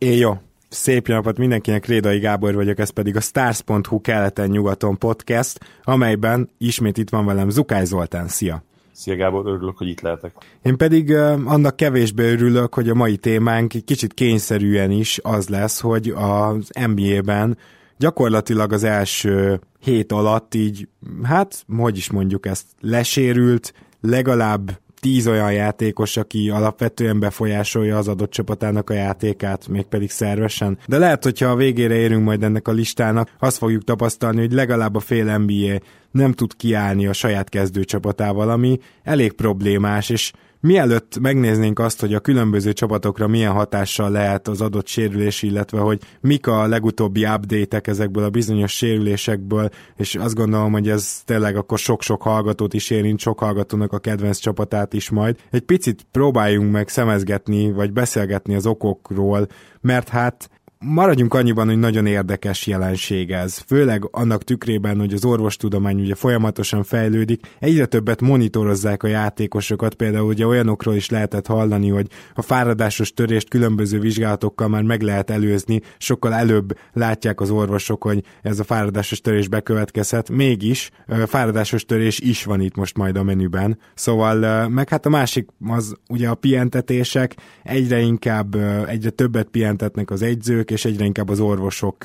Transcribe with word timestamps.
É, 0.00 0.16
jó. 0.16 0.32
Szép 0.68 1.08
napot 1.08 1.38
mindenkinek, 1.38 1.86
Rédai 1.86 2.18
Gábor 2.18 2.54
vagyok, 2.54 2.78
ez 2.78 2.90
pedig 2.90 3.16
a 3.16 3.20
Stars.hu 3.20 4.00
keleten-nyugaton 4.00 4.98
podcast, 4.98 5.58
amelyben 5.82 6.50
ismét 6.58 6.98
itt 6.98 7.10
van 7.10 7.26
velem 7.26 7.50
Zukály 7.50 7.84
Zoltán. 7.84 8.28
Szia! 8.28 8.62
Szia 8.92 9.16
Gábor, 9.16 9.46
örülök, 9.46 9.78
hogy 9.78 9.88
itt 9.88 10.00
lehetek. 10.00 10.32
Én 10.62 10.76
pedig 10.76 11.14
annak 11.44 11.76
kevésbé 11.76 12.32
örülök, 12.32 12.74
hogy 12.74 12.88
a 12.88 12.94
mai 12.94 13.16
témánk 13.16 13.72
kicsit 13.84 14.14
kényszerűen 14.14 14.90
is 14.90 15.20
az 15.22 15.48
lesz, 15.48 15.80
hogy 15.80 16.08
az 16.16 16.70
NBA-ben 16.86 17.58
gyakorlatilag 17.96 18.72
az 18.72 18.84
első 18.84 19.60
hét 19.80 20.12
alatt 20.12 20.54
így, 20.54 20.88
hát, 21.22 21.64
hogy 21.76 21.96
is 21.96 22.10
mondjuk 22.10 22.46
ezt, 22.46 22.66
lesérült, 22.80 23.74
legalább 24.00 24.80
tíz 25.00 25.26
olyan 25.26 25.52
játékos, 25.52 26.16
aki 26.16 26.50
alapvetően 26.50 27.20
befolyásolja 27.20 27.96
az 27.96 28.08
adott 28.08 28.30
csapatának 28.30 28.90
a 28.90 28.94
játékát, 28.94 29.68
mégpedig 29.68 30.10
szervesen. 30.10 30.78
De 30.86 30.98
lehet, 30.98 31.24
hogyha 31.24 31.46
a 31.46 31.56
végére 31.56 31.94
érünk 31.94 32.24
majd 32.24 32.42
ennek 32.42 32.68
a 32.68 32.72
listának, 32.72 33.30
azt 33.38 33.56
fogjuk 33.58 33.84
tapasztalni, 33.84 34.40
hogy 34.40 34.52
legalább 34.52 34.94
a 34.94 35.00
fél 35.00 35.38
NBA 35.38 35.78
nem 36.10 36.32
tud 36.32 36.56
kiállni 36.56 37.06
a 37.06 37.12
saját 37.12 37.48
kezdőcsapatával, 37.48 38.50
ami 38.50 38.78
elég 39.02 39.32
problémás, 39.32 40.08
és 40.08 40.32
Mielőtt 40.62 41.18
megnéznénk 41.20 41.78
azt, 41.78 42.00
hogy 42.00 42.14
a 42.14 42.20
különböző 42.20 42.72
csapatokra 42.72 43.28
milyen 43.28 43.52
hatással 43.52 44.10
lehet 44.10 44.48
az 44.48 44.60
adott 44.60 44.86
sérülés, 44.86 45.42
illetve 45.42 45.78
hogy 45.78 46.00
mik 46.20 46.46
a 46.46 46.66
legutóbbi 46.66 47.24
update-ek 47.24 47.86
ezekből 47.86 48.24
a 48.24 48.30
bizonyos 48.30 48.72
sérülésekből, 48.72 49.68
és 49.96 50.14
azt 50.14 50.34
gondolom, 50.34 50.72
hogy 50.72 50.88
ez 50.88 51.22
tényleg 51.24 51.56
akkor 51.56 51.78
sok-sok 51.78 52.22
hallgatót 52.22 52.74
is 52.74 52.90
érint, 52.90 53.20
sok 53.20 53.38
hallgatónak 53.38 53.92
a 53.92 53.98
kedvenc 53.98 54.38
csapatát 54.38 54.92
is 54.92 55.10
majd. 55.10 55.36
Egy 55.50 55.62
picit 55.62 56.06
próbáljunk 56.10 56.72
meg 56.72 56.88
szemezgetni, 56.88 57.72
vagy 57.72 57.92
beszélgetni 57.92 58.54
az 58.54 58.66
okokról, 58.66 59.46
mert 59.80 60.08
hát 60.08 60.50
maradjunk 60.84 61.34
annyiban, 61.34 61.66
hogy 61.66 61.78
nagyon 61.78 62.06
érdekes 62.06 62.66
jelenség 62.66 63.30
ez, 63.30 63.56
főleg 63.56 64.08
annak 64.10 64.44
tükrében, 64.44 64.98
hogy 64.98 65.12
az 65.12 65.24
orvostudomány 65.24 66.00
ugye 66.00 66.14
folyamatosan 66.14 66.82
fejlődik, 66.82 67.46
egyre 67.58 67.86
többet 67.86 68.20
monitorozzák 68.20 69.02
a 69.02 69.06
játékosokat, 69.06 69.94
például 69.94 70.26
ugye 70.26 70.46
olyanokról 70.46 70.94
is 70.94 71.10
lehetett 71.10 71.46
hallani, 71.46 71.88
hogy 71.88 72.06
a 72.34 72.42
fáradásos 72.42 73.12
törést 73.12 73.48
különböző 73.48 73.98
vizsgálatokkal 73.98 74.68
már 74.68 74.82
meg 74.82 75.02
lehet 75.02 75.30
előzni, 75.30 75.80
sokkal 75.98 76.34
előbb 76.34 76.78
látják 76.92 77.40
az 77.40 77.50
orvosok, 77.50 78.02
hogy 78.02 78.24
ez 78.42 78.58
a 78.58 78.64
fáradásos 78.64 79.20
törés 79.20 79.48
bekövetkezhet, 79.48 80.30
mégis 80.30 80.90
fáradásos 81.26 81.84
törés 81.84 82.20
is 82.20 82.44
van 82.44 82.60
itt 82.60 82.76
most 82.76 82.96
majd 82.96 83.16
a 83.16 83.22
menüben, 83.22 83.78
szóval 83.94 84.68
meg 84.68 84.88
hát 84.88 85.06
a 85.06 85.08
másik 85.08 85.48
az 85.68 85.94
ugye 86.08 86.28
a 86.28 86.34
pihentetések, 86.34 87.36
egyre 87.62 88.00
inkább, 88.00 88.54
egyre 88.86 89.10
többet 89.10 89.48
pihentetnek 89.48 90.10
az 90.10 90.22
egyzők, 90.22 90.69
és 90.70 90.84
egyre 90.84 91.04
inkább 91.04 91.28
az 91.28 91.40
orvosok, 91.40 91.96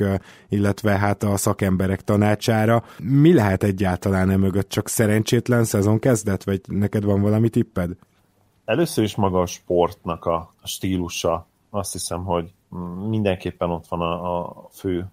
illetve 0.49 0.97
hát 0.97 1.23
a 1.23 1.37
szakemberek 1.37 2.01
tanácsára. 2.01 2.83
Mi 2.99 3.33
lehet 3.33 3.63
egyáltalán 3.63 4.29
e 4.29 4.37
mögött? 4.37 4.69
Csak 4.69 4.87
szerencsétlen 4.87 5.63
szezon 5.63 5.99
kezdet, 5.99 6.43
vagy 6.43 6.61
neked 6.67 7.03
van 7.03 7.21
valami 7.21 7.49
tipped? 7.49 7.91
Először 8.65 9.03
is 9.03 9.15
maga 9.15 9.41
a 9.41 9.45
sportnak 9.45 10.25
a 10.25 10.51
stílusa. 10.63 11.47
Azt 11.69 11.91
hiszem, 11.91 12.23
hogy 12.23 12.53
mindenképpen 13.09 13.69
ott 13.69 13.87
van 13.87 14.01
a, 14.01 14.45
a 14.47 14.67
fő 14.71 15.05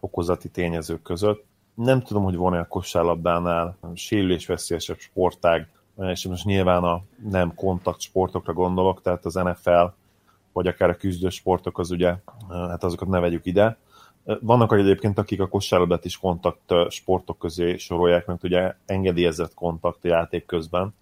okozati 0.00 0.48
tényezők 0.48 1.02
között. 1.02 1.44
Nem 1.74 2.02
tudom, 2.02 2.22
hogy 2.22 2.36
van-e 2.36 2.58
a 2.58 2.66
kosárlabdánál 2.66 3.76
sérülésveszélyesebb 3.94 4.98
sportág, 4.98 5.68
és 5.96 6.26
most 6.26 6.44
nyilván 6.44 6.84
a 6.84 7.02
nem 7.30 7.54
kontakt 7.54 8.00
sportokra 8.00 8.52
gondolok, 8.52 9.02
tehát 9.02 9.24
az 9.24 9.34
NFL 9.34 9.84
vagy 10.56 10.66
akár 10.66 10.90
a 10.90 10.96
küzdő 10.96 11.28
az 11.62 11.90
ugye, 11.90 12.14
hát 12.48 12.84
azokat 12.84 13.08
ne 13.08 13.20
vegyük 13.20 13.46
ide. 13.46 13.76
Vannak 14.40 14.72
egyébként, 14.72 15.18
akik 15.18 15.40
a 15.40 15.48
kosárlabdát 15.48 16.04
is 16.04 16.18
kontakt 16.18 16.72
sportok 16.88 17.38
közé 17.38 17.76
sorolják, 17.76 18.26
mert 18.26 18.44
ugye 18.44 18.74
engedélyezett 18.86 19.54
kontakt 19.54 20.04
a 20.04 20.08
játék 20.08 20.46
közben, 20.46 20.94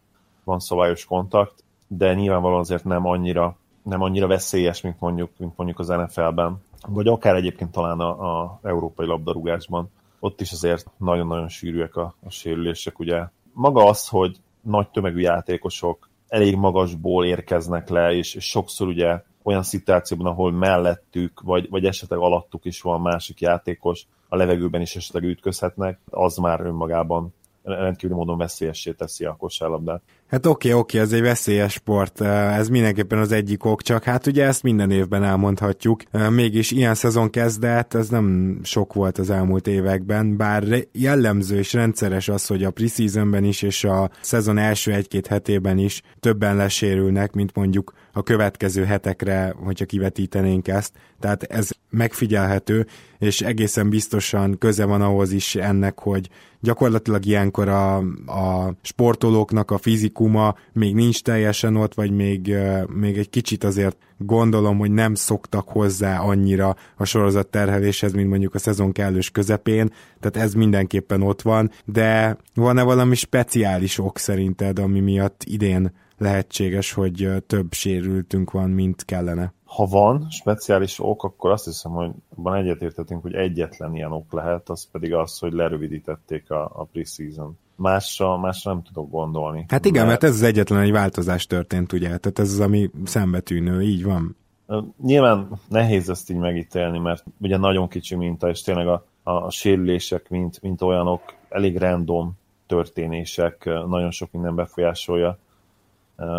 van 0.45 0.59
szabályos 0.59 1.05
kontakt, 1.05 1.65
de 1.87 2.15
nyilvánvalóan 2.15 2.61
azért 2.61 2.85
nem 2.85 3.07
annyira, 3.07 3.57
nem 3.83 4.03
annyira 4.03 4.27
veszélyes, 4.27 4.81
mint 4.81 5.01
mondjuk, 5.01 5.31
mint 5.37 5.57
mondjuk 5.57 5.79
az 5.79 5.89
NFL-ben, 5.89 6.63
vagy 6.87 7.07
akár 7.07 7.35
egyébként 7.35 7.73
talán 7.73 8.01
a, 8.01 8.43
a 8.43 8.59
európai 8.63 9.07
labdarúgásban. 9.07 9.91
Ott 10.19 10.41
is 10.41 10.53
azért 10.53 10.91
nagyon-nagyon 10.97 11.49
sűrűek 11.49 11.97
a, 11.97 12.15
a 12.27 12.31
sérülések, 12.31 12.99
ugye. 12.99 13.23
Maga 13.53 13.85
az, 13.85 14.09
hogy 14.09 14.37
nagy 14.61 14.89
tömegű 14.89 15.21
játékosok 15.21 16.09
elég 16.29 16.57
magasból 16.57 17.25
érkeznek 17.25 17.89
le, 17.89 18.13
és 18.13 18.37
sokszor 18.41 18.89
ugye 18.89 19.23
olyan 19.45 19.63
szituációban, 19.63 20.27
ahol 20.27 20.53
mellettük, 20.53 21.41
vagy, 21.41 21.69
vagy 21.71 21.85
esetleg 21.85 22.19
alattuk 22.19 22.65
is 22.65 22.81
van 22.81 23.01
másik 23.01 23.41
játékos, 23.41 24.07
a 24.29 24.37
levegőben 24.37 24.81
is 24.81 24.97
esetleg 24.97 25.23
ütközhetnek, 25.23 25.99
az 26.11 26.37
már 26.37 26.61
önmagában 26.61 27.35
rendkívül 27.63 28.17
módon 28.17 28.39
veszélyessé 28.39 28.93
teszi 28.93 29.25
a 29.25 29.37
kosárlabdát. 29.37 30.03
Hát 30.29 30.47
oké, 30.47 30.73
oké, 30.73 30.99
ez 30.99 31.13
egy 31.13 31.21
veszélyes 31.21 31.73
sport, 31.73 32.21
ez 32.21 32.69
mindenképpen 32.69 33.19
az 33.19 33.33
egyik 33.33 33.65
ok, 33.65 33.83
csak 33.83 34.05
hát 34.05 34.27
ugye 34.27 34.45
ezt 34.45 34.63
minden 34.63 34.91
évben 34.91 35.23
elmondhatjuk. 35.23 36.03
Mégis 36.31 36.71
ilyen 36.71 36.95
szezon 36.95 37.31
kezdett, 37.31 37.95
ez 37.95 38.09
nem 38.09 38.59
sok 38.63 38.93
volt 38.93 39.19
az 39.19 39.31
elmúlt 39.31 39.67
években, 39.67 40.37
bár 40.37 40.65
jellemző 40.93 41.57
és 41.57 41.73
rendszeres 41.73 42.29
az, 42.29 42.47
hogy 42.47 42.65
a 42.65 42.71
preseasonben 42.71 43.45
is 43.45 43.63
és 43.63 43.85
a 43.85 44.11
szezon 44.21 44.59
első 44.59 44.93
egy-két 44.93 45.27
hetében 45.27 45.79
is 45.79 46.03
többen 46.21 46.57
lesérülnek, 46.57 47.33
mint 47.33 47.55
mondjuk 47.55 47.93
a 48.13 48.23
következő 48.23 48.85
hetekre, 48.85 49.55
hogyha 49.65 49.85
kivetítenénk 49.85 50.69
ezt. 50.69 50.93
Tehát 51.21 51.43
ez 51.43 51.69
megfigyelhető, 51.91 52.87
és 53.19 53.41
egészen 53.41 53.89
biztosan 53.89 54.59
köze 54.59 54.85
van 54.85 55.03
ahhoz 55.03 55.33
is 55.33 55.55
ennek, 55.55 55.99
hogy 55.99 56.29
gyakorlatilag 56.61 57.27
ilyenkor 57.27 57.69
a, 57.69 57.97
a 58.27 58.75
sportolóknak 58.83 59.71
a 59.71 59.79
fizikuma 60.15 60.55
még 60.73 60.95
nincs 60.95 61.23
teljesen 61.23 61.77
ott, 61.77 61.95
vagy 61.95 62.11
még, 62.11 62.55
még 62.89 63.19
egy 63.19 63.31
kicsit 63.31 63.65
azért 63.65 63.97
gondolom, 64.19 64.79
hogy 64.79 64.91
nem 64.91 65.15
szoktak 65.15 65.69
hozzá 65.69 66.19
annyira 66.21 66.77
a 66.97 67.05
sorozat 67.05 67.47
terheléshez, 67.47 68.13
mint 68.13 68.29
mondjuk 68.29 68.55
a 68.55 68.59
szezon 68.59 68.93
kellős 68.93 69.31
közepén, 69.31 69.91
tehát 70.21 70.49
ez 70.49 70.55
mindenképpen 70.55 71.23
ott 71.23 71.43
van, 71.43 71.71
de 71.85 72.37
van-e 72.55 72.83
valami 72.83 73.15
speciális 73.15 73.99
ok 73.99 74.19
szerinted, 74.19 74.79
ami 74.79 75.01
miatt 75.01 75.43
idén 75.45 75.93
lehetséges, 76.19 76.93
hogy 76.93 77.29
több 77.47 77.73
sérültünk 77.73 78.51
van, 78.51 78.71
mint 78.71 79.05
kellene? 79.05 79.53
Ha 79.65 79.87
van 79.87 80.27
speciális 80.31 81.01
ok, 81.01 81.25
akkor 81.25 81.51
azt 81.51 81.65
hiszem, 81.65 81.93
hogy 81.93 82.11
abban 82.37 82.55
egyetértetünk, 82.55 83.23
hogy 83.23 83.35
egyetlen 83.35 83.95
ilyen 83.95 84.13
ok 84.13 84.33
lehet, 84.33 84.69
az 84.69 84.89
pedig 84.91 85.15
az, 85.15 85.39
hogy 85.39 85.53
lerövidítették 85.53 86.51
a, 86.51 86.65
a 86.65 86.85
preseason. 86.93 87.59
Másra, 87.77 88.39
másra 88.39 88.73
nem 88.73 88.83
tudok 88.83 89.11
gondolni. 89.11 89.65
Hát 89.69 89.85
igen, 89.85 90.07
mert, 90.07 90.21
mert 90.23 90.33
ez 90.33 90.41
az 90.41 90.47
egyetlen 90.47 90.81
egy 90.81 90.93
változás 90.93 91.47
történt, 91.47 91.93
ugye? 91.93 92.07
Tehát 92.07 92.39
ez 92.39 92.53
az, 92.53 92.61
ami 92.61 92.91
szembetűnő, 93.05 93.83
így 93.83 94.05
van. 94.05 94.37
Nyilván 95.03 95.49
nehéz 95.69 96.11
ezt 96.11 96.31
így 96.31 96.37
megítélni, 96.37 96.99
mert 96.99 97.25
ugye 97.41 97.57
nagyon 97.57 97.89
kicsi 97.89 98.15
minta, 98.15 98.49
és 98.49 98.63
tényleg 98.63 98.87
a, 98.87 99.05
a 99.23 99.51
sérülések, 99.51 100.29
mint, 100.29 100.63
mint 100.63 100.83
olyanok, 100.83 101.35
elég 101.49 101.79
random 101.79 102.33
történések, 102.67 103.65
nagyon 103.65 104.11
sok 104.11 104.33
minden 104.33 104.55
befolyásolja 104.55 105.39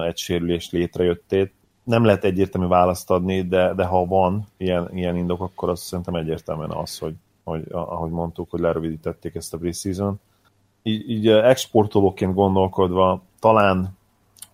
egy 0.07 0.17
sérülés 0.17 0.71
létrejöttét. 0.71 1.53
Nem 1.83 2.03
lehet 2.03 2.23
egyértelmű 2.23 2.67
választ 2.67 3.11
adni, 3.11 3.41
de, 3.41 3.73
de 3.73 3.83
ha 3.85 4.05
van 4.05 4.47
ilyen, 4.57 4.89
ilyen 4.93 5.15
indok, 5.15 5.41
akkor 5.41 5.69
az 5.69 5.79
szerintem 5.79 6.15
egyértelműen 6.15 6.71
az, 6.71 6.97
hogy, 6.97 7.13
hogy 7.43 7.63
ahogy 7.71 8.11
mondtuk, 8.11 8.49
hogy 8.49 8.59
lerövidítették 8.59 9.35
ezt 9.35 9.53
a 9.53 9.57
preseason. 9.57 10.19
Így, 10.87 11.09
így 11.09 11.27
exportolóként 11.27 12.33
gondolkodva, 12.33 13.21
talán 13.39 13.97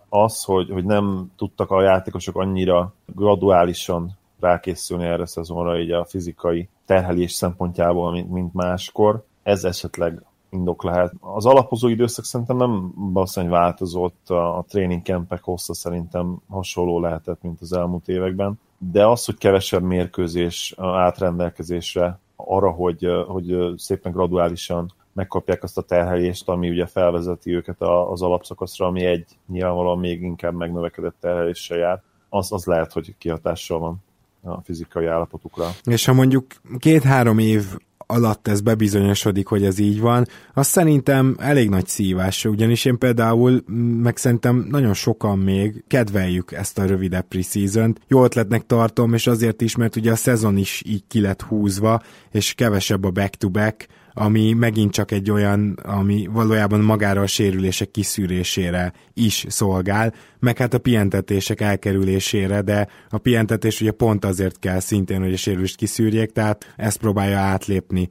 az, 0.10 0.44
hogy, 0.44 0.70
hogy 0.70 0.86
nem 0.86 1.32
tudtak 1.36 1.72
a 1.72 1.82
játékosok 1.82 2.36
annyira 2.36 2.94
graduálisan 3.06 4.18
rákészülni 4.40 5.04
erre 5.06 5.22
a 5.22 5.26
szezonra, 5.26 5.80
így 5.80 5.92
a 5.92 6.06
fizikai 6.06 6.70
terhelés 6.86 7.32
szempontjából, 7.32 8.12
mint, 8.12 8.32
mint 8.32 8.54
máskor. 8.54 9.24
Ez 9.44 9.64
esetleg 9.64 10.24
indok 10.50 10.84
lehet. 10.84 11.14
Az 11.20 11.46
alapozó 11.46 11.88
időszak 11.88 12.26
szerintem 12.26 12.58
nem 12.58 12.92
valószínűleg 12.96 13.60
változott, 13.60 14.30
a, 14.30 14.58
a 14.58 14.66
training 14.68 15.04
campek 15.04 15.44
hossza 15.44 15.74
szerintem 15.74 16.42
hasonló 16.50 17.00
lehetett, 17.00 17.42
mint 17.42 17.62
az 17.62 17.74
elmúlt 17.74 18.08
években, 18.08 18.60
de 18.78 19.08
az, 19.08 19.26
hogy 19.26 19.38
kevesebb 19.38 19.84
mérkőzés 19.84 20.74
átrendelkezésre 20.78 22.20
arra, 22.36 22.70
hogy, 22.70 23.08
hogy 23.28 23.74
szépen 23.78 24.12
graduálisan 24.12 24.94
megkapják 25.14 25.64
azt 25.64 25.78
a 25.78 25.82
terhelést, 25.82 26.50
ami 26.50 26.70
ugye 26.70 26.86
felvezeti 26.86 27.56
őket 27.56 27.82
az 27.82 28.22
alapszakaszra, 28.22 28.86
ami 28.86 29.06
egy 29.06 29.26
nyilvánvalóan 29.48 30.00
még 30.00 30.22
inkább 30.22 30.54
megnövekedett 30.54 31.16
terheléssel 31.20 31.78
jár, 31.78 32.02
az, 32.30 32.52
az 32.52 32.66
lehet, 32.66 32.92
hogy 32.92 33.16
kihatással 33.18 33.80
van 33.80 34.04
a 34.44 34.62
fizikai 34.62 35.06
állapotukra. 35.06 35.66
És 35.84 36.06
ha 36.06 36.14
mondjuk 36.14 36.46
két-három 36.80 37.38
év 37.38 37.64
alatt 38.12 38.48
ez 38.48 38.62
bebizonyosodik, 38.62 39.48
hogy 39.48 39.64
ez 39.64 39.80
így 39.80 40.00
van, 40.00 40.28
az 40.54 40.68
szerintem 40.68 41.36
elég 41.40 41.70
nagy 41.70 41.88
szívás, 41.88 42.46
ugyanis 42.46 42.86
én 42.86 42.98
például, 42.98 43.64
meg 44.02 44.18
szerintem 44.18 44.66
nagyon 44.70 44.94
sokan 44.94 45.38
még 45.38 45.84
kedveljük 45.88 46.52
ezt 46.52 46.80
a 46.80 46.86
rövidebb 46.86 47.28
preseason 47.28 47.98
Jó 48.08 48.24
ötletnek 48.24 48.66
tartom, 48.66 49.14
és 49.14 49.28
azért 49.28 49.62
is, 49.62 49.76
mert 49.76 49.96
ugye 49.96 50.12
a 50.12 50.16
szezon 50.16 50.58
is 50.58 50.84
így 50.86 51.04
ki 51.08 51.22
lett 51.22 51.42
húzva, 51.42 52.02
és 52.32 52.54
kevesebb 52.54 53.04
a 53.04 53.12
back-to-back, 53.12 53.88
ami 54.14 54.54
megint 54.54 54.92
csak 54.92 55.12
egy 55.12 55.32
olyan, 55.32 55.80
ami 55.84 56.28
valójában 56.32 56.80
magára 56.80 57.22
a 57.22 57.28
sérülések 57.28 57.92
kiszűrésére 57.92 58.94
is 59.14 59.46
szolgál, 59.50 60.14
meg 60.40 60.58
hát 60.58 60.74
a 60.74 60.80
pihentetések 60.80 61.62
elkerülésére, 61.62 62.62
de 62.62 62.88
a 63.10 63.18
pihentetés 63.18 63.82
ugye 63.82 63.92
pont 63.92 64.26
azért 64.26 64.60
kell 64.60 64.80
szintén, 64.80 65.22
hogy 65.22 65.34
a 65.34 65.38
sérülést 65.38 65.76
kiszűrjék, 65.76 66.32
tehát 66.32 66.74
ezt 66.78 66.98
próbálja 66.98 67.38
átlépni 67.38 68.10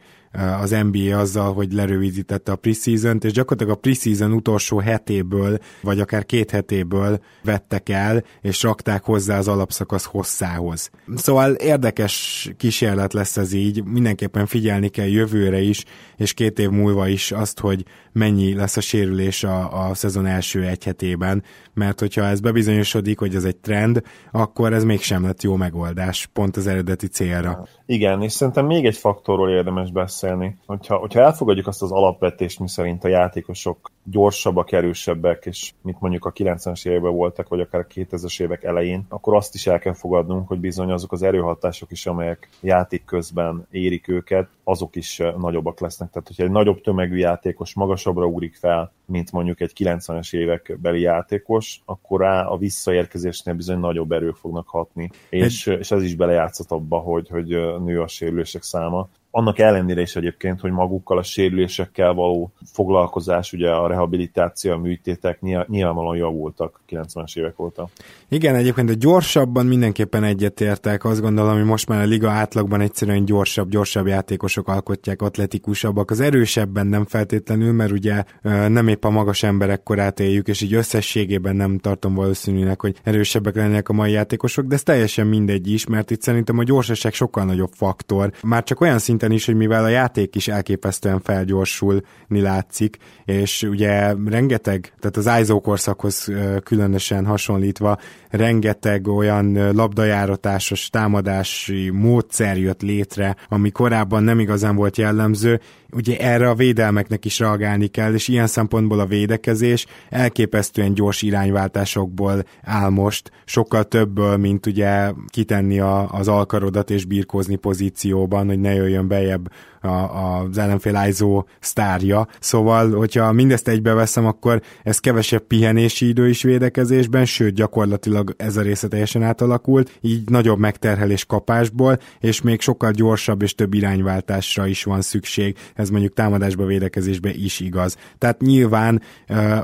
az 0.60 0.70
NBA 0.70 1.18
azzal, 1.18 1.52
hogy 1.52 1.72
lerövidítette 1.72 2.52
a 2.52 2.56
preseason 2.56 3.18
és 3.20 3.32
gyakorlatilag 3.32 3.76
a 3.76 3.80
preseason 3.80 4.32
utolsó 4.32 4.78
hetéből, 4.78 5.58
vagy 5.82 6.00
akár 6.00 6.26
két 6.26 6.50
hetéből 6.50 7.20
vettek 7.42 7.88
el, 7.88 8.24
és 8.40 8.62
rakták 8.62 9.04
hozzá 9.04 9.38
az 9.38 9.48
alapszakasz 9.48 10.04
hosszához. 10.04 10.90
Szóval 11.14 11.52
érdekes 11.52 12.48
kísérlet 12.56 13.12
lesz 13.12 13.36
ez 13.36 13.52
így, 13.52 13.84
mindenképpen 13.84 14.46
figyelni 14.46 14.88
kell 14.88 15.06
jövőre 15.06 15.60
is, 15.60 15.84
és 16.16 16.34
két 16.34 16.58
év 16.58 16.70
múlva 16.70 17.08
is 17.08 17.32
azt, 17.32 17.60
hogy 17.60 17.84
mennyi 18.12 18.54
lesz 18.54 18.76
a 18.76 18.80
sérülés 18.80 19.44
a, 19.44 19.88
a 19.88 19.94
szezon 19.94 20.26
első 20.26 20.64
egy 20.64 20.84
hetében, 20.84 21.42
mert 21.74 22.00
hogyha 22.00 22.24
ez 22.24 22.40
bebizonyosodik, 22.40 23.18
hogy 23.18 23.34
ez 23.34 23.44
egy 23.44 23.56
trend, 23.56 24.02
akkor 24.32 24.72
ez 24.72 24.84
mégsem 24.84 25.24
lett 25.24 25.42
jó 25.42 25.56
megoldás, 25.56 26.28
pont 26.32 26.56
az 26.56 26.66
eredeti 26.66 27.06
célra. 27.06 27.68
Igen, 27.86 28.22
és 28.22 28.32
szerintem 28.32 28.66
még 28.66 28.84
egy 28.84 28.96
faktorról 28.96 29.50
érdemes 29.50 29.92
beszélni. 29.92 30.19
Hogyha, 30.66 30.96
hogyha 30.96 31.20
elfogadjuk 31.20 31.66
azt 31.66 31.82
az 31.82 31.92
alapvetést, 31.92 32.60
mi 32.60 32.68
szerint 32.68 33.04
a 33.04 33.08
játékosok 33.08 33.90
gyorsabbak, 34.04 34.72
erősebbek, 34.72 35.46
és 35.46 35.72
mint 35.82 36.00
mondjuk 36.00 36.24
a 36.24 36.32
90-es 36.32 36.86
években 36.86 37.12
voltak, 37.12 37.48
vagy 37.48 37.60
akár 37.60 37.80
a 37.80 37.86
2000-es 37.94 38.42
évek 38.42 38.64
elején, 38.64 39.06
akkor 39.08 39.34
azt 39.34 39.54
is 39.54 39.66
el 39.66 39.78
kell 39.78 39.94
fogadnunk, 39.94 40.48
hogy 40.48 40.58
bizony 40.58 40.90
azok 40.90 41.12
az 41.12 41.22
erőhatások 41.22 41.90
is, 41.90 42.06
amelyek 42.06 42.48
játék 42.60 43.04
közben 43.04 43.66
érik 43.70 44.08
őket, 44.08 44.48
azok 44.64 44.96
is 44.96 45.22
nagyobbak 45.38 45.80
lesznek. 45.80 46.10
Tehát, 46.10 46.26
hogyha 46.28 46.42
egy 46.42 46.50
nagyobb 46.50 46.80
tömegű 46.80 47.16
játékos 47.16 47.74
magasabbra 47.74 48.26
ugrik 48.26 48.54
fel, 48.54 48.92
mint 49.04 49.32
mondjuk 49.32 49.60
egy 49.60 49.72
90-es 49.78 50.34
évek 50.34 50.78
beli 50.82 51.00
játékos, 51.00 51.80
akkor 51.84 52.20
rá 52.20 52.46
a 52.46 52.56
visszaérkezésnél 52.56 53.54
bizony 53.54 53.78
nagyobb 53.78 54.12
erők 54.12 54.36
fognak 54.36 54.68
hatni. 54.68 55.10
És, 55.28 55.66
és 55.66 55.90
ez 55.90 56.02
is 56.02 56.14
belejátszott 56.14 56.70
abba, 56.70 56.98
hogy, 56.98 57.28
hogy 57.28 57.46
nő 57.84 58.00
a 58.00 58.06
sérülések 58.06 58.62
száma 58.62 59.08
annak 59.30 59.58
ellenére 59.58 60.00
is 60.00 60.16
egyébként, 60.16 60.60
hogy 60.60 60.70
magukkal 60.70 61.18
a 61.18 61.22
sérülésekkel 61.22 62.12
való 62.12 62.52
foglalkozás, 62.72 63.52
ugye 63.52 63.70
a 63.70 63.86
rehabilitáció, 63.86 64.72
a 64.72 64.78
műtétek 64.78 65.40
nyilvánvalóan 65.66 66.16
javultak 66.16 66.80
90-es 66.88 67.38
évek 67.38 67.60
óta. 67.60 67.88
Igen, 68.28 68.54
egyébként 68.54 68.90
a 68.90 68.94
gyorsabban 68.98 69.66
mindenképpen 69.66 70.24
egyetértek, 70.24 71.04
azt 71.04 71.20
gondolom, 71.20 71.54
hogy 71.54 71.64
most 71.64 71.88
már 71.88 72.02
a 72.02 72.06
liga 72.06 72.30
átlagban 72.30 72.80
egyszerűen 72.80 73.24
gyorsabb, 73.24 73.68
gyorsabb 73.68 74.06
játékosok 74.06 74.68
alkotják, 74.68 75.22
atletikusabbak, 75.22 76.10
az 76.10 76.20
erősebben 76.20 76.86
nem 76.86 77.04
feltétlenül, 77.04 77.72
mert 77.72 77.90
ugye 77.90 78.24
nem 78.68 78.88
épp 78.88 79.04
a 79.04 79.10
magas 79.10 79.42
emberek 79.42 79.82
korát 79.82 80.20
éljük, 80.20 80.48
és 80.48 80.60
így 80.60 80.74
összességében 80.74 81.56
nem 81.56 81.78
tartom 81.78 82.14
valószínűnek, 82.14 82.80
hogy 82.80 82.96
erősebbek 83.02 83.54
lennének 83.54 83.88
a 83.88 83.92
mai 83.92 84.12
játékosok, 84.12 84.66
de 84.66 84.74
ez 84.74 84.82
teljesen 84.82 85.26
mindegy 85.26 85.72
is, 85.72 85.86
mert 85.86 86.10
itt 86.10 86.22
szerintem 86.22 86.58
a 86.58 86.62
gyorsaság 86.62 87.12
sokkal 87.12 87.44
nagyobb 87.44 87.72
faktor. 87.72 88.32
Már 88.42 88.64
csak 88.64 88.80
olyan 88.80 88.98
szint 88.98 89.19
szinten 89.20 89.38
is, 89.38 89.46
hogy 89.46 89.56
mivel 89.56 89.84
a 89.84 89.88
játék 89.88 90.34
is 90.34 90.48
elképesztően 90.48 91.20
felgyorsulni 91.20 92.40
látszik, 92.40 92.96
és 93.24 93.62
ugye 93.62 94.14
rengeteg, 94.26 94.92
tehát 94.98 95.16
az 95.16 95.40
ISO 95.40 95.60
korszakhoz 95.60 96.28
különösen 96.64 97.26
hasonlítva, 97.26 97.98
rengeteg 98.30 99.08
olyan 99.08 99.74
labdajáratásos 99.74 100.88
támadási 100.88 101.90
módszer 101.90 102.58
jött 102.58 102.82
létre, 102.82 103.36
ami 103.48 103.70
korábban 103.70 104.22
nem 104.22 104.40
igazán 104.40 104.76
volt 104.76 104.96
jellemző, 104.96 105.60
ugye 105.92 106.18
erre 106.18 106.48
a 106.48 106.54
védelmeknek 106.54 107.24
is 107.24 107.38
reagálni 107.38 107.86
kell, 107.86 108.14
és 108.14 108.28
ilyen 108.28 108.46
szempontból 108.46 109.00
a 109.00 109.06
védekezés 109.06 109.86
elképesztően 110.08 110.94
gyors 110.94 111.22
irányváltásokból 111.22 112.44
áll 112.62 112.88
most, 112.88 113.30
sokkal 113.44 113.84
többből, 113.84 114.36
mint 114.36 114.66
ugye 114.66 115.12
kitenni 115.28 115.80
a, 115.80 116.08
az 116.10 116.28
alkarodat 116.28 116.90
és 116.90 117.04
birkózni 117.04 117.56
pozícióban, 117.56 118.46
hogy 118.46 118.60
ne 118.60 118.74
jöjjön 118.74 119.08
bejebb 119.08 119.50
a, 119.80 119.88
az 119.88 120.58
ellenfél 120.58 121.04
ISO 121.08 121.44
sztárja. 121.60 122.26
Szóval, 122.40 122.90
hogyha 122.90 123.32
mindezt 123.32 123.68
egybeveszem, 123.68 124.26
akkor 124.26 124.62
ez 124.82 124.98
kevesebb 124.98 125.42
pihenési 125.42 126.08
idő 126.08 126.28
is 126.28 126.42
védekezésben, 126.42 127.24
sőt 127.24 127.54
gyakorlatilag 127.54 128.34
ez 128.36 128.56
a 128.56 128.62
része 128.62 128.88
teljesen 128.88 129.22
átalakult, 129.22 129.98
így 130.00 130.28
nagyobb 130.28 130.58
megterhelés 130.58 131.24
kapásból, 131.24 131.98
és 132.20 132.42
még 132.42 132.60
sokkal 132.60 132.90
gyorsabb 132.90 133.42
és 133.42 133.54
több 133.54 133.74
irányváltásra 133.74 134.66
is 134.66 134.84
van 134.84 135.00
szükség. 135.00 135.56
Ez 135.74 135.90
mondjuk 135.90 136.14
támadásba, 136.14 136.64
védekezésbe 136.64 137.30
is 137.32 137.60
igaz. 137.60 137.96
Tehát 138.18 138.40
nyilván 138.40 139.02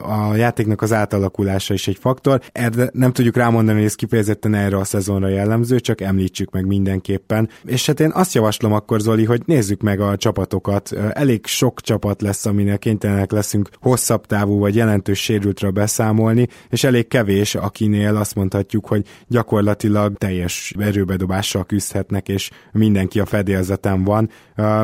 a 0.02 0.34
játéknak 0.34 0.82
az 0.82 0.92
átalakulása 0.92 1.74
is 1.74 1.88
egy 1.88 1.98
faktor. 2.00 2.40
Erre 2.52 2.90
nem 2.92 3.12
tudjuk 3.12 3.36
rámondani, 3.36 3.76
hogy 3.76 3.86
ez 3.86 3.94
kifejezetten 3.94 4.54
erre 4.54 4.76
a 4.76 4.84
szezonra 4.84 5.28
jellemző, 5.28 5.80
csak 5.80 6.00
említsük 6.00 6.50
meg 6.50 6.66
mindenképpen. 6.66 7.48
És 7.64 7.86
hát 7.86 8.00
én 8.00 8.10
azt 8.14 8.34
javaslom 8.34 8.72
akkor, 8.72 9.00
Zoli, 9.00 9.24
hogy 9.24 9.42
nézzük 9.44 9.80
meg 9.80 10.00
a 10.00 10.06
csapatokat. 10.17 10.93
Elég 10.93 11.47
sok 11.47 11.81
csapat 11.81 12.23
lesz, 12.23 12.47
aminek 12.47 12.79
kénytelenek 12.79 13.32
leszünk 13.32 13.69
hosszabb 13.81 14.26
távú 14.26 14.58
vagy 14.58 14.75
jelentős 14.75 15.23
sérültről 15.23 15.70
beszámolni, 15.70 16.49
és 16.70 16.85
elég 16.85 17.08
kevés, 17.08 17.55
akinél 17.55 18.17
azt 18.17 18.35
mondhatjuk, 18.35 18.87
hogy 18.87 19.06
gyakorlatilag 19.29 20.17
teljes 20.17 20.75
erőbedobással 20.79 21.64
küzdhetnek, 21.64 22.29
és 22.29 22.50
mindenki 22.73 23.20
a 23.20 23.26
fedélzeten 23.26 24.05
van. 24.05 24.31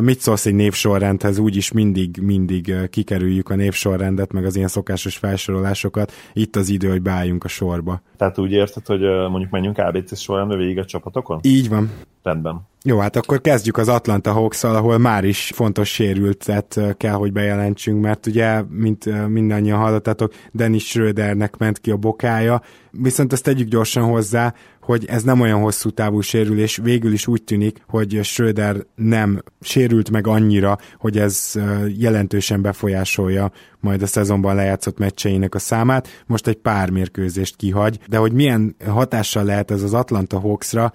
Mit 0.00 0.20
szólsz 0.20 0.46
egy 0.46 0.54
névsorrendhez? 0.54 1.38
Úgyis 1.38 1.72
mindig, 1.72 2.18
mindig 2.22 2.74
kikerüljük 2.90 3.48
a 3.48 3.54
névsorrendet, 3.54 4.32
meg 4.32 4.44
az 4.44 4.56
ilyen 4.56 4.68
szokásos 4.68 5.16
felsorolásokat. 5.16 6.12
Itt 6.32 6.56
az 6.56 6.68
idő, 6.68 6.88
hogy 6.88 7.02
beálljunk 7.02 7.44
a 7.44 7.48
sorba. 7.48 8.02
Tehát 8.16 8.38
úgy 8.38 8.52
érted, 8.52 8.86
hogy 8.86 9.00
mondjuk 9.00 9.50
menjünk 9.50 9.78
ABC 9.78 10.18
sorrendbe 10.18 10.56
végig 10.56 10.78
a 10.78 10.84
csapatokon? 10.84 11.38
Így 11.42 11.68
van. 11.68 11.90
Rendben. 12.22 12.70
Jó, 12.84 12.98
hát 12.98 13.16
akkor 13.16 13.40
kezdjük 13.40 13.76
az 13.76 13.88
Atlanta 13.88 14.32
hawks 14.32 14.64
ahol 14.64 14.98
már 14.98 15.24
is 15.24 15.50
fontos 15.54 15.88
sérültet 15.88 16.80
kell, 16.96 17.12
hogy 17.12 17.32
bejelentsünk, 17.32 18.02
mert 18.02 18.26
ugye, 18.26 18.62
mint 18.68 19.28
mindannyian 19.28 19.78
hallottatok, 19.78 20.32
Dennis 20.52 20.86
Schrödernek 20.86 21.56
ment 21.56 21.78
ki 21.78 21.90
a 21.90 21.96
bokája, 21.96 22.62
viszont 22.92 23.32
ezt 23.32 23.42
tegyük 23.42 23.68
gyorsan 23.68 24.04
hozzá, 24.04 24.54
hogy 24.80 25.04
ez 25.06 25.22
nem 25.22 25.40
olyan 25.40 25.60
hosszú 25.60 25.90
távú 25.90 26.20
sérülés, 26.20 26.76
végül 26.76 27.12
is 27.12 27.26
úgy 27.26 27.42
tűnik, 27.42 27.82
hogy 27.88 28.18
Schröder 28.22 28.76
nem 28.94 29.42
sérült 29.60 30.10
meg 30.10 30.26
annyira, 30.26 30.78
hogy 30.98 31.18
ez 31.18 31.52
jelentősen 31.98 32.62
befolyásolja 32.62 33.52
majd 33.80 34.02
a 34.02 34.06
szezonban 34.06 34.54
lejátszott 34.54 34.98
meccseinek 34.98 35.54
a 35.54 35.58
számát. 35.58 36.08
Most 36.26 36.46
egy 36.46 36.56
pár 36.56 36.90
mérkőzést 36.90 37.56
kihagy, 37.56 37.98
de 38.08 38.16
hogy 38.16 38.32
milyen 38.32 38.76
hatással 38.86 39.44
lehet 39.44 39.70
ez 39.70 39.82
az 39.82 39.94
Atlanta 39.94 40.40
Hawksra, 40.40 40.90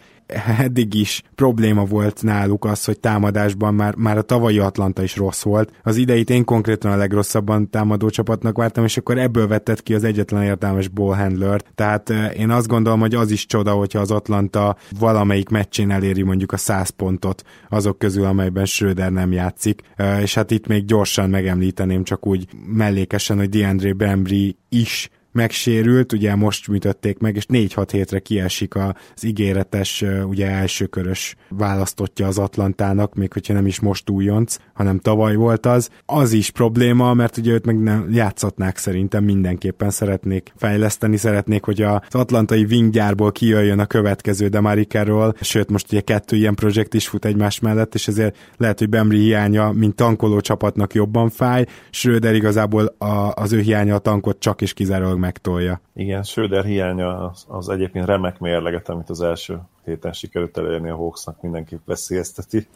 eddig 0.57 0.93
is 0.93 1.24
probléma 1.36 1.86
volt 1.86 2.24
náluk 2.24 2.65
az, 2.65 2.86
hogy 2.86 3.00
támadásban 3.00 3.74
már, 3.74 3.95
már 3.95 4.17
a 4.17 4.21
tavalyi 4.21 4.60
Atlanta 4.60 5.03
is 5.03 5.15
rossz 5.15 5.43
volt. 5.43 5.71
Az 5.83 5.95
ideit 5.95 6.29
én 6.29 6.43
konkrétan 6.43 6.91
a 6.91 6.95
legrosszabban 6.95 7.69
támadó 7.69 8.10
csapatnak 8.10 8.57
vártam, 8.57 8.83
és 8.83 8.98
akkor 8.98 9.17
ebből 9.17 9.48
vetett 9.48 9.83
ki 9.83 9.93
az 9.93 10.03
egyetlen 10.03 10.43
értelmes 10.43 10.88
ballhandler 10.88 11.62
Tehát 11.75 11.87
eh, 12.10 12.39
én 12.39 12.50
azt 12.50 12.67
gondolom, 12.67 13.00
hogy 13.00 13.15
az 13.15 13.32
is 13.32 13.46
csoda, 13.46 13.72
hogyha 13.72 14.00
az 14.00 14.12
Atlanta 14.12 14.77
valamelyik 15.00 15.50
meccsén 15.50 15.91
eléri 15.91 16.22
mondjuk 16.22 16.51
a 16.51 16.58
100 16.58 16.89
pontot 16.89 17.44
azok 17.70 18.00
közül, 18.00 18.25
amelyben 18.25 18.65
Schröder 18.65 19.12
nem 19.12 19.32
játszik. 19.32 19.82
Eh, 19.96 20.22
és 20.22 20.34
hát 20.34 20.51
itt 20.51 20.67
még 20.67 20.86
gyorsan 20.86 21.29
megemlíteném 21.29 22.03
csak 22.03 22.25
úgy 22.25 22.48
mellékesen, 22.65 23.38
hogy 23.38 23.50
DeAndre 23.50 23.94
Bembry 23.94 24.58
is 24.70 25.10
megsérült, 25.38 26.13
ugye 26.13 26.36
most 26.36 26.67
műtötték 26.67 27.17
meg, 27.20 27.36
és 27.36 27.46
4-6 27.50 27.88
hétre 27.91 28.20
kiesik 28.20 28.75
az 28.75 29.24
ígéretes, 29.24 30.03
ugye 30.24 30.48
elsőkörös 30.48 31.36
választotja 31.50 32.27
az 32.27 32.38
Atlantának, 32.38 33.15
még 33.15 33.34
hogyha 33.34 33.53
nem 33.53 33.65
is 33.65 33.79
most 33.79 34.10
újonc, 34.10 34.58
hanem 34.74 35.00
tavaly 35.00 35.36
volt 35.36 35.65
az. 35.65 35.89
Az 36.06 36.32
is 36.32 36.50
probléma, 36.50 37.13
mert 37.13 37.38
ugye 37.38 37.51
őt 37.51 37.65
meg 37.65 37.79
nem 37.79 38.08
játszatnák 38.12 38.77
szerintem 38.77 39.24
mindenképpen 39.24 39.89
szeretnék 39.89 40.53
fejleszteni, 40.56 41.17
szeretnék, 41.17 41.63
hogy 41.63 41.82
az 41.82 42.00
atlantai 42.12 42.63
winggyárból 42.63 43.32
kijöjjön 43.32 43.79
a 43.79 43.86
következő 43.86 44.48
Demarikáról, 44.48 45.36
sőt 45.41 45.70
most 45.70 45.91
ugye 45.91 46.01
kettő 46.01 46.36
ilyen 46.36 46.56
projekt 46.56 46.94
is 46.94 47.08
fut 47.08 47.25
egymás 47.25 47.60
mellett, 47.60 47.94
és 47.96 48.08
ezért 48.08 48.38
lehet, 48.58 48.79
hogy 48.79 48.89
Bemri 48.89 49.20
hiánya, 49.20 49.72
mint 49.72 49.96
tankoló 49.96 50.39
csapatnak 50.39 50.94
jobban 50.94 51.29
fáj, 51.29 51.65
Schröder 51.89 52.36
igazából 52.36 52.86
a, 52.98 53.32
az 53.34 53.51
ő 53.51 53.60
hiánya 53.60 53.96
a 53.96 54.00
tankot 54.00 54.39
csak 54.39 54.62
és 54.62 54.74
kizárólag 54.74 55.17
megtolja. 55.27 55.81
Igen, 55.93 56.24
Söder 56.24 56.65
hiánya 56.65 57.29
az, 57.29 57.46
az 57.48 57.69
egyébként 57.69 58.05
remek 58.05 58.39
mérleget, 58.39 58.89
amit 58.89 59.10
az 59.10 59.22
első 59.22 59.60
héten 59.86 60.13
sikerült 60.13 60.57
elérni 60.57 60.89
a 60.89 60.96
Hawksnak, 60.96 61.41
mindenképp 61.41 61.79
veszélyezteti. 61.86 62.67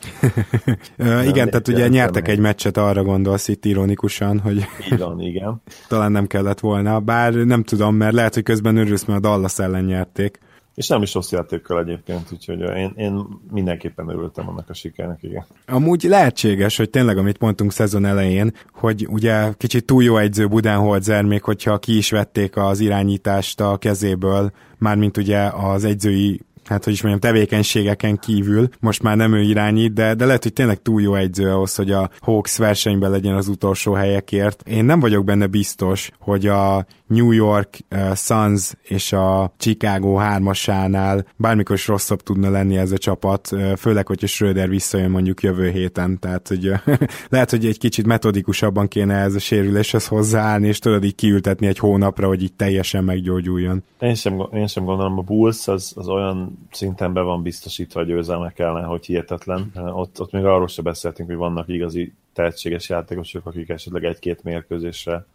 igen, 1.32 1.50
tehát 1.50 1.68
ugye 1.68 1.88
nyertek 1.88 2.28
egy 2.28 2.40
meccset, 2.40 2.78
arra 2.78 3.04
gondolsz 3.04 3.48
itt 3.48 3.66
ironikusan, 3.66 4.40
hogy 4.40 4.66
van, 4.98 5.20
igen. 5.22 5.62
talán 5.88 6.12
nem 6.12 6.28
kellett 6.28 6.60
volna, 6.60 7.00
bár 7.00 7.34
nem 7.34 7.64
tudom, 7.64 7.96
mert 7.96 8.14
lehet, 8.14 8.34
hogy 8.34 8.44
közben 8.44 8.78
örülsz, 8.78 9.06
mert 9.06 9.26
a 9.26 9.28
Dallas 9.30 9.60
ellen 9.60 9.84
nyerték. 9.84 10.40
És 10.76 10.88
nem 10.88 11.02
is 11.02 11.14
rossz 11.14 11.32
játékkal 11.32 11.80
egyébként, 11.80 12.32
úgyhogy 12.32 12.60
én, 12.60 12.94
én 12.96 13.26
mindenképpen 13.52 14.10
örültem 14.10 14.50
annak 14.50 14.70
a 14.70 14.74
sikernek, 14.74 15.24
igen. 15.24 15.46
Amúgy 15.66 16.04
lehetséges, 16.04 16.78
hogy 16.78 16.90
tényleg, 16.90 17.18
amit 17.18 17.40
mondtunk 17.40 17.72
szezon 17.72 18.06
elején, 18.06 18.54
hogy 18.74 19.08
ugye 19.10 19.52
kicsit 19.58 19.86
túl 19.86 20.04
jó 20.04 20.18
egyző 20.18 20.48
Budenholzer, 20.48 21.24
még 21.24 21.44
hogyha 21.44 21.78
ki 21.78 21.98
is 21.98 22.12
vették 22.12 22.56
az 22.56 22.80
irányítást 22.80 23.62
a 23.62 23.78
kezéből, 23.78 24.52
mármint 24.78 25.18
ugye 25.18 25.40
az 25.40 25.84
egyzői 25.84 26.42
hát 26.66 26.84
hogy 26.84 26.94
is 26.94 27.02
mondjam, 27.02 27.34
tevékenységeken 27.34 28.18
kívül, 28.18 28.70
most 28.80 29.04
már 29.04 29.18
nem 29.18 29.34
ő 29.34 29.42
irányít, 29.42 29.94
de, 29.94 30.14
de 30.14 30.26
lehet, 30.26 30.44
hogy 30.44 30.54
tényleg 30.54 30.82
túl 30.82 31.02
jó 31.02 31.16
egyző 31.16 31.52
ahhoz, 31.52 31.76
hogy 31.76 31.92
a 31.92 32.10
Hawks 32.20 32.58
versenyben 32.58 33.12
legyen 33.12 33.36
az 33.36 33.48
utolsó 33.48 33.94
helyekért. 33.94 34.64
Én 34.68 34.86
nem 34.86 35.00
vagyok 35.00 35.26
benne 35.26 35.48
biztos, 35.48 36.12
hogy 36.20 36.48
a 36.48 36.86
New 37.08 37.32
York 37.32 37.80
uh, 37.92 38.16
Suns 38.16 38.74
és 38.84 39.14
a 39.14 39.54
Chicago 39.58 40.16
hármasánál 40.16 41.26
bármikor 41.38 41.76
is 41.76 41.88
rosszabb 41.88 42.22
tudna 42.22 42.50
lenni 42.50 42.78
ez 42.78 42.92
a 42.92 42.98
csapat, 42.98 43.50
uh, 43.52 43.74
főleg, 43.74 44.08
hogyha 44.08 44.28
Schröder 44.28 44.70
visszajön 44.70 45.12
mondjuk 45.12 45.42
jövő 45.42 45.70
héten, 45.70 46.20
tehát 46.20 46.48
hogy 46.48 46.68
uh, 46.68 46.80
lehet, 47.30 47.50
hogy 47.50 47.66
egy 47.66 47.78
kicsit 47.78 48.06
metodikusabban 48.06 48.88
kéne 48.88 49.16
ez 49.16 49.36
a 49.36 49.40
sérüléshez 49.40 50.08
hozzáállni, 50.08 50.68
és 50.68 50.80
tudod 50.80 51.04
így 51.04 51.16
kiültetni 51.16 51.68
egy 51.68 51.78
hónapra, 51.78 52.28
hogy 52.28 52.44
így 52.44 52.54
teljesen 52.54 53.04
meggyógyuljon. 53.04 53.84
Én 54.00 54.16
sem, 54.16 54.48
én 54.54 54.68
sem 54.68 54.86
gondolom, 54.86 55.18
a 55.18 55.22
Bulls 55.22 55.68
az, 55.68 55.94
az 55.96 56.08
olyan 56.08 56.51
szinten 56.72 57.14
be 57.14 57.22
van 57.22 57.42
biztosítva 57.42 58.00
a 58.00 58.04
győzelmek 58.04 58.60
ellen, 58.60 58.86
hogy 58.86 59.06
hihetetlen. 59.06 59.72
Ott, 59.76 60.22
ott 60.22 60.32
még 60.32 60.46
arról 60.46 60.68
sem 60.68 60.84
beszéltünk, 60.84 61.30
hogy 61.30 61.38
vannak 61.38 61.68
igazi 61.68 62.14
tehetséges 62.34 62.90
játékosok, 62.90 63.46
akik 63.46 63.70
esetleg 63.70 64.04
egy-két 64.04 64.44
mérkőzésre, 64.44 65.26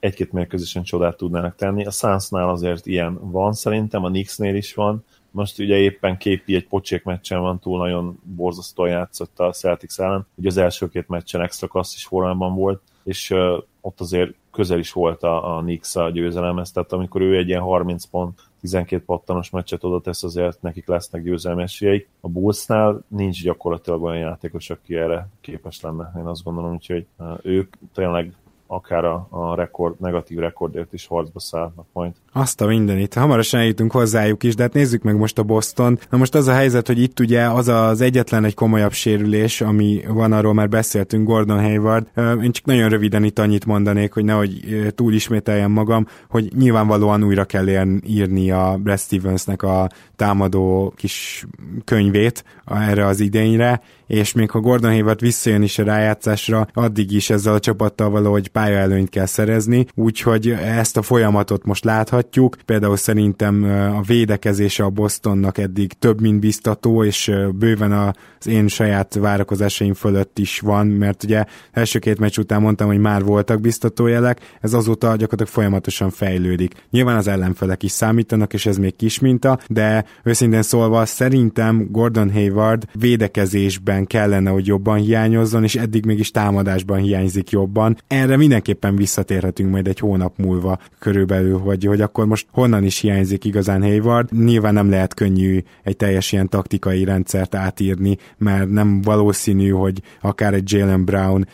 egy-két 0.00 0.32
mérkőzésen 0.32 0.82
csodát 0.82 1.16
tudnának 1.16 1.56
tenni. 1.56 1.84
A 1.84 1.90
Sunsnál 1.90 2.48
azért 2.48 2.86
ilyen 2.86 3.30
van 3.30 3.52
szerintem, 3.52 4.04
a 4.04 4.08
Knicksnél 4.08 4.54
is 4.54 4.74
van. 4.74 5.04
Most 5.30 5.58
ugye 5.58 5.76
éppen 5.76 6.16
képi 6.16 6.54
egy 6.54 6.66
pocsék 6.66 7.04
meccsen 7.04 7.40
van 7.40 7.58
túl, 7.58 7.78
nagyon 7.78 8.20
borzasztóan 8.22 8.88
játszott 8.88 9.38
a 9.38 9.52
Celtics 9.52 9.98
ellen. 9.98 10.26
Ugye 10.34 10.48
az 10.48 10.56
első 10.56 10.88
két 10.88 11.08
meccsen 11.08 11.40
extra 11.40 11.66
klasszis 11.66 12.04
formában 12.04 12.54
volt, 12.54 12.82
és 13.04 13.30
uh, 13.30 13.62
ott 13.80 14.00
azért 14.00 14.34
közel 14.50 14.78
is 14.78 14.92
volt 14.92 15.22
a, 15.22 15.56
a 15.56 15.60
Knicks 15.60 15.96
a 15.96 16.10
győzelemhez, 16.10 16.72
tehát 16.72 16.92
amikor 16.92 17.20
ő 17.20 17.36
egy 17.36 17.48
ilyen 17.48 17.60
30 17.60 18.04
pont 18.04 18.40
12 18.62 19.04
pattanos 19.04 19.50
meccset 19.50 19.84
oda 19.84 20.00
tesz, 20.00 20.22
azért 20.22 20.62
nekik 20.62 20.86
lesznek 20.86 21.22
győzelmi 21.22 21.62
esélyeik. 21.62 22.08
A 22.20 22.28
Bullsnál 22.28 23.04
nincs 23.08 23.42
gyakorlatilag 23.42 24.02
olyan 24.02 24.18
játékos, 24.18 24.70
aki 24.70 24.96
erre 24.96 25.28
képes 25.40 25.80
lenne, 25.80 26.12
én 26.16 26.26
azt 26.26 26.42
gondolom, 26.42 26.72
úgyhogy 26.72 27.06
ők 27.42 27.74
tényleg 27.94 28.32
akár 28.72 29.04
a, 29.04 29.26
a 29.30 29.54
rekord, 29.54 29.94
negatív 30.00 30.38
rekordért 30.38 30.92
is 30.92 31.06
harcba 31.06 31.40
szállnak 31.40 31.86
majd. 31.92 32.12
Azt 32.32 32.60
a 32.60 32.66
mindenit. 32.66 33.14
Hamarosan 33.14 33.60
eljutunk 33.60 33.92
hozzájuk 33.92 34.42
is, 34.42 34.54
de 34.54 34.62
hát 34.62 34.72
nézzük 34.72 35.02
meg 35.02 35.16
most 35.16 35.38
a 35.38 35.42
Boston. 35.42 35.98
Na 36.10 36.18
most 36.18 36.34
az 36.34 36.46
a 36.46 36.52
helyzet, 36.52 36.86
hogy 36.86 36.98
itt 36.98 37.20
ugye 37.20 37.42
az 37.42 37.68
az 37.68 38.00
egyetlen 38.00 38.44
egy 38.44 38.54
komolyabb 38.54 38.92
sérülés, 38.92 39.60
ami 39.60 40.00
van, 40.08 40.32
arról 40.32 40.54
már 40.54 40.68
beszéltünk, 40.68 41.26
Gordon 41.26 41.60
Hayward. 41.60 42.06
Én 42.42 42.52
csak 42.52 42.64
nagyon 42.64 42.88
röviden 42.88 43.24
itt 43.24 43.38
annyit 43.38 43.66
mondanék, 43.66 44.12
hogy 44.12 44.24
nehogy 44.24 44.60
túl 44.94 45.12
ismételjem 45.12 45.70
magam, 45.70 46.06
hogy 46.28 46.52
nyilvánvalóan 46.56 47.24
újra 47.24 47.44
kell 47.44 47.68
írni 48.06 48.50
a 48.50 48.78
Brad 48.82 48.98
Stevensnek 48.98 49.62
a 49.62 49.88
támadó 50.16 50.92
kis 50.96 51.46
könyvét 51.84 52.44
erre 52.66 53.06
az 53.06 53.20
idényre, 53.20 53.80
és 54.06 54.32
még 54.32 54.50
ha 54.50 54.60
Gordon 54.60 54.90
Hayward 54.90 55.20
visszajön 55.20 55.62
is 55.62 55.78
a 55.78 55.84
rájátszásra, 55.84 56.66
addig 56.72 57.12
is 57.12 57.30
ezzel 57.30 57.54
a 57.54 57.60
csapattal 57.60 58.10
valahogy 58.10 58.48
pályaelőnyt 58.48 59.08
kell 59.08 59.26
szerezni, 59.26 59.86
úgyhogy 59.94 60.50
ezt 60.50 60.96
a 60.96 61.02
folyamatot 61.02 61.64
most 61.64 61.84
láthatjuk. 61.84 62.56
Például 62.64 62.96
szerintem 62.96 63.64
a 63.96 64.02
védekezése 64.02 64.84
a 64.84 64.90
Bostonnak 64.90 65.58
eddig 65.58 65.92
több, 65.92 66.20
mint 66.20 66.40
biztató, 66.40 67.04
és 67.04 67.32
bőven 67.54 67.92
az 67.92 68.46
én 68.46 68.68
saját 68.68 69.14
várakozásaim 69.14 69.94
fölött 69.94 70.38
is 70.38 70.60
van, 70.60 70.86
mert 70.86 71.24
ugye 71.24 71.44
első 71.72 71.98
két 71.98 72.18
meccs 72.18 72.38
után 72.38 72.60
mondtam, 72.60 72.86
hogy 72.86 72.98
már 72.98 73.24
voltak 73.24 73.60
biztató 73.60 74.06
jelek, 74.06 74.40
ez 74.60 74.72
azóta 74.72 75.06
gyakorlatilag 75.06 75.52
folyamatosan 75.52 76.10
fejlődik. 76.10 76.74
Nyilván 76.90 77.16
az 77.16 77.26
ellenfelek 77.26 77.82
is 77.82 77.90
számítanak, 77.90 78.52
és 78.52 78.66
ez 78.66 78.76
még 78.76 78.96
kis 78.96 79.18
minta, 79.18 79.58
de 79.68 80.04
őszintén 80.22 80.62
szólva 80.62 81.06
szerintem 81.06 81.88
Gordon 81.90 82.32
Hayward 82.32 82.84
védekezésben 82.92 84.01
kellene, 84.06 84.50
hogy 84.50 84.66
jobban 84.66 84.98
hiányozzon, 84.98 85.64
és 85.64 85.74
eddig 85.74 86.06
mégis 86.06 86.30
támadásban 86.30 86.98
hiányzik 86.98 87.50
jobban. 87.50 87.96
Erre 88.06 88.36
mindenképpen 88.36 88.96
visszatérhetünk 88.96 89.70
majd 89.70 89.88
egy 89.88 89.98
hónap 89.98 90.38
múlva 90.38 90.78
körülbelül, 90.98 91.58
hogy, 91.58 91.84
hogy 91.84 92.00
akkor 92.00 92.26
most 92.26 92.46
honnan 92.50 92.84
is 92.84 92.98
hiányzik 92.98 93.44
igazán 93.44 93.82
Hayward. 93.82 94.44
Nyilván 94.44 94.74
nem 94.74 94.90
lehet 94.90 95.14
könnyű 95.14 95.62
egy 95.82 95.96
teljes 95.96 96.32
ilyen 96.32 96.48
taktikai 96.48 97.04
rendszert 97.04 97.54
átírni, 97.54 98.16
mert 98.38 98.70
nem 98.70 99.00
valószínű, 99.00 99.68
hogy 99.68 100.02
akár 100.20 100.54
egy 100.54 100.72
Jalen 100.72 101.04
Brown 101.04 101.46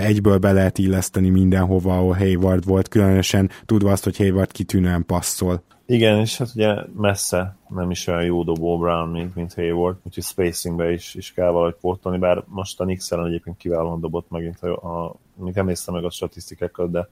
egyből 0.00 0.38
be 0.38 0.52
lehet 0.52 0.78
illeszteni 0.78 1.28
mindenhova, 1.28 1.96
ahol 1.96 2.14
Hayward 2.14 2.64
volt, 2.64 2.88
különösen 2.88 3.50
tudva 3.66 3.90
azt, 3.90 4.04
hogy 4.04 4.16
Hayward 4.16 4.52
kitűnően 4.52 5.06
passzol. 5.06 5.64
Igen, 5.86 6.18
és 6.18 6.38
hát 6.38 6.50
ugye 6.54 6.74
messze 6.96 7.56
nem 7.68 7.90
is 7.90 8.06
olyan 8.06 8.24
jó 8.24 8.42
dobó 8.42 8.78
Brown, 8.78 9.08
mint, 9.08 9.34
mint 9.34 9.54
Hayward, 9.54 9.96
úgyhogy 10.02 10.24
spacingbe 10.24 10.92
is, 10.92 11.14
is 11.14 11.32
kell 11.32 11.50
valahogy 11.50 11.74
pótolni, 11.80 12.18
bár 12.18 12.44
most 12.46 12.80
a 12.80 12.84
Knicks 12.84 13.10
egyébként 13.10 13.56
kiválóan 13.56 14.00
dobott 14.00 14.30
megint, 14.30 14.62
a, 14.62 15.04
a, 15.04 15.14
még 15.34 15.54
néztem 15.54 15.94
meg 15.94 16.04
a 16.04 16.10
statisztikákat, 16.10 16.90
de 16.90 17.08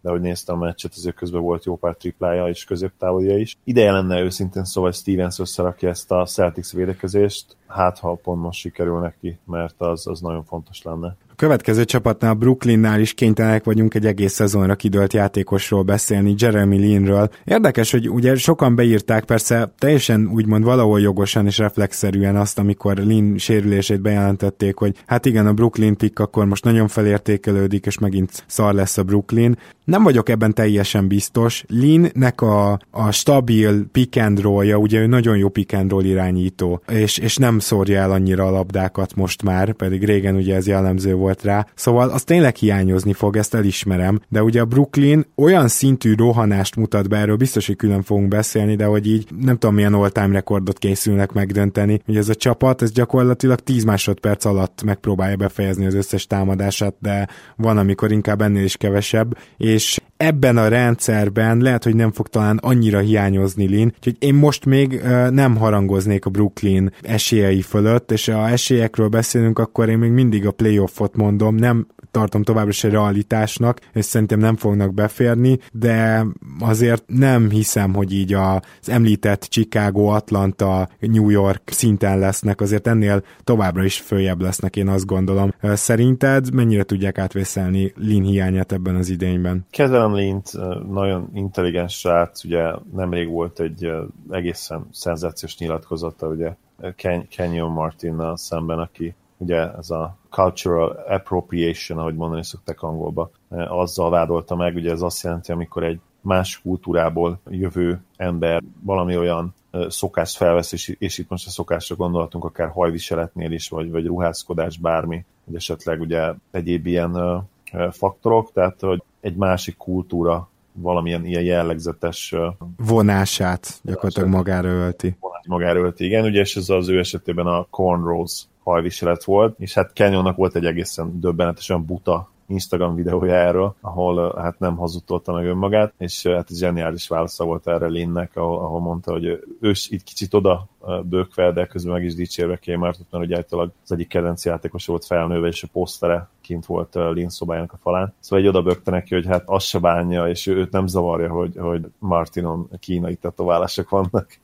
de 0.00 0.10
hogy 0.10 0.20
néztem 0.20 0.54
a 0.54 0.64
meccset, 0.64 0.92
azért 0.96 1.16
közben 1.16 1.40
volt 1.40 1.64
jó 1.64 1.76
pár 1.76 1.96
triplája 1.96 2.48
és 2.48 2.64
középtávolja 2.64 3.38
is. 3.38 3.56
Ideje 3.64 3.92
lenne 3.92 4.20
őszintén 4.20 4.64
szóval, 4.64 4.92
Stevens 4.92 5.38
összerakja 5.38 5.88
ezt 5.88 6.10
a 6.10 6.24
Celtics 6.24 6.72
védekezést, 6.72 7.56
hát 7.66 7.98
ha 7.98 8.14
pont 8.14 8.42
most 8.42 8.60
sikerül 8.60 9.00
neki, 9.00 9.38
mert 9.44 9.80
az, 9.80 10.06
az 10.06 10.20
nagyon 10.20 10.44
fontos 10.44 10.82
lenne 10.82 11.16
következő 11.38 11.84
csapatnál, 11.84 12.34
Brooklynnál 12.34 13.00
is 13.00 13.14
kénytelenek 13.14 13.64
vagyunk 13.64 13.94
egy 13.94 14.06
egész 14.06 14.32
szezonra 14.32 14.74
kidőlt 14.74 15.12
játékosról 15.12 15.82
beszélni, 15.82 16.34
Jeremy 16.38 16.78
Linről. 16.78 17.30
Érdekes, 17.44 17.90
hogy 17.90 18.10
ugye 18.10 18.34
sokan 18.34 18.74
beírták 18.74 19.24
persze 19.24 19.72
teljesen 19.78 20.28
úgymond 20.32 20.64
valahol 20.64 21.00
jogosan 21.00 21.46
és 21.46 21.58
reflexzerűen 21.58 22.36
azt, 22.36 22.58
amikor 22.58 22.96
Lin 22.96 23.36
sérülését 23.36 24.00
bejelentették, 24.00 24.76
hogy 24.76 24.94
hát 25.06 25.26
igen, 25.26 25.46
a 25.46 25.52
Brooklyn 25.52 25.96
pick 25.96 26.18
akkor 26.18 26.46
most 26.46 26.64
nagyon 26.64 26.88
felértékelődik, 26.88 27.86
és 27.86 27.98
megint 27.98 28.44
szar 28.46 28.74
lesz 28.74 28.98
a 28.98 29.02
Brooklyn. 29.02 29.58
Nem 29.84 30.02
vagyok 30.02 30.28
ebben 30.28 30.54
teljesen 30.54 31.08
biztos. 31.08 31.64
Linnek 31.68 32.40
a, 32.40 32.78
a 32.90 33.10
stabil 33.10 33.86
pick 33.92 34.16
and 34.16 34.40
roll-ja, 34.40 34.76
ugye 34.76 35.00
ő 35.00 35.06
nagyon 35.06 35.36
jó 35.36 35.48
pick 35.48 35.72
and 35.72 35.90
roll 35.90 36.04
irányító, 36.04 36.82
és, 36.88 37.18
és 37.18 37.36
nem 37.36 37.58
szórja 37.58 38.00
el 38.00 38.10
annyira 38.10 38.46
a 38.46 38.50
labdákat 38.50 39.14
most 39.14 39.42
már, 39.42 39.72
pedig 39.72 40.04
régen 40.04 40.34
ugye 40.34 40.54
ez 40.54 40.66
jellemző 40.66 41.14
volt 41.14 41.27
volt 41.28 41.42
rá, 41.42 41.66
szóval 41.74 42.08
az 42.08 42.24
tényleg 42.24 42.56
hiányozni 42.56 43.12
fog, 43.12 43.36
ezt 43.36 43.54
elismerem, 43.54 44.20
de 44.28 44.42
ugye 44.42 44.60
a 44.60 44.64
Brooklyn 44.64 45.26
olyan 45.36 45.68
szintű 45.68 46.14
rohanást 46.14 46.76
mutat 46.76 47.08
be, 47.08 47.16
erről 47.16 47.36
biztos, 47.36 47.66
hogy 47.66 47.76
külön 47.76 48.02
fogunk 48.02 48.28
beszélni, 48.28 48.76
de 48.76 48.84
hogy 48.84 49.06
így 49.06 49.28
nem 49.40 49.58
tudom 49.58 49.74
milyen 49.74 49.94
all-time 49.94 50.32
rekordot 50.32 50.78
készülnek 50.78 51.32
megdönteni, 51.32 52.00
hogy 52.06 52.16
ez 52.16 52.28
a 52.28 52.34
csapat, 52.34 52.82
ez 52.82 52.92
gyakorlatilag 52.92 53.58
10 53.58 53.84
másodperc 53.84 54.44
alatt 54.44 54.82
megpróbálja 54.82 55.36
befejezni 55.36 55.86
az 55.86 55.94
összes 55.94 56.26
támadását, 56.26 56.94
de 57.00 57.28
van, 57.56 57.78
amikor 57.78 58.12
inkább 58.12 58.42
ennél 58.42 58.64
is 58.64 58.76
kevesebb, 58.76 59.36
és 59.56 59.97
ebben 60.18 60.56
a 60.56 60.68
rendszerben 60.68 61.58
lehet, 61.58 61.84
hogy 61.84 61.94
nem 61.94 62.12
fog 62.12 62.28
talán 62.28 62.56
annyira 62.56 62.98
hiányozni 62.98 63.66
Lin, 63.66 63.92
úgyhogy 63.96 64.16
én 64.18 64.34
most 64.34 64.64
még 64.64 65.00
nem 65.30 65.56
harangoznék 65.56 66.26
a 66.26 66.30
Brooklyn 66.30 66.92
esélyei 67.02 67.62
fölött, 67.62 68.10
és 68.10 68.28
ha 68.28 68.48
esélyekről 68.48 69.08
beszélünk, 69.08 69.58
akkor 69.58 69.88
én 69.88 69.98
még 69.98 70.10
mindig 70.10 70.46
a 70.46 70.50
playoffot 70.50 71.16
mondom, 71.16 71.54
nem 71.54 71.86
tartom 72.10 72.42
továbbra 72.42 72.72
se 72.72 72.88
realitásnak, 72.88 73.80
és 73.92 74.04
szerintem 74.04 74.38
nem 74.38 74.56
fognak 74.56 74.94
beférni, 74.94 75.58
de 75.72 76.26
azért 76.60 77.04
nem 77.06 77.50
hiszem, 77.50 77.94
hogy 77.94 78.12
így 78.12 78.32
az 78.32 78.88
említett 78.88 79.42
Chicago, 79.42 80.04
Atlanta, 80.04 80.88
New 81.00 81.28
York 81.28 81.62
szinten 81.66 82.18
lesznek, 82.18 82.60
azért 82.60 82.86
ennél 82.86 83.22
továbbra 83.44 83.84
is 83.84 83.98
följebb 83.98 84.40
lesznek, 84.40 84.76
én 84.76 84.88
azt 84.88 85.06
gondolom. 85.06 85.54
Szerinted 85.62 86.54
mennyire 86.54 86.82
tudják 86.82 87.18
átvészelni 87.18 87.92
Lin 87.96 88.22
hiányát 88.22 88.72
ebben 88.72 88.94
az 88.94 89.08
idényben? 89.08 89.66
Kezelem 89.70 90.07
Lint, 90.14 90.52
nagyon 90.90 91.30
intelligens 91.34 91.98
srác, 91.98 92.44
ugye 92.44 92.72
nemrég 92.92 93.28
volt 93.28 93.60
egy 93.60 93.92
egészen 94.30 94.86
szenzációs 94.90 95.58
nyilatkozata, 95.58 96.26
ugye 96.26 96.54
Ken- 96.96 97.28
Kenyon 97.28 97.70
Martinnal 97.70 98.36
szemben, 98.36 98.78
aki 98.78 99.14
ugye 99.36 99.72
ez 99.72 99.90
a 99.90 100.16
cultural 100.30 101.04
appropriation, 101.08 101.98
ahogy 101.98 102.14
mondani 102.14 102.44
szokták 102.44 102.82
angolba, 102.82 103.30
azzal 103.68 104.10
vádolta 104.10 104.56
meg, 104.56 104.74
ugye 104.74 104.90
ez 104.90 105.02
azt 105.02 105.22
jelenti, 105.22 105.52
amikor 105.52 105.84
egy 105.84 106.00
más 106.20 106.60
kultúrából 106.60 107.40
jövő 107.48 108.00
ember 108.16 108.62
valami 108.80 109.16
olyan 109.16 109.54
szokást 109.88 110.36
felvesz, 110.36 110.72
és, 110.72 110.96
és 110.98 111.18
itt 111.18 111.28
most 111.28 111.46
a 111.46 111.50
szokásra 111.50 111.96
gondolhatunk 111.96 112.44
akár 112.44 112.68
hajviseletnél 112.68 113.52
is, 113.52 113.68
vagy, 113.68 113.90
vagy 113.90 114.06
ruházkodás, 114.06 114.78
bármi, 114.78 115.24
vagy 115.44 115.54
esetleg 115.54 116.00
ugye 116.00 116.32
egyéb 116.50 116.86
ilyen 116.86 117.44
faktorok, 117.90 118.52
tehát 118.52 118.80
hogy 118.80 119.02
egy 119.28 119.36
másik 119.36 119.76
kultúra 119.76 120.48
valamilyen 120.72 121.24
ilyen 121.24 121.42
jellegzetes 121.42 122.34
vonását 122.76 123.80
gyakorlatilag 123.82 124.28
magára 124.28 124.68
ölti. 124.68 125.16
Magára 125.46 125.78
ölti, 125.78 126.04
igen, 126.04 126.24
ugye, 126.24 126.40
és 126.40 126.56
ez 126.56 126.68
az 126.68 126.88
ő 126.88 126.98
esetében 126.98 127.46
a 127.46 127.66
cornrows 127.70 128.44
hajviselet 128.62 129.24
volt, 129.24 129.54
és 129.58 129.74
hát 129.74 129.90
Canyonnak 129.94 130.36
volt 130.36 130.56
egy 130.56 130.64
egészen 130.64 131.20
döbbenetesen 131.20 131.84
buta 131.84 132.28
Instagram 132.48 132.94
videója 132.94 133.34
erről, 133.34 133.74
ahol 133.80 134.34
hát 134.36 134.58
nem 134.58 134.76
hazudtolta 134.76 135.32
meg 135.32 135.46
önmagát, 135.46 135.92
és 135.98 136.26
hát 136.26 136.56
zseniális 136.56 137.08
válasza 137.08 137.44
volt 137.44 137.66
erre 137.66 137.86
Linnek, 137.86 138.36
ahol, 138.36 138.58
ahol 138.58 138.80
mondta, 138.80 139.12
hogy 139.12 139.24
ő 139.60 139.70
is 139.70 139.90
itt 139.90 140.02
kicsit 140.02 140.34
oda 140.34 140.68
bőkve, 141.02 141.52
de 141.52 141.66
közben 141.66 141.92
meg 141.92 142.04
is 142.04 142.14
dicsérve 142.14 142.56
Kémártot, 142.56 143.06
mert 143.10 143.24
ugye 143.24 143.36
általában 143.36 143.72
az 143.84 143.92
egyik 143.92 144.08
kedvenc 144.08 144.44
játékos 144.44 144.86
volt 144.86 145.04
felnőve, 145.04 145.46
és 145.46 145.62
a 145.62 145.68
posztere 145.72 146.28
kint 146.40 146.66
volt 146.66 146.94
Lin 146.94 147.28
szobájának 147.28 147.72
a 147.72 147.76
falán. 147.76 148.14
Szóval 148.20 148.44
egy 148.44 148.50
oda 148.50 148.62
bökte 148.62 148.90
neki, 148.90 149.14
hogy 149.14 149.26
hát 149.26 149.42
az 149.46 149.64
se 149.64 149.78
bánja, 149.78 150.28
és 150.28 150.46
őt 150.46 150.70
nem 150.72 150.86
zavarja, 150.86 151.30
hogy, 151.30 151.56
hogy 151.56 151.86
Martinon 151.98 152.68
kínai 152.80 153.14
tetoválások 153.14 153.88
vannak. 153.88 154.38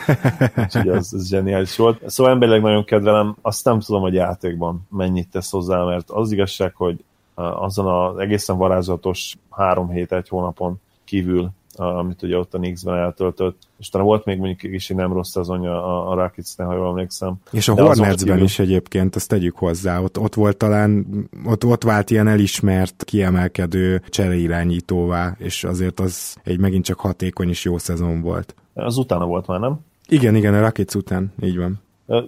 Úgyhogy 0.64 0.88
az, 0.88 1.12
az 1.14 1.28
zseniális 1.28 1.76
volt. 1.76 2.10
Szóval 2.10 2.32
emberileg 2.32 2.62
nagyon 2.62 2.84
kedvelem, 2.84 3.36
azt 3.42 3.64
nem 3.64 3.80
tudom, 3.80 4.00
hogy 4.00 4.14
játékban 4.14 4.86
mennyit 4.90 5.30
tesz 5.30 5.50
hozzá, 5.50 5.84
mert 5.84 6.10
az 6.10 6.32
igazság, 6.32 6.74
hogy 6.74 7.04
azon 7.38 7.86
az 7.86 8.18
egészen 8.18 8.56
varázslatos 8.56 9.36
három 9.50 9.90
hét, 9.90 10.12
egy 10.12 10.28
hónapon 10.28 10.80
kívül, 11.04 11.50
amit 11.76 12.22
ugye 12.22 12.36
ott 12.36 12.54
a 12.54 12.58
Knicks-ben 12.58 12.94
eltöltött, 12.94 13.56
és 13.78 13.88
talán 13.88 14.06
volt 14.06 14.24
még 14.24 14.38
mondjuk 14.38 14.72
is 14.74 14.88
nem 14.88 15.12
rossz 15.12 15.30
szezonja 15.30 15.84
a, 15.84 16.10
a 16.10 16.14
rockets 16.14 16.56
ha 16.56 16.74
jól 16.74 16.88
emlékszem. 16.88 17.34
És 17.50 17.68
a 17.68 17.72
Hornetsben 17.72 18.14
kívül... 18.16 18.42
is 18.42 18.58
egyébként, 18.58 19.16
azt 19.16 19.28
tegyük 19.28 19.56
hozzá, 19.56 20.00
ott, 20.00 20.18
ott 20.18 20.34
volt 20.34 20.56
talán, 20.56 21.06
ott, 21.44 21.64
ott 21.64 21.82
vált 21.82 22.10
ilyen 22.10 22.28
elismert, 22.28 23.04
kiemelkedő 23.04 24.02
csereirányítóvá, 24.08 25.34
és 25.38 25.64
azért 25.64 26.00
az 26.00 26.36
egy 26.44 26.58
megint 26.58 26.84
csak 26.84 27.00
hatékony 27.00 27.48
és 27.48 27.64
jó 27.64 27.78
szezon 27.78 28.20
volt. 28.20 28.54
Az 28.74 28.96
utána 28.96 29.26
volt 29.26 29.46
már, 29.46 29.60
nem? 29.60 29.78
Igen, 30.08 30.34
igen, 30.34 30.54
a 30.54 30.60
Rockets 30.60 30.94
után, 30.94 31.32
így 31.42 31.56
van. 31.56 31.80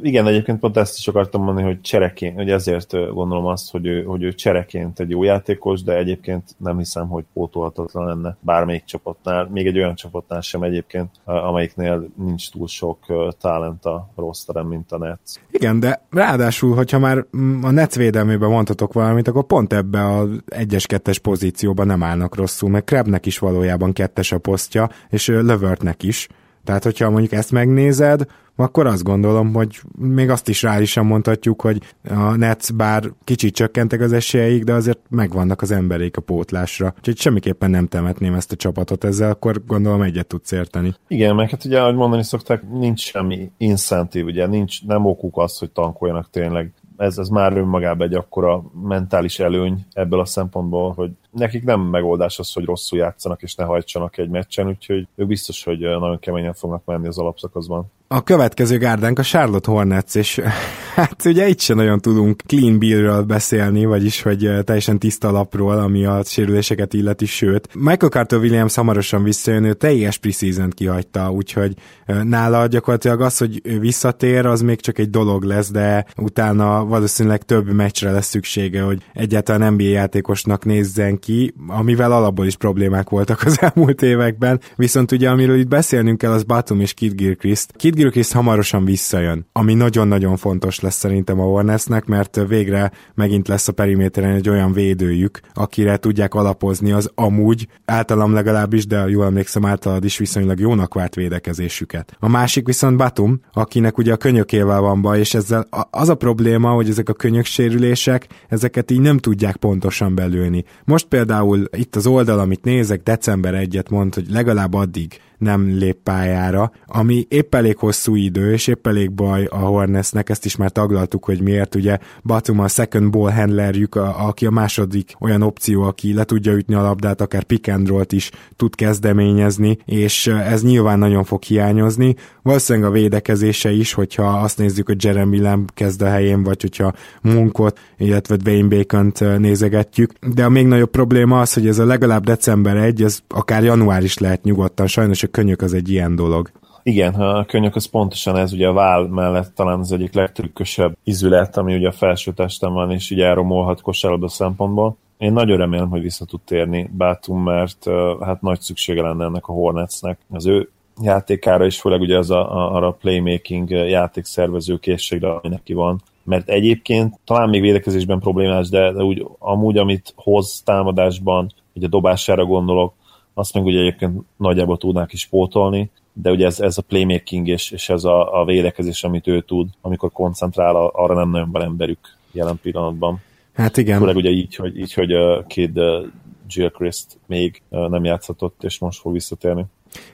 Igen, 0.03 0.27
egyébként 0.27 0.59
pont 0.59 0.77
ezt 0.77 0.99
is 0.99 1.09
akartam 1.09 1.43
mondani, 1.43 1.67
hogy 1.67 1.81
csereként, 1.81 2.37
hogy 2.37 2.51
ezért 2.51 2.91
gondolom 2.91 3.47
azt, 3.47 3.71
hogy 3.71 3.87
ő, 3.87 4.03
hogy 4.03 4.23
ő 4.23 4.33
csereként 4.33 5.01
egy 5.01 5.11
jó 5.11 5.23
játékos, 5.23 5.83
de 5.83 5.97
egyébként 5.97 6.55
nem 6.57 6.79
hiszem, 6.79 7.09
hogy 7.09 7.25
pótolhatatlan 7.33 8.07
lenne 8.07 8.37
bármelyik 8.41 8.85
csapatnál, 8.85 9.49
még 9.53 9.67
egy 9.67 9.77
olyan 9.77 9.95
csapatnál 9.95 10.41
sem 10.41 10.63
egyébként, 10.63 11.11
amelyiknél 11.25 12.09
nincs 12.15 12.51
túl 12.51 12.67
sok 12.67 12.99
talent 13.41 13.85
a 13.85 14.09
rosterem, 14.17 14.67
mint 14.67 14.93
a 14.93 14.99
Nets. 14.99 15.31
Igen, 15.51 15.81
de 15.81 16.03
ráadásul, 16.11 16.75
hogyha 16.75 16.99
már 16.99 17.25
a 17.63 17.71
Nets 17.71 17.95
védelmében 17.95 18.51
mondhatok 18.51 18.93
valamit, 18.93 19.29
akkor 19.29 19.45
pont 19.45 19.73
ebbe 19.73 20.07
az 20.07 20.29
egyes-kettes 20.47 21.19
pozícióban 21.19 21.87
nem 21.87 22.03
állnak 22.03 22.35
rosszul, 22.35 22.71
mert 22.71 22.85
Krebnek 22.85 23.27
is 23.27 23.39
valójában 23.39 23.93
kettes 23.93 24.33
a 24.33 24.39
posztja, 24.39 24.89
és 25.09 25.27
Lövörtnek 25.27 26.03
is. 26.03 26.29
Tehát, 26.65 26.85
hogyha 26.85 27.11
mondjuk 27.11 27.33
ezt 27.33 27.53
megnézed, 27.53 28.27
akkor 28.61 28.87
azt 28.87 29.03
gondolom, 29.03 29.53
hogy 29.53 29.81
még 29.99 30.31
azt 30.31 30.49
is 30.49 30.63
rá 30.63 30.81
is 30.81 31.01
mondhatjuk, 31.01 31.63
hogy 31.63 31.83
a 32.09 32.37
Nets 32.37 32.73
bár 32.73 33.05
kicsit 33.25 33.55
csökkentek 33.55 34.01
az 34.01 34.13
esélyeik, 34.13 34.65
de 34.65 34.73
azért 34.73 34.99
megvannak 35.09 35.63
az 35.63 35.71
emberék 35.71 36.17
a 36.17 36.21
pótlásra. 36.21 36.95
Úgyhogy 36.97 37.17
semmiképpen 37.17 37.71
nem 37.71 37.87
temetném 37.87 38.35
ezt 38.35 38.53
a 38.53 38.57
csapatot 38.57 39.05
ezzel, 39.05 39.31
akkor 39.31 39.65
gondolom 39.67 40.03
egyet 40.03 40.27
tudsz 40.27 40.53
érteni. 40.53 40.95
Igen, 41.09 41.35
mert 41.35 41.51
hát 41.51 41.65
ugye, 41.65 41.81
ahogy 41.81 41.95
mondani 41.95 42.25
szokták, 42.25 42.71
nincs 42.71 43.01
semmi 43.01 43.51
incentív, 43.57 44.25
ugye 44.25 44.47
nincs, 44.47 44.87
nem 44.87 45.07
okuk 45.07 45.39
az, 45.39 45.59
hogy 45.59 45.71
tankoljanak 45.71 46.31
tényleg 46.31 46.73
ez, 47.01 47.19
ez 47.19 47.29
már 47.29 47.57
önmagában 47.57 48.07
egy 48.07 48.15
akkora 48.15 48.63
mentális 48.83 49.39
előny 49.39 49.87
ebből 49.93 50.21
a 50.21 50.25
szempontból, 50.25 50.93
hogy 50.93 51.11
nekik 51.31 51.65
nem 51.65 51.81
megoldás 51.81 52.39
az, 52.39 52.53
hogy 52.53 52.65
rosszul 52.65 52.99
játszanak 52.99 53.43
és 53.43 53.55
ne 53.55 53.65
hajtsanak 53.65 54.19
egy 54.19 54.29
meccsen, 54.29 54.67
úgyhogy 54.67 55.07
ők 55.15 55.27
biztos, 55.27 55.65
hogy 55.65 55.79
nagyon 55.79 56.19
keményen 56.19 56.55
fognak 56.55 56.85
menni 56.85 57.07
az 57.07 57.19
alapszakaszban. 57.19 57.91
A 58.15 58.23
következő 58.23 58.79
gárdánk 58.79 59.19
a 59.19 59.23
Charlotte 59.23 59.71
Hornets, 59.71 60.15
és 60.15 60.41
hát 60.95 61.25
ugye 61.25 61.49
itt 61.49 61.61
sem 61.61 61.77
nagyon 61.77 62.01
tudunk 62.01 62.43
clean 62.47 62.79
billről 62.79 63.23
beszélni, 63.23 63.85
vagyis 63.85 64.23
hogy 64.23 64.51
teljesen 64.65 64.99
tiszta 64.99 65.31
lapról, 65.31 65.79
ami 65.79 66.05
a 66.05 66.23
sérüléseket 66.25 66.95
illeti, 66.95 67.27
sőt. 67.27 67.69
Michael 67.75 68.11
Carter 68.11 68.39
Williams 68.39 68.75
hamarosan 68.75 69.23
visszajön, 69.23 69.65
ő 69.65 69.73
teljes 69.73 70.19
preseason 70.19 70.71
kihagyta, 70.71 71.31
úgyhogy 71.31 71.75
nála 72.23 72.67
gyakorlatilag 72.67 73.21
az, 73.21 73.39
hogy 73.39 73.79
visszatér, 73.81 74.47
az 74.47 74.61
még 74.61 74.81
csak 74.81 74.99
egy 74.99 75.11
dolog 75.11 75.43
lesz, 75.43 75.71
de 75.71 76.05
utána 76.17 76.85
valószínűleg 76.85 77.43
több 77.43 77.73
meccsre 77.73 78.11
lesz 78.11 78.29
szüksége, 78.29 78.83
hogy 78.83 79.03
egyáltalán 79.13 79.73
NBA 79.73 79.83
játékosnak 79.83 80.65
nézzen 80.65 81.19
ki, 81.19 81.55
amivel 81.67 82.13
alapból 82.13 82.47
is 82.47 82.57
problémák 82.57 83.09
voltak 83.09 83.43
az 83.45 83.59
elmúlt 83.75 84.03
években, 84.03 84.61
viszont 84.77 85.13
ugye 85.13 85.31
amiről 85.31 85.59
itt 85.59 85.69
beszélnünk 85.69 86.19
kell, 86.19 86.33
az 86.33 86.43
Batum 86.43 86.81
és 86.81 86.95
Kid 86.95 87.15
Gilchrist. 87.15 87.73
Kid 87.77 87.99
Gilchrist 88.01 88.33
hamarosan 88.33 88.85
visszajön, 88.85 89.47
ami 89.53 89.75
nagyon-nagyon 89.75 90.37
fontos 90.37 90.81
lesz 90.81 90.97
szerintem 90.97 91.41
a 91.41 91.45
Hornetsnek, 91.45 92.05
mert 92.05 92.41
végre 92.49 92.91
megint 93.15 93.49
lesz 93.49 93.69
a 93.69 93.73
periméteren 93.73 94.35
egy 94.35 94.49
olyan 94.49 94.73
védőjük, 94.73 95.41
akire 95.55 95.97
tudják 95.97 96.35
alapozni 96.35 96.93
az 96.93 97.11
amúgy, 97.15 97.67
általam 97.85 98.33
legalábbis, 98.33 98.87
de 98.87 99.09
jól 99.09 99.25
emlékszem 99.25 99.67
általad 99.67 100.05
is 100.05 100.19
viszonylag 100.19 100.61
jónak 100.61 100.95
várt 100.95 101.15
védekezésüket. 101.15 102.17
A 102.19 102.29
másik 102.29 102.67
viszont 102.67 102.97
Batum, 102.97 103.41
akinek 103.53 103.99
ugye 103.99 104.13
a 104.13 104.17
könyökével 104.17 104.81
van 104.81 105.03
baj, 105.03 105.19
és 105.19 105.35
ezzel 105.35 105.67
az 105.91 106.09
a 106.09 106.15
probléma, 106.15 106.71
hogy 106.71 106.89
ezek 106.89 107.09
a 107.09 107.13
könyöksérülések, 107.13 108.27
ezeket 108.49 108.91
így 108.91 109.01
nem 109.01 109.19
tudják 109.19 109.57
pontosan 109.57 110.15
belőni. 110.15 110.65
Most 110.85 111.07
például 111.07 111.65
itt 111.77 111.97
az 111.97 112.07
oldal, 112.07 112.39
amit 112.39 112.65
nézek, 112.65 113.03
december 113.03 113.55
1-et 113.57 113.91
mond, 113.91 114.15
hogy 114.15 114.27
legalább 114.31 114.75
addig 114.75 115.21
nem 115.41 115.79
lép 115.79 115.97
pályára, 116.03 116.73
ami 116.87 117.27
épp 117.29 117.55
elég 117.55 117.77
hosszú 117.77 118.15
idő, 118.15 118.53
és 118.53 118.67
épp 118.67 118.87
elég 118.87 119.13
baj 119.13 119.45
a 119.45 119.57
Hornetsnek, 119.57 120.29
ezt 120.29 120.45
is 120.45 120.57
már 120.57 120.71
taglaltuk, 120.71 121.25
hogy 121.25 121.41
miért, 121.41 121.75
ugye 121.75 121.99
Batum 122.25 122.61
a 122.61 122.69
second 122.69 123.11
ball 123.11 123.33
handlerjük, 123.33 123.95
a, 123.95 124.27
aki 124.27 124.47
a 124.47 124.51
második 124.51 125.15
olyan 125.21 125.43
opció, 125.43 125.83
aki 125.83 126.15
le 126.15 126.25
tudja 126.25 126.53
ütni 126.53 126.75
a 126.75 126.83
labdát, 126.83 127.21
akár 127.21 127.43
pick 127.43 127.69
and 127.69 127.91
is 128.09 128.31
tud 128.57 128.75
kezdeményezni, 128.75 129.79
és 129.85 130.27
ez 130.27 130.63
nyilván 130.63 130.99
nagyon 130.99 131.25
fog 131.25 131.43
hiányozni. 131.43 132.15
Valószínűleg 132.43 132.89
a 132.89 132.93
védekezése 132.93 133.71
is, 133.71 133.93
hogyha 133.93 134.25
azt 134.25 134.59
nézzük, 134.59 134.87
hogy 134.87 135.05
Jeremy 135.05 135.41
Lamb 135.41 135.71
kezd 135.75 136.03
a 136.03 136.09
helyén, 136.09 136.43
vagy 136.43 136.61
hogyha 136.61 136.93
Munkot, 137.23 137.79
illetve 137.99 138.37
Dwayne 138.37 138.69
Bacon-t 138.69 139.39
nézegetjük. 139.39 140.13
De 140.35 140.45
a 140.45 140.49
még 140.49 140.67
nagyobb 140.67 140.91
probléma 140.91 141.41
az, 141.41 141.53
hogy 141.53 141.67
ez 141.67 141.79
a 141.79 141.85
legalább 141.85 142.25
december 142.25 142.77
1, 142.77 143.03
ez 143.03 143.19
akár 143.29 143.65
január 143.65 144.03
is 144.03 144.19
lehet 144.19 144.43
nyugodtan. 144.43 144.87
Sajnos 144.87 145.23
a 145.23 145.30
könyök 145.31 145.63
az 145.63 145.73
egy 145.73 145.91
ilyen 145.91 146.15
dolog. 146.15 146.51
Igen, 146.83 147.15
a 147.15 147.45
könyök 147.45 147.77
az 147.77 147.87
pontosan 147.87 148.37
ez, 148.37 148.53
ugye 148.53 148.69
a 148.69 148.73
váll 148.73 149.07
mellett 149.07 149.55
talán 149.55 149.79
az 149.79 149.93
egyik 149.93 150.15
legtrükkösebb 150.15 150.97
izület, 151.05 151.57
ami 151.57 151.75
ugye 151.75 151.89
a 151.89 151.93
felső 151.93 152.33
testem 152.33 152.73
van, 152.73 152.91
és 152.91 153.11
így 153.11 153.21
elromolhat 153.21 153.81
kosárlabda 153.81 154.29
szempontból. 154.29 154.97
Én 155.19 155.33
nagyon 155.33 155.57
remélem, 155.57 155.89
hogy 155.89 156.03
vissza 156.03 156.25
tud 156.25 156.41
térni 156.41 156.91
Bátum, 156.93 157.43
mert 157.43 157.87
hát 158.21 158.41
nagy 158.41 158.61
szüksége 158.61 159.03
lenne 159.03 159.25
ennek 159.25 159.47
a 159.47 159.53
Hornetsnek. 159.53 160.19
Az 160.31 160.47
ő 160.47 160.69
játékára 161.03 161.67
is, 161.67 161.81
főleg 161.81 162.01
ugye 162.01 162.19
az 162.19 162.31
a, 162.31 162.57
a, 162.57 162.75
arra 162.75 162.87
a 162.87 162.97
playmaking 163.01 163.71
játékszervező 163.71 164.77
készségre, 164.77 165.31
ami 165.31 165.49
neki 165.49 165.73
van. 165.73 166.03
Mert 166.25 166.49
egyébként 166.49 167.19
talán 167.25 167.49
még 167.49 167.61
védekezésben 167.61 168.19
problémás, 168.19 168.69
de, 168.69 168.93
de 168.93 169.03
úgy, 169.03 169.27
amúgy, 169.39 169.79
amit 169.79 170.13
hoz 170.17 170.63
támadásban, 170.65 171.53
ugye 171.75 171.87
a 171.87 171.91
dobására 171.91 172.45
gondolok, 172.45 172.95
azt 173.41 173.55
meg 173.55 173.65
ugye 173.65 173.79
egyébként 173.81 174.21
nagyjából 174.37 174.77
tudnák 174.77 175.13
is 175.13 175.27
pótolni, 175.27 175.91
de 176.13 176.31
ugye 176.31 176.47
ez, 176.47 176.61
ez 176.61 176.79
a 176.79 176.83
playmaking 176.83 177.49
és, 177.49 177.71
és 177.71 177.89
ez 177.89 178.05
a, 178.05 178.41
a 178.41 178.45
védekezés, 178.45 179.05
amit 179.05 179.27
ő 179.27 179.41
tud, 179.41 179.69
amikor 179.81 180.13
koncentrál, 180.13 180.77
arra 180.77 181.15
nem 181.15 181.31
nagyon 181.31 181.51
van 181.51 181.63
emberük 181.63 181.99
jelen 182.33 182.59
pillanatban. 182.63 183.21
Hát 183.53 183.77
igen. 183.77 183.99
Főleg 183.99 184.17
ugye 184.17 184.31
így, 184.31 184.55
hogy, 184.55 184.79
így, 184.79 184.93
hogy 184.93 185.15
uh, 185.15 185.47
Kid 185.47 185.79
uh, 185.79 186.07
Gilchrist 186.55 187.19
még 187.27 187.63
nem 187.69 188.05
játszhatott, 188.05 188.63
és 188.65 188.79
most 188.79 189.01
fog 189.01 189.13
visszatérni. 189.13 189.65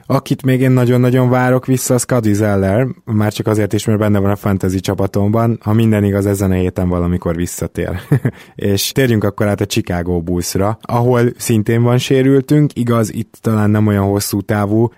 Akit 0.06 0.42
még 0.42 0.60
én 0.60 0.70
nagyon-nagyon 0.70 1.30
várok 1.30 1.66
vissza, 1.66 1.94
az 1.94 2.04
Cody 2.04 2.32
Zeller, 2.32 2.86
már 3.04 3.32
csak 3.32 3.46
azért 3.46 3.72
is, 3.72 3.84
mert 3.84 3.98
benne 3.98 4.18
van 4.18 4.30
a 4.30 4.36
fantasy 4.36 4.80
csapatomban, 4.80 5.58
ha 5.62 5.72
minden 5.72 6.04
igaz, 6.04 6.26
ezen 6.26 6.50
a 6.50 6.54
héten 6.54 6.88
valamikor 6.88 7.36
visszatér. 7.36 8.00
és 8.54 8.92
térjünk 8.92 9.24
akkor 9.24 9.46
át 9.46 9.60
a 9.60 9.66
Chicago 9.66 10.20
Bullsra, 10.20 10.78
ahol 10.82 11.32
szintén 11.36 11.82
van 11.82 11.98
sérültünk, 11.98 12.70
igaz, 12.74 13.14
itt 13.14 13.38
talán 13.40 13.70
nem 13.70 13.86
olyan 13.86 14.04
hosszú 14.04 14.40
távú, 14.40 14.82
uh, 14.82 14.92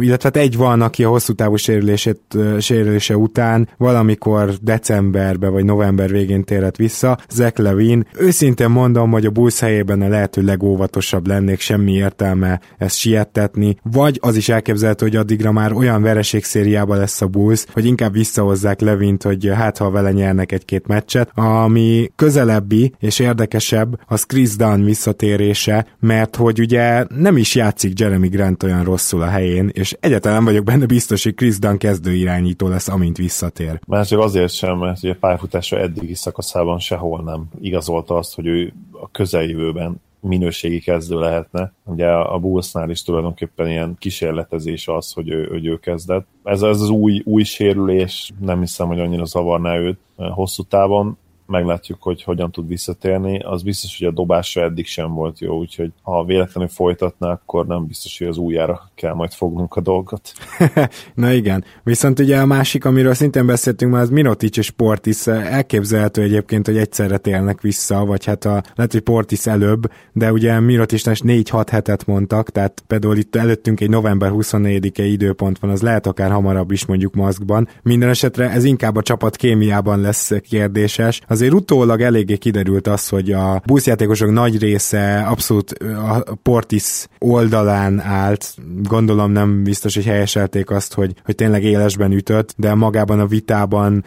illetve 0.00 0.28
hát 0.32 0.36
egy 0.36 0.56
van, 0.56 0.80
aki 0.80 1.04
a 1.04 1.08
hosszú 1.08 1.32
távú 1.32 1.56
sérülését, 1.56 2.20
uh, 2.34 2.58
sérülése 2.58 3.16
után 3.16 3.68
valamikor 3.76 4.50
decemberben 4.60 5.52
vagy 5.52 5.64
november 5.64 6.10
végén 6.10 6.44
térhet 6.44 6.76
vissza, 6.76 7.18
Zach 7.30 7.60
Levin. 7.60 8.06
Őszintén 8.18 8.70
mondom, 8.70 9.10
hogy 9.10 9.26
a 9.26 9.30
Bulls 9.30 9.60
helyében 9.60 10.02
a 10.02 10.08
lehető 10.08 10.42
legóvatosabb 10.42 11.26
lennék, 11.26 11.60
semmi 11.60 11.92
értelme 11.92 12.60
ezt 12.78 12.96
siettetni, 12.96 13.76
vagy 13.82 14.18
az 14.24 14.36
is 14.36 14.48
elképzelhető, 14.48 15.06
hogy 15.06 15.16
addigra 15.16 15.52
már 15.52 15.72
olyan 15.72 16.02
vereségszériában 16.02 16.98
lesz 16.98 17.20
a 17.20 17.26
Bulls, 17.26 17.64
hogy 17.72 17.86
inkább 17.86 18.12
visszahozzák 18.12 18.80
Levint, 18.80 19.22
hogy 19.22 19.50
hát 19.54 19.78
ha 19.78 19.90
vele 19.90 20.12
nyernek 20.12 20.52
egy-két 20.52 20.86
meccset. 20.86 21.30
Ami 21.34 22.10
közelebbi 22.16 22.92
és 22.98 23.18
érdekesebb, 23.18 24.00
az 24.06 24.22
Chris 24.22 24.56
Dunn 24.56 24.84
visszatérése, 24.84 25.86
mert 26.00 26.36
hogy 26.36 26.60
ugye 26.60 27.04
nem 27.08 27.36
is 27.36 27.54
játszik 27.54 27.98
Jeremy 27.98 28.28
Grant 28.28 28.62
olyan 28.62 28.84
rosszul 28.84 29.22
a 29.22 29.28
helyén, 29.28 29.70
és 29.72 29.96
egyáltalán 30.00 30.44
vagyok 30.44 30.64
benne 30.64 30.86
biztos, 30.86 31.22
hogy 31.22 31.34
Chris 31.34 31.58
Dunn 31.58 31.76
kezdő 31.76 32.12
irányító 32.12 32.68
lesz, 32.68 32.88
amint 32.88 33.16
visszatér. 33.16 33.80
Már 33.86 34.06
csak 34.06 34.20
azért 34.20 34.52
sem, 34.52 34.78
mert 34.78 35.02
ugye 35.02 35.14
pályafutása 35.14 35.80
eddigi 35.80 36.14
szakaszában 36.14 36.78
sehol 36.78 37.22
nem 37.22 37.48
igazolta 37.60 38.16
azt, 38.16 38.34
hogy 38.34 38.46
ő 38.46 38.72
a 38.92 39.10
közeljövőben 39.10 40.00
minőségi 40.28 40.80
kezdő 40.80 41.18
lehetne. 41.18 41.72
Ugye 41.84 42.08
a 42.10 42.38
Bullsnál 42.38 42.90
is 42.90 43.02
tulajdonképpen 43.02 43.68
ilyen 43.68 43.96
kísérletezés 43.98 44.88
az, 44.88 45.12
hogy 45.12 45.28
ő, 45.28 45.46
hogy 45.46 45.66
ő 45.66 45.78
kezdett. 45.78 46.26
Ez, 46.42 46.62
ez 46.62 46.80
az 46.80 46.88
új, 46.88 47.22
új 47.24 47.42
sérülés, 47.42 48.32
nem 48.40 48.60
hiszem, 48.60 48.86
hogy 48.86 49.00
annyira 49.00 49.24
zavarná 49.24 49.76
őt 49.76 49.98
hosszú 50.16 50.62
távon 50.62 51.18
meglátjuk, 51.46 52.02
hogy 52.02 52.22
hogyan 52.22 52.50
tud 52.50 52.68
visszatérni. 52.68 53.38
Az 53.38 53.62
biztos, 53.62 53.98
hogy 53.98 54.06
a 54.06 54.10
dobása 54.10 54.62
eddig 54.62 54.86
sem 54.86 55.14
volt 55.14 55.38
jó, 55.40 55.58
úgyhogy 55.58 55.92
ha 56.02 56.24
véletlenül 56.24 56.68
folytatná, 56.68 57.30
akkor 57.30 57.66
nem 57.66 57.86
biztos, 57.86 58.18
hogy 58.18 58.26
az 58.26 58.36
újjára 58.36 58.90
kell 58.94 59.14
majd 59.14 59.32
fognunk 59.32 59.74
a 59.74 59.80
dolgot. 59.80 60.32
Na 61.14 61.32
igen, 61.32 61.64
viszont 61.82 62.18
ugye 62.18 62.38
a 62.38 62.46
másik, 62.46 62.84
amiről 62.84 63.14
szintén 63.14 63.46
beszéltünk 63.46 63.92
már, 63.92 64.02
az 64.02 64.10
Mirotic 64.10 64.56
és 64.56 64.70
Portis 64.70 65.26
elképzelhető 65.26 66.22
egyébként, 66.22 66.66
hogy 66.66 66.76
egyszerre 66.76 67.16
térnek 67.16 67.60
vissza, 67.60 68.04
vagy 68.04 68.24
hát 68.24 68.44
a, 68.44 68.62
lehet, 68.74 68.92
hogy 68.92 69.00
Portis 69.00 69.46
előbb, 69.46 69.90
de 70.12 70.32
ugye 70.32 70.60
Miroticnál 70.60 71.14
4-6 71.18 71.66
hetet 71.70 72.06
mondtak, 72.06 72.50
tehát 72.50 72.84
például 72.86 73.16
itt 73.16 73.36
előttünk 73.36 73.80
egy 73.80 73.90
november 73.90 74.30
24-e 74.32 75.04
időpont 75.04 75.58
van, 75.58 75.70
az 75.70 75.82
lehet 75.82 76.06
akár 76.06 76.30
hamarabb 76.30 76.70
is 76.70 76.86
mondjuk 76.86 77.14
maszkban. 77.14 77.68
Minden 77.82 78.08
esetre 78.08 78.50
ez 78.50 78.64
inkább 78.64 78.96
a 78.96 79.02
csapat 79.02 79.36
kémiában 79.36 80.00
lesz 80.00 80.30
kérdéses, 80.48 81.20
azért 81.34 81.52
utólag 81.52 82.00
eléggé 82.00 82.36
kiderült 82.36 82.86
az, 82.86 83.08
hogy 83.08 83.32
a 83.32 83.62
buszjátékosok 83.66 84.30
nagy 84.30 84.58
része 84.58 85.22
abszolút 85.22 85.72
a 86.08 86.34
Portis 86.42 87.06
oldalán 87.18 88.00
állt, 88.00 88.54
gondolom 88.82 89.30
nem 89.30 89.62
biztos, 89.62 89.94
hogy 89.94 90.04
helyeselték 90.04 90.70
azt, 90.70 90.94
hogy, 90.94 91.14
hogy 91.24 91.34
tényleg 91.34 91.64
élesben 91.64 92.12
ütött, 92.12 92.54
de 92.56 92.74
magában 92.74 93.20
a 93.20 93.26
vitában 93.26 94.04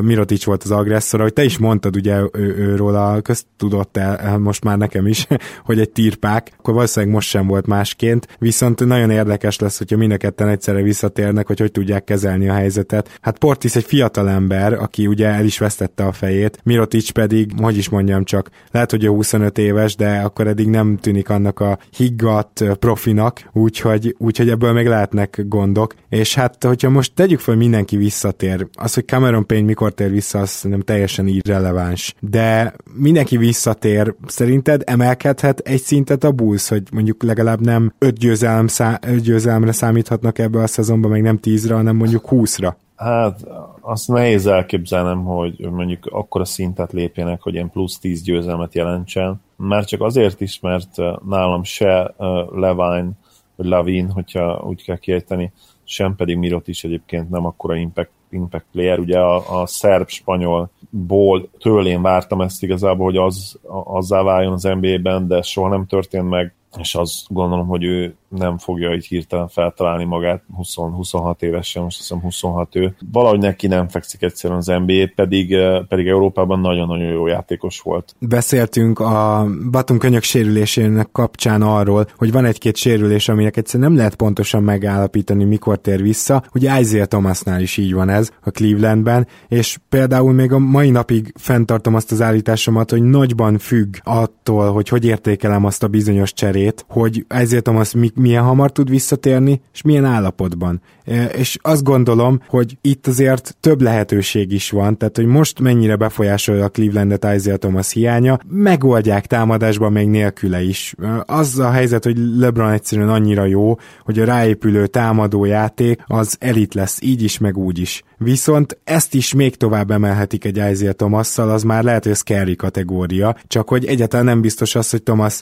Mirotic 0.00 0.44
volt 0.44 0.62
az 0.62 0.70
agresszor, 0.70 1.20
hogy 1.20 1.32
te 1.32 1.44
is 1.44 1.58
mondtad 1.58 1.96
ugye 1.96 2.20
ő, 2.32 2.54
őről 2.58 2.94
a 2.94 3.20
köztudott 3.20 3.96
el, 3.96 4.38
most 4.38 4.64
már 4.64 4.78
nekem 4.78 5.06
is, 5.06 5.26
hogy 5.68 5.80
egy 5.80 5.90
tirpák, 5.90 6.52
akkor 6.58 6.74
valószínűleg 6.74 7.14
most 7.14 7.28
sem 7.28 7.46
volt 7.46 7.66
másként, 7.66 8.36
viszont 8.38 8.84
nagyon 8.84 9.10
érdekes 9.10 9.58
lesz, 9.58 9.78
hogyha 9.78 9.96
mind 9.96 10.12
a 10.12 10.16
ketten 10.16 10.48
egyszerre 10.48 10.82
visszatérnek, 10.82 11.46
hogy 11.46 11.60
hogy 11.60 11.72
tudják 11.72 12.04
kezelni 12.04 12.48
a 12.48 12.52
helyzetet. 12.52 13.18
Hát 13.20 13.38
Portis 13.38 13.76
egy 13.76 13.84
fiatal 13.84 14.28
ember, 14.28 14.72
aki 14.72 15.06
ugye 15.06 15.26
el 15.26 15.44
is 15.44 15.58
vesztette 15.58 16.04
a 16.04 16.12
fejét, 16.12 16.58
Mirotic 16.70 17.10
pedig, 17.10 17.52
hogy 17.56 17.76
is 17.76 17.88
mondjam 17.88 18.24
csak, 18.24 18.50
lehet, 18.70 18.90
hogy 18.90 19.04
ő 19.04 19.08
25 19.08 19.58
éves, 19.58 19.96
de 19.96 20.20
akkor 20.20 20.46
eddig 20.46 20.68
nem 20.68 20.96
tűnik 20.96 21.28
annak 21.28 21.60
a 21.60 21.78
higgadt 21.96 22.64
profinak, 22.78 23.50
úgyhogy, 23.52 24.14
úgyhogy 24.18 24.48
ebből 24.48 24.72
még 24.72 24.86
lehetnek 24.86 25.42
gondok. 25.48 25.94
És 26.08 26.34
hát, 26.34 26.64
hogyha 26.64 26.90
most 26.90 27.14
tegyük 27.14 27.38
fel, 27.38 27.56
mindenki 27.56 27.96
visszatér, 27.96 28.66
az, 28.72 28.94
hogy 28.94 29.06
Cameron 29.06 29.46
Payne 29.46 29.66
mikor 29.66 29.92
tér 29.92 30.10
vissza, 30.10 30.38
az 30.38 30.60
nem 30.62 30.80
teljesen 30.80 31.26
irreleváns. 31.26 32.14
De 32.20 32.74
mindenki 32.94 33.36
visszatér, 33.36 34.14
szerinted 34.26 34.82
emelkedhet 34.86 35.58
egy 35.58 35.82
szintet 35.82 36.24
a 36.24 36.32
Bulls, 36.32 36.68
hogy 36.68 36.82
mondjuk 36.92 37.22
legalább 37.22 37.60
nem 37.60 37.92
5 37.98 38.18
győzelem 38.18 38.66
szá- 38.66 39.22
győzelemre 39.22 39.72
számíthatnak 39.72 40.38
ebbe 40.38 40.62
a 40.62 40.66
szezonban, 40.66 41.10
meg 41.10 41.22
nem 41.22 41.38
10-re, 41.42 41.74
hanem 41.74 41.96
mondjuk 41.96 42.24
20-ra? 42.30 42.72
Hát 43.00 43.46
azt 43.80 44.08
nehéz 44.08 44.46
elképzelnem, 44.46 45.24
hogy 45.24 45.58
mondjuk 45.70 46.06
akkora 46.06 46.44
szintet 46.44 46.92
lépjenek, 46.92 47.40
hogy 47.40 47.54
ilyen 47.54 47.70
plusz 47.70 47.98
10 47.98 48.22
győzelmet 48.22 48.74
jelentsen. 48.74 49.40
Már 49.56 49.84
csak 49.84 50.02
azért 50.02 50.40
is, 50.40 50.60
mert 50.60 50.96
nálam 51.28 51.62
se 51.62 52.14
Levine, 52.50 53.10
vagy 53.56 53.66
Lavin, 53.66 54.10
hogyha 54.10 54.62
úgy 54.66 54.82
kell 54.82 54.96
kiejteni, 54.96 55.52
sem 55.84 56.16
pedig 56.16 56.36
Mirot 56.36 56.68
is 56.68 56.84
egyébként 56.84 57.30
nem 57.30 57.44
akkora 57.46 57.74
impact, 57.74 58.10
impact 58.30 58.66
player. 58.72 58.98
Ugye 58.98 59.18
a, 59.18 59.60
a 59.60 59.66
szerb-spanyolból 59.66 61.48
tőle 61.58 61.88
én 61.88 62.02
vártam 62.02 62.40
ezt 62.40 62.62
igazából, 62.62 63.04
hogy 63.04 63.16
az, 63.16 63.58
azzá 63.84 64.22
váljon 64.22 64.52
az 64.52 64.62
NBA-ben, 64.62 65.26
de 65.26 65.42
soha 65.42 65.68
nem 65.68 65.86
történt 65.86 66.28
meg 66.28 66.54
és 66.78 66.94
azt 66.94 67.24
gondolom, 67.28 67.66
hogy 67.66 67.84
ő 67.84 68.14
nem 68.28 68.58
fogja 68.58 68.94
így 68.94 69.06
hirtelen 69.06 69.48
feltalálni 69.48 70.04
magát, 70.04 70.42
20-26 70.58 71.42
évesen, 71.42 71.82
most 71.82 71.96
hiszem 71.96 72.20
26 72.20 72.76
ő. 72.76 72.94
Valahogy 73.12 73.38
neki 73.38 73.66
nem 73.66 73.88
fekszik 73.88 74.22
egyszerűen 74.22 74.58
az 74.58 74.66
NBA, 74.66 75.10
pedig, 75.14 75.52
eh, 75.52 75.80
pedig 75.88 76.06
Európában 76.06 76.60
nagyon-nagyon 76.60 77.08
jó 77.08 77.26
játékos 77.26 77.80
volt. 77.80 78.14
Beszéltünk 78.18 78.98
a 78.98 79.46
Batum 79.70 79.98
könyök 79.98 80.22
sérülésének 80.22 81.08
kapcsán 81.12 81.62
arról, 81.62 82.06
hogy 82.16 82.32
van 82.32 82.44
egy-két 82.44 82.76
sérülés, 82.76 83.28
aminek 83.28 83.56
egyszerűen 83.56 83.88
nem 83.88 83.98
lehet 83.98 84.14
pontosan 84.14 84.62
megállapítani, 84.62 85.44
mikor 85.44 85.78
tér 85.78 86.02
vissza. 86.02 86.42
Ugye 86.54 86.80
Isaiah 86.80 87.06
Thomasnál 87.06 87.60
is 87.60 87.76
így 87.76 87.94
van 87.94 88.08
ez 88.08 88.19
a 88.40 88.50
Clevelandben, 88.50 89.26
és 89.48 89.78
például 89.88 90.32
még 90.32 90.52
a 90.52 90.58
mai 90.58 90.90
napig 90.90 91.32
fenntartom 91.38 91.94
azt 91.94 92.12
az 92.12 92.22
állításomat, 92.22 92.90
hogy 92.90 93.02
nagyban 93.02 93.58
függ 93.58 93.96
attól, 94.02 94.72
hogy 94.72 94.88
hogy 94.88 95.04
értékelem 95.04 95.64
azt 95.64 95.82
a 95.82 95.88
bizonyos 95.88 96.32
cserét, 96.32 96.84
hogy 96.88 97.24
ezért 97.28 97.62
Thomas 97.62 97.94
milyen 98.14 98.42
hamar 98.42 98.72
tud 98.72 98.90
visszatérni, 98.90 99.60
és 99.72 99.82
milyen 99.82 100.04
állapotban. 100.04 100.80
E, 101.04 101.24
és 101.24 101.58
azt 101.62 101.82
gondolom, 101.82 102.40
hogy 102.48 102.78
itt 102.80 103.06
azért 103.06 103.56
több 103.60 103.80
lehetőség 103.80 104.52
is 104.52 104.70
van, 104.70 104.98
tehát 104.98 105.16
hogy 105.16 105.26
most 105.26 105.60
mennyire 105.60 105.96
befolyásolja 105.96 106.64
a 106.64 106.68
Clevelandet 106.68 107.26
Isaiah 107.36 107.58
Thomas 107.58 107.92
hiánya, 107.92 108.38
megoldják 108.48 109.26
támadásban 109.26 109.92
még 109.92 110.08
nélküle 110.08 110.62
is. 110.62 110.94
E, 111.02 111.22
az 111.26 111.58
a 111.58 111.70
helyzet, 111.70 112.04
hogy 112.04 112.16
LeBron 112.36 112.70
egyszerűen 112.70 113.08
annyira 113.08 113.44
jó, 113.44 113.76
hogy 114.04 114.18
a 114.18 114.24
ráépülő 114.24 114.86
támadó 114.86 115.44
játék 115.44 116.02
az 116.06 116.36
elit 116.40 116.74
lesz, 116.74 116.98
így 117.02 117.22
is, 117.22 117.38
meg 117.38 117.56
úgy 117.56 117.78
is. 117.78 118.02
Viszont 118.24 118.78
ezt 118.84 119.14
is 119.14 119.34
még 119.34 119.56
tovább 119.56 119.90
emelhetik 119.90 120.44
egy 120.44 120.56
Isaiah 120.56 120.94
thomas 120.94 121.38
az 121.38 121.62
már 121.62 121.84
lehet, 121.84 122.04
hogy 122.04 122.14
scary 122.14 122.56
kategória, 122.56 123.36
csak 123.46 123.68
hogy 123.68 123.84
egyáltalán 123.84 124.24
nem 124.24 124.40
biztos 124.40 124.74
az, 124.74 124.90
hogy 124.90 125.02
Thomas 125.02 125.40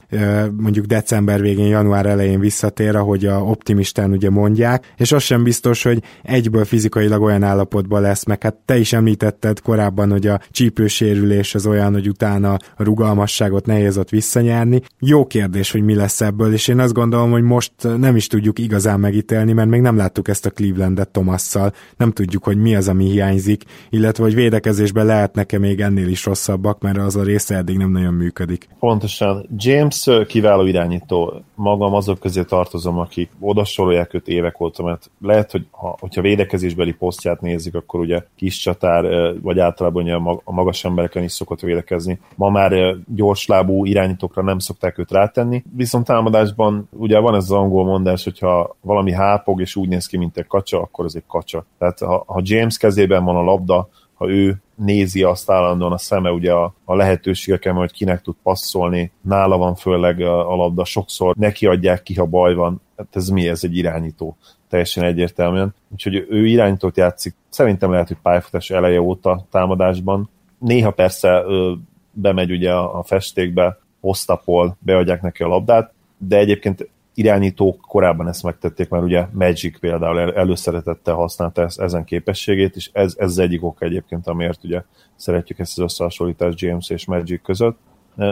mondjuk 0.56 0.86
december 0.86 1.40
végén, 1.40 1.66
január 1.66 2.06
elején 2.06 2.40
visszatér, 2.40 2.96
ahogy 2.96 3.26
a 3.26 3.42
optimistán 3.42 4.10
ugye 4.10 4.30
mondják, 4.30 4.92
és 4.96 5.12
az 5.12 5.22
sem 5.22 5.42
biztos, 5.42 5.82
hogy 5.82 6.02
egyből 6.22 6.64
fizikailag 6.64 7.22
olyan 7.22 7.42
állapotban 7.42 8.00
lesz, 8.00 8.24
meg 8.24 8.42
hát 8.42 8.54
te 8.64 8.78
is 8.78 8.92
említetted 8.92 9.60
korábban, 9.60 10.10
hogy 10.10 10.26
a 10.26 10.40
csípősérülés 10.50 11.54
az 11.54 11.66
olyan, 11.66 11.92
hogy 11.92 12.08
utána 12.08 12.52
a 12.52 12.82
rugalmasságot 12.82 13.66
nehéz 13.66 13.98
ott 13.98 14.08
visszanyerni. 14.08 14.82
Jó 14.98 15.26
kérdés, 15.26 15.70
hogy 15.70 15.82
mi 15.82 15.94
lesz 15.94 16.20
ebből, 16.20 16.52
és 16.52 16.68
én 16.68 16.78
azt 16.78 16.92
gondolom, 16.92 17.30
hogy 17.30 17.42
most 17.42 17.72
nem 17.96 18.16
is 18.16 18.26
tudjuk 18.26 18.58
igazán 18.58 19.00
megítélni, 19.00 19.52
mert 19.52 19.68
még 19.68 19.80
nem 19.80 19.96
láttuk 19.96 20.28
ezt 20.28 20.46
a 20.46 20.50
Clevelandet 20.50 21.08
Tomasszal, 21.08 21.72
nem 21.96 22.10
tudjuk, 22.10 22.44
hogy 22.44 22.56
mi 22.56 22.67
az, 22.74 22.88
ami 22.88 23.04
hiányzik, 23.04 23.64
illetve 23.90 24.22
hogy 24.22 24.34
védekezésben 24.34 25.06
lehetnek-e 25.06 25.58
még 25.58 25.80
ennél 25.80 26.08
is 26.08 26.24
rosszabbak, 26.24 26.80
mert 26.80 26.98
az 26.98 27.16
a 27.16 27.22
része 27.22 27.56
eddig 27.56 27.76
nem 27.76 27.90
nagyon 27.90 28.14
működik. 28.14 28.68
Pontosan. 28.78 29.48
James 29.56 30.08
kiváló 30.26 30.64
irányító 30.64 31.42
magam 31.54 31.94
azok 31.94 32.18
közé 32.18 32.42
tartozom, 32.42 32.98
akik 32.98 33.30
oda 33.40 33.64
sorolják 33.64 34.14
őt 34.14 34.28
évek 34.28 34.60
óta, 34.60 34.82
mert 34.82 35.10
lehet, 35.20 35.50
hogy 35.50 35.66
ha, 35.70 35.96
hogyha 36.00 36.22
védekezésbeli 36.22 36.92
posztját 36.92 37.40
nézik, 37.40 37.74
akkor 37.74 38.00
ugye 38.00 38.22
kis 38.36 38.58
csatár, 38.58 39.04
vagy 39.42 39.58
általában 39.58 40.02
ugye 40.02 40.14
a 40.44 40.52
magas 40.52 40.84
embereken 40.84 41.22
is 41.22 41.32
szokott 41.32 41.60
védekezni. 41.60 42.20
Ma 42.34 42.50
már 42.50 42.96
gyorslábú 43.14 43.84
irányítókra 43.84 44.42
nem 44.42 44.58
szokták 44.58 44.98
őt 44.98 45.10
rátenni, 45.10 45.64
viszont 45.76 46.06
támadásban 46.06 46.88
ugye 46.92 47.18
van 47.18 47.34
ez 47.34 47.42
az 47.42 47.50
angol 47.50 47.84
mondás, 47.84 48.24
hogyha 48.24 48.76
valami 48.80 49.12
hápog 49.12 49.60
és 49.60 49.76
úgy 49.76 49.88
néz 49.88 50.06
ki, 50.06 50.16
mint 50.16 50.36
egy 50.36 50.46
kacsa, 50.46 50.80
akkor 50.80 51.04
az 51.04 51.16
egy 51.16 51.26
kacsa. 51.26 51.64
Tehát 51.78 51.98
ha, 51.98 52.24
ha 52.26 52.40
James 52.42 52.57
kezében 52.78 53.24
van 53.24 53.36
a 53.36 53.42
labda, 53.42 53.88
ha 54.14 54.28
ő 54.28 54.62
nézi 54.74 55.22
azt 55.22 55.50
állandóan 55.50 55.92
a 55.92 55.98
szeme 55.98 56.30
ugye 56.30 56.52
a, 56.52 56.74
a 56.84 56.94
lehetőségeken, 56.94 57.74
hogy 57.74 57.92
kinek 57.92 58.22
tud 58.22 58.34
passzolni, 58.42 59.12
nála 59.20 59.56
van 59.56 59.74
főleg 59.74 60.20
a, 60.20 60.52
a 60.52 60.56
labda, 60.56 60.84
sokszor 60.84 61.34
neki 61.36 61.66
adják 61.66 62.02
ki, 62.02 62.14
ha 62.14 62.24
baj 62.24 62.54
van, 62.54 62.80
hát 62.96 63.16
ez 63.16 63.28
mi, 63.28 63.48
ez 63.48 63.64
egy 63.64 63.76
irányító, 63.76 64.36
teljesen 64.68 65.04
egyértelműen. 65.04 65.74
Úgyhogy 65.92 66.26
ő 66.28 66.46
irányítót 66.46 66.96
játszik, 66.96 67.34
szerintem 67.48 67.90
lehet, 67.90 68.08
hogy 68.08 68.16
pályafutás 68.22 68.70
eleje 68.70 69.00
óta 69.00 69.46
támadásban. 69.50 70.30
Néha 70.58 70.90
persze 70.90 71.42
ö, 71.46 71.72
bemegy 72.12 72.50
ugye 72.50 72.72
a, 72.72 72.98
a 72.98 73.02
festékbe, 73.02 73.78
posztapol, 74.00 74.76
beadják 74.78 75.22
neki 75.22 75.42
a 75.42 75.48
labdát, 75.48 75.92
de 76.18 76.36
egyébként 76.36 76.88
irányítók 77.18 77.80
korábban 77.80 78.28
ezt 78.28 78.42
megtették, 78.42 78.88
mert 78.88 79.04
ugye 79.04 79.26
Magic 79.32 79.78
például 79.78 80.32
előszeretettel 80.32 81.14
használta 81.14 81.68
ezen 81.76 82.04
képességét, 82.04 82.76
és 82.76 82.90
ez, 82.92 83.14
ez 83.18 83.30
az 83.30 83.38
egyik 83.38 83.64
ok 83.64 83.82
egyébként, 83.82 84.26
amiért 84.26 84.64
ugye 84.64 84.82
szeretjük 85.16 85.58
ezt 85.58 85.78
az 85.78 85.84
összehasonlítást 85.84 86.60
James 86.60 86.90
és 86.90 87.06
Magic 87.06 87.42
között. 87.42 87.78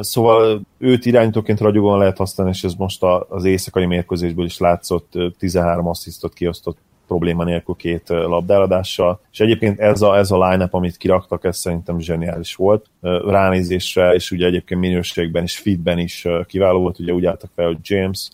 Szóval 0.00 0.60
őt 0.78 1.06
irányítóként 1.06 1.60
ragyogóan 1.60 1.98
lehet 1.98 2.16
használni, 2.16 2.52
és 2.52 2.64
ez 2.64 2.74
most 2.74 3.02
az 3.28 3.44
éjszakai 3.44 3.86
mérkőzésből 3.86 4.44
is 4.44 4.58
látszott, 4.58 5.12
13 5.38 5.86
asszisztot 5.86 6.34
kiosztott 6.34 6.78
probléma 7.06 7.44
nélkül 7.44 7.74
két 7.74 8.08
labdáladással, 8.08 9.20
és 9.32 9.40
egyébként 9.40 9.80
ez 9.80 10.02
a, 10.02 10.16
ez 10.16 10.30
a 10.30 10.48
line-up, 10.48 10.74
amit 10.74 10.96
kiraktak, 10.96 11.44
ez 11.44 11.56
szerintem 11.56 11.98
zseniális 11.98 12.54
volt. 12.54 12.86
Ránézésre, 13.26 14.14
és 14.14 14.30
ugye 14.30 14.46
egyébként 14.46 14.80
minőségben 14.80 15.42
és 15.42 15.58
fitben 15.58 15.98
is 15.98 16.26
kiváló 16.46 16.80
volt, 16.80 16.98
ugye 16.98 17.12
úgy 17.12 17.26
álltak 17.26 17.50
fel, 17.54 17.66
hogy 17.66 17.78
James, 17.82 18.28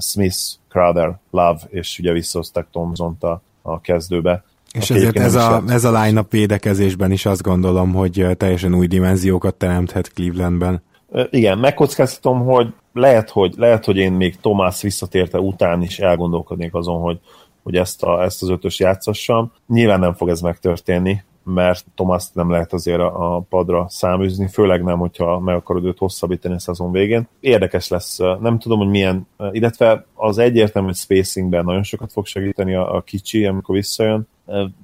Smith, 0.00 0.36
Crowder, 0.68 1.18
Love, 1.30 1.60
és 1.68 1.98
ugye 1.98 2.12
visszahozták 2.12 2.66
Thompson-t 2.70 3.22
a, 3.22 3.42
a 3.62 3.80
kezdőbe. 3.80 4.44
És 4.72 4.90
ezért 4.90 5.18
ez 5.18 5.34
a, 5.34 5.62
ez 5.68 5.84
a 5.84 6.02
line-up 6.02 6.30
védekezésben 6.30 7.10
is 7.10 7.26
azt 7.26 7.42
gondolom, 7.42 7.92
hogy 7.92 8.26
teljesen 8.36 8.74
új 8.74 8.86
dimenziókat 8.86 9.54
teremthet 9.54 10.12
Clevelandben. 10.12 10.82
Igen, 11.30 11.58
megkockáztatom, 11.58 12.44
hogy 12.44 12.74
lehet, 12.92 13.30
hogy 13.30 13.54
lehet, 13.56 13.84
hogy 13.84 13.96
én 13.96 14.12
még 14.12 14.40
Tomás 14.40 14.82
visszatérte 14.82 15.38
után 15.38 15.82
is 15.82 15.98
elgondolkodnék 15.98 16.74
azon, 16.74 17.00
hogy, 17.00 17.20
hogy 17.62 17.74
ezt, 17.74 18.02
a, 18.02 18.22
ezt 18.22 18.42
az 18.42 18.48
ötös 18.48 18.78
játszassam. 18.78 19.52
Nyilván 19.66 20.00
nem 20.00 20.14
fog 20.14 20.28
ez 20.28 20.40
megtörténni, 20.40 21.24
mert 21.54 21.84
Thomas 21.94 22.24
nem 22.32 22.50
lehet 22.50 22.72
azért 22.72 23.00
a 23.00 23.44
padra 23.48 23.86
száműzni, 23.88 24.48
főleg 24.48 24.82
nem, 24.82 24.98
hogyha 24.98 25.38
meg 25.40 25.54
akarod 25.54 25.84
őt 25.84 25.98
hosszabbítani 25.98 26.54
a 26.54 26.58
szezon 26.58 26.92
végén. 26.92 27.28
Érdekes 27.40 27.88
lesz, 27.88 28.18
nem 28.40 28.58
tudom, 28.58 28.78
hogy 28.78 28.88
milyen, 28.88 29.26
illetve 29.50 30.06
az 30.14 30.38
egyértelmű, 30.38 30.88
hogy 30.88 30.96
spacingben 30.96 31.64
nagyon 31.64 31.82
sokat 31.82 32.12
fog 32.12 32.26
segíteni 32.26 32.74
a, 32.74 32.94
a 32.94 33.00
kicsi, 33.00 33.46
amikor 33.46 33.74
visszajön, 33.74 34.28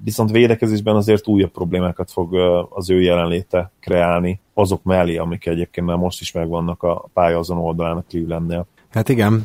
viszont 0.03 0.31
védekezésben 0.31 0.95
azért 0.95 1.27
újabb 1.27 1.51
problémákat 1.51 2.11
fog 2.11 2.35
az 2.69 2.89
ő 2.89 3.01
jelenléte 3.01 3.71
kreálni, 3.79 4.39
azok 4.53 4.83
mellé, 4.83 5.17
amik 5.17 5.45
egyébként 5.45 5.87
már 5.87 5.97
most 5.97 6.21
is 6.21 6.31
megvannak 6.31 6.83
a 6.83 7.09
pálya 7.13 7.37
azon 7.37 7.57
oldalán 7.57 7.97
a 7.97 8.03
Clevelandnél. 8.09 8.65
Hát 8.93 9.09
igen, 9.09 9.43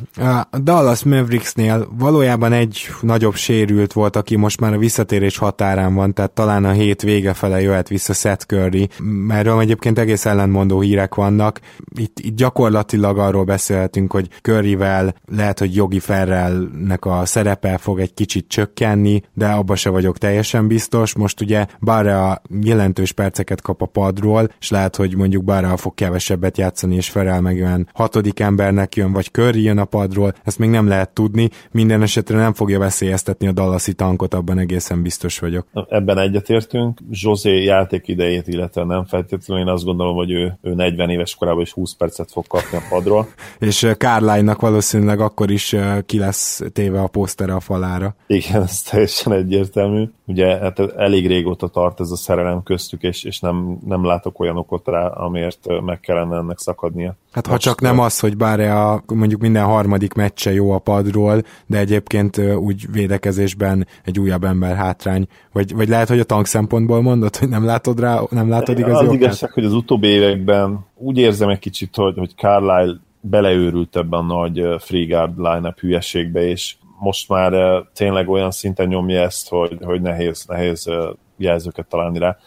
a 0.51 0.57
Dallas 0.57 1.03
Mavericksnél 1.03 1.87
valójában 1.97 2.53
egy 2.53 2.87
nagyobb 3.01 3.35
sérült 3.35 3.93
volt, 3.93 4.15
aki 4.15 4.35
most 4.35 4.59
már 4.59 4.73
a 4.73 4.77
visszatérés 4.77 5.37
határán 5.37 5.93
van, 5.93 6.13
tehát 6.13 6.31
talán 6.31 6.65
a 6.65 6.71
hét 6.71 7.01
vége 7.01 7.33
fele 7.33 7.61
jöhet 7.61 7.87
vissza 7.87 8.13
Seth 8.13 8.45
Curry, 8.45 8.89
erről 9.29 9.59
egyébként 9.59 9.99
egész 9.99 10.25
ellentmondó 10.25 10.79
hírek 10.79 11.15
vannak. 11.15 11.59
Itt, 11.95 12.19
itt 12.19 12.35
gyakorlatilag 12.35 13.17
arról 13.17 13.43
beszélhetünk, 13.43 14.11
hogy 14.11 14.27
Curryvel 14.41 15.15
lehet, 15.27 15.59
hogy 15.59 15.75
Jogi 15.75 15.99
Ferrelnek 15.99 17.05
a 17.05 17.25
szerepe 17.25 17.77
fog 17.77 17.99
egy 17.99 18.13
kicsit 18.13 18.47
csökkenni, 18.47 19.21
de 19.33 19.47
abba 19.47 19.75
se 19.75 19.89
vagyok 19.89 20.17
teljesen 20.17 20.67
biztos. 20.67 21.15
Most 21.15 21.41
ugye 21.41 21.65
a 21.85 22.41
jelentős 22.61 23.11
perceket 23.11 23.61
kap 23.61 23.81
a 23.81 23.85
padról, 23.85 24.51
és 24.59 24.69
lehet, 24.69 24.95
hogy 24.95 25.15
mondjuk 25.15 25.43
Barra 25.43 25.77
fog 25.77 25.93
kevesebbet 25.93 26.57
játszani, 26.57 26.95
és 26.95 27.09
Ferrel 27.09 27.41
meg 27.41 27.55
olyan 27.55 27.89
hatodik 27.93 28.39
embernek 28.39 28.95
jön, 28.95 29.11
vagy 29.11 29.31
Curry 29.39 29.61
jön 29.61 29.77
a 29.77 29.85
padról, 29.85 30.33
ezt 30.43 30.59
még 30.59 30.69
nem 30.69 30.87
lehet 30.87 31.09
tudni, 31.09 31.49
minden 31.71 32.01
esetre 32.01 32.37
nem 32.37 32.53
fogja 32.53 32.79
veszélyeztetni 32.79 33.47
a 33.47 33.51
Dallasi 33.51 33.93
tankot, 33.93 34.33
abban 34.33 34.59
egészen 34.59 35.01
biztos 35.01 35.39
vagyok. 35.39 35.67
Ebben 35.89 36.17
egyetértünk, 36.17 36.99
José 37.09 37.63
játék 37.63 38.07
idejét, 38.07 38.47
illetve 38.47 38.83
nem 38.83 39.05
feltétlenül, 39.05 39.63
én 39.63 39.73
azt 39.73 39.83
gondolom, 39.83 40.15
hogy 40.15 40.31
ő, 40.31 40.57
ő 40.61 40.73
40 40.73 41.09
éves 41.09 41.35
korában 41.35 41.61
is 41.61 41.71
20 41.71 41.95
percet 41.95 42.31
fog 42.31 42.47
kapni 42.47 42.77
a 42.77 42.81
padról. 42.89 43.27
És 43.59 43.87
Kárlánynak 43.97 44.61
valószínűleg 44.61 45.19
akkor 45.19 45.51
is 45.51 45.75
ki 46.05 46.19
lesz 46.19 46.61
téve 46.73 47.01
a 47.01 47.07
posztere 47.07 47.53
a 47.53 47.59
falára. 47.59 48.15
Igen, 48.27 48.61
ez 48.61 48.81
teljesen 48.81 49.33
egyértelmű. 49.33 50.03
Ugye 50.29 50.57
hát 50.57 50.79
elég 50.79 51.27
régóta 51.27 51.67
tart 51.67 51.99
ez 51.99 52.11
a 52.11 52.15
szerelem 52.15 52.63
köztük, 52.63 53.03
és, 53.03 53.23
és 53.23 53.39
nem, 53.39 53.77
nem 53.85 54.05
látok 54.05 54.39
olyan 54.39 54.57
okot 54.57 54.87
rá, 54.87 55.07
amiért 55.07 55.81
meg 55.85 55.99
kellene 55.99 56.37
ennek 56.37 56.59
szakadnia. 56.59 57.15
Hát 57.31 57.47
ha 57.47 57.57
csak 57.57 57.81
nem 57.81 57.99
az, 57.99 58.19
hogy 58.19 58.37
bár 58.37 58.59
a, 58.59 59.03
mondjuk 59.07 59.41
minden 59.41 59.65
harmadik 59.65 60.13
meccse 60.13 60.53
jó 60.53 60.71
a 60.71 60.79
padról, 60.79 61.41
de 61.65 61.77
egyébként 61.77 62.37
úgy 62.37 62.91
védekezésben 62.91 63.87
egy 64.03 64.19
újabb 64.19 64.43
ember 64.43 64.75
hátrány, 64.75 65.27
vagy, 65.51 65.75
vagy 65.75 65.89
lehet, 65.89 66.07
hogy 66.07 66.19
a 66.19 66.23
tank 66.23 66.45
szempontból 66.45 67.01
mondod, 67.01 67.35
hogy 67.35 67.49
nem 67.49 67.65
látod 67.65 67.99
rá, 67.99 68.21
nem 68.29 68.49
látod 68.49 68.79
igazi 68.79 69.05
Az 69.05 69.13
igazság, 69.13 69.51
hogy 69.51 69.65
az 69.65 69.73
utóbbi 69.73 70.07
években 70.07 70.85
úgy 70.95 71.17
érzem 71.17 71.49
egy 71.49 71.59
kicsit, 71.59 71.95
hogy, 71.95 72.17
hogy 72.17 72.35
Carlisle 72.35 72.99
beleőrült 73.21 73.95
ebben 73.95 74.19
a 74.19 74.33
nagy 74.33 74.61
freeguard 74.79 75.37
line-up 75.37 75.79
hülyeségbe, 75.79 76.47
és 76.47 76.75
most 76.99 77.29
már 77.29 77.83
tényleg 77.93 78.29
olyan 78.29 78.51
szinten 78.51 78.87
nyomja 78.87 79.21
ezt, 79.21 79.49
hogy, 79.49 79.77
hogy 79.81 80.01
nehéz, 80.01 80.45
nehéz 80.47 80.89
jelzőket 81.37 81.87
találni 81.87 82.19
rá. 82.19 82.37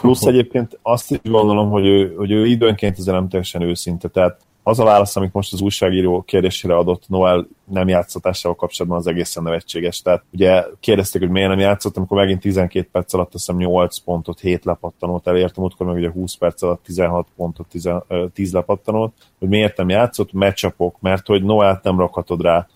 Plusz 0.00 0.26
egyébként 0.32 0.78
azt 0.82 1.10
is 1.10 1.18
gondolom, 1.22 1.70
hogy 1.70 1.86
ő, 1.86 2.14
hogy 2.16 2.30
ő 2.30 2.46
időnként 2.46 2.98
ezzel 2.98 3.14
nem 3.14 3.28
teljesen 3.28 3.62
őszinte, 3.62 4.08
tehát 4.08 4.40
az 4.68 4.78
a 4.78 4.84
válasz, 4.84 5.16
amit 5.16 5.32
most 5.32 5.52
az 5.52 5.60
újságíró 5.60 6.22
kérdésére 6.22 6.76
adott 6.76 7.08
Noel 7.08 7.48
nem 7.64 7.88
játszatásával 7.88 8.56
kapcsolatban 8.56 9.00
az 9.00 9.06
egészen 9.06 9.42
nevetséges. 9.42 10.02
Tehát 10.02 10.22
ugye 10.32 10.64
kérdezték, 10.80 11.22
hogy 11.22 11.30
miért 11.30 11.48
nem 11.48 11.58
játszott, 11.58 11.96
amikor 11.96 12.18
megint 12.18 12.40
12 12.40 12.88
perc 12.92 13.12
alatt 13.14 13.34
azt 13.34 13.46
hiszem 13.46 13.56
8 13.56 13.98
pontot, 13.98 14.40
7 14.40 14.64
lepattanót 14.64 15.26
elértem, 15.26 15.62
múltkor 15.62 15.86
meg 15.86 15.96
ugye 15.96 16.10
20 16.10 16.34
perc 16.34 16.62
alatt 16.62 16.82
16 16.82 17.26
pontot, 17.36 17.66
10, 17.68 17.90
10 18.32 18.52
lepattanót, 18.52 19.12
hogy 19.38 19.48
miért 19.48 19.76
nem 19.76 19.88
játszott, 19.88 20.32
matchupok, 20.32 21.00
mert 21.00 21.26
hogy 21.26 21.42
Noel 21.42 21.80
nem 21.82 21.98
rakhatod 21.98 22.42
rá 22.42 22.66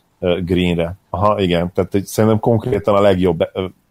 Greenre. 0.44 0.96
Aha, 1.10 1.40
igen, 1.40 1.72
tehát 1.74 2.06
szerintem 2.06 2.40
konkrétan 2.40 2.94
a 2.94 3.00
legjobb 3.00 3.44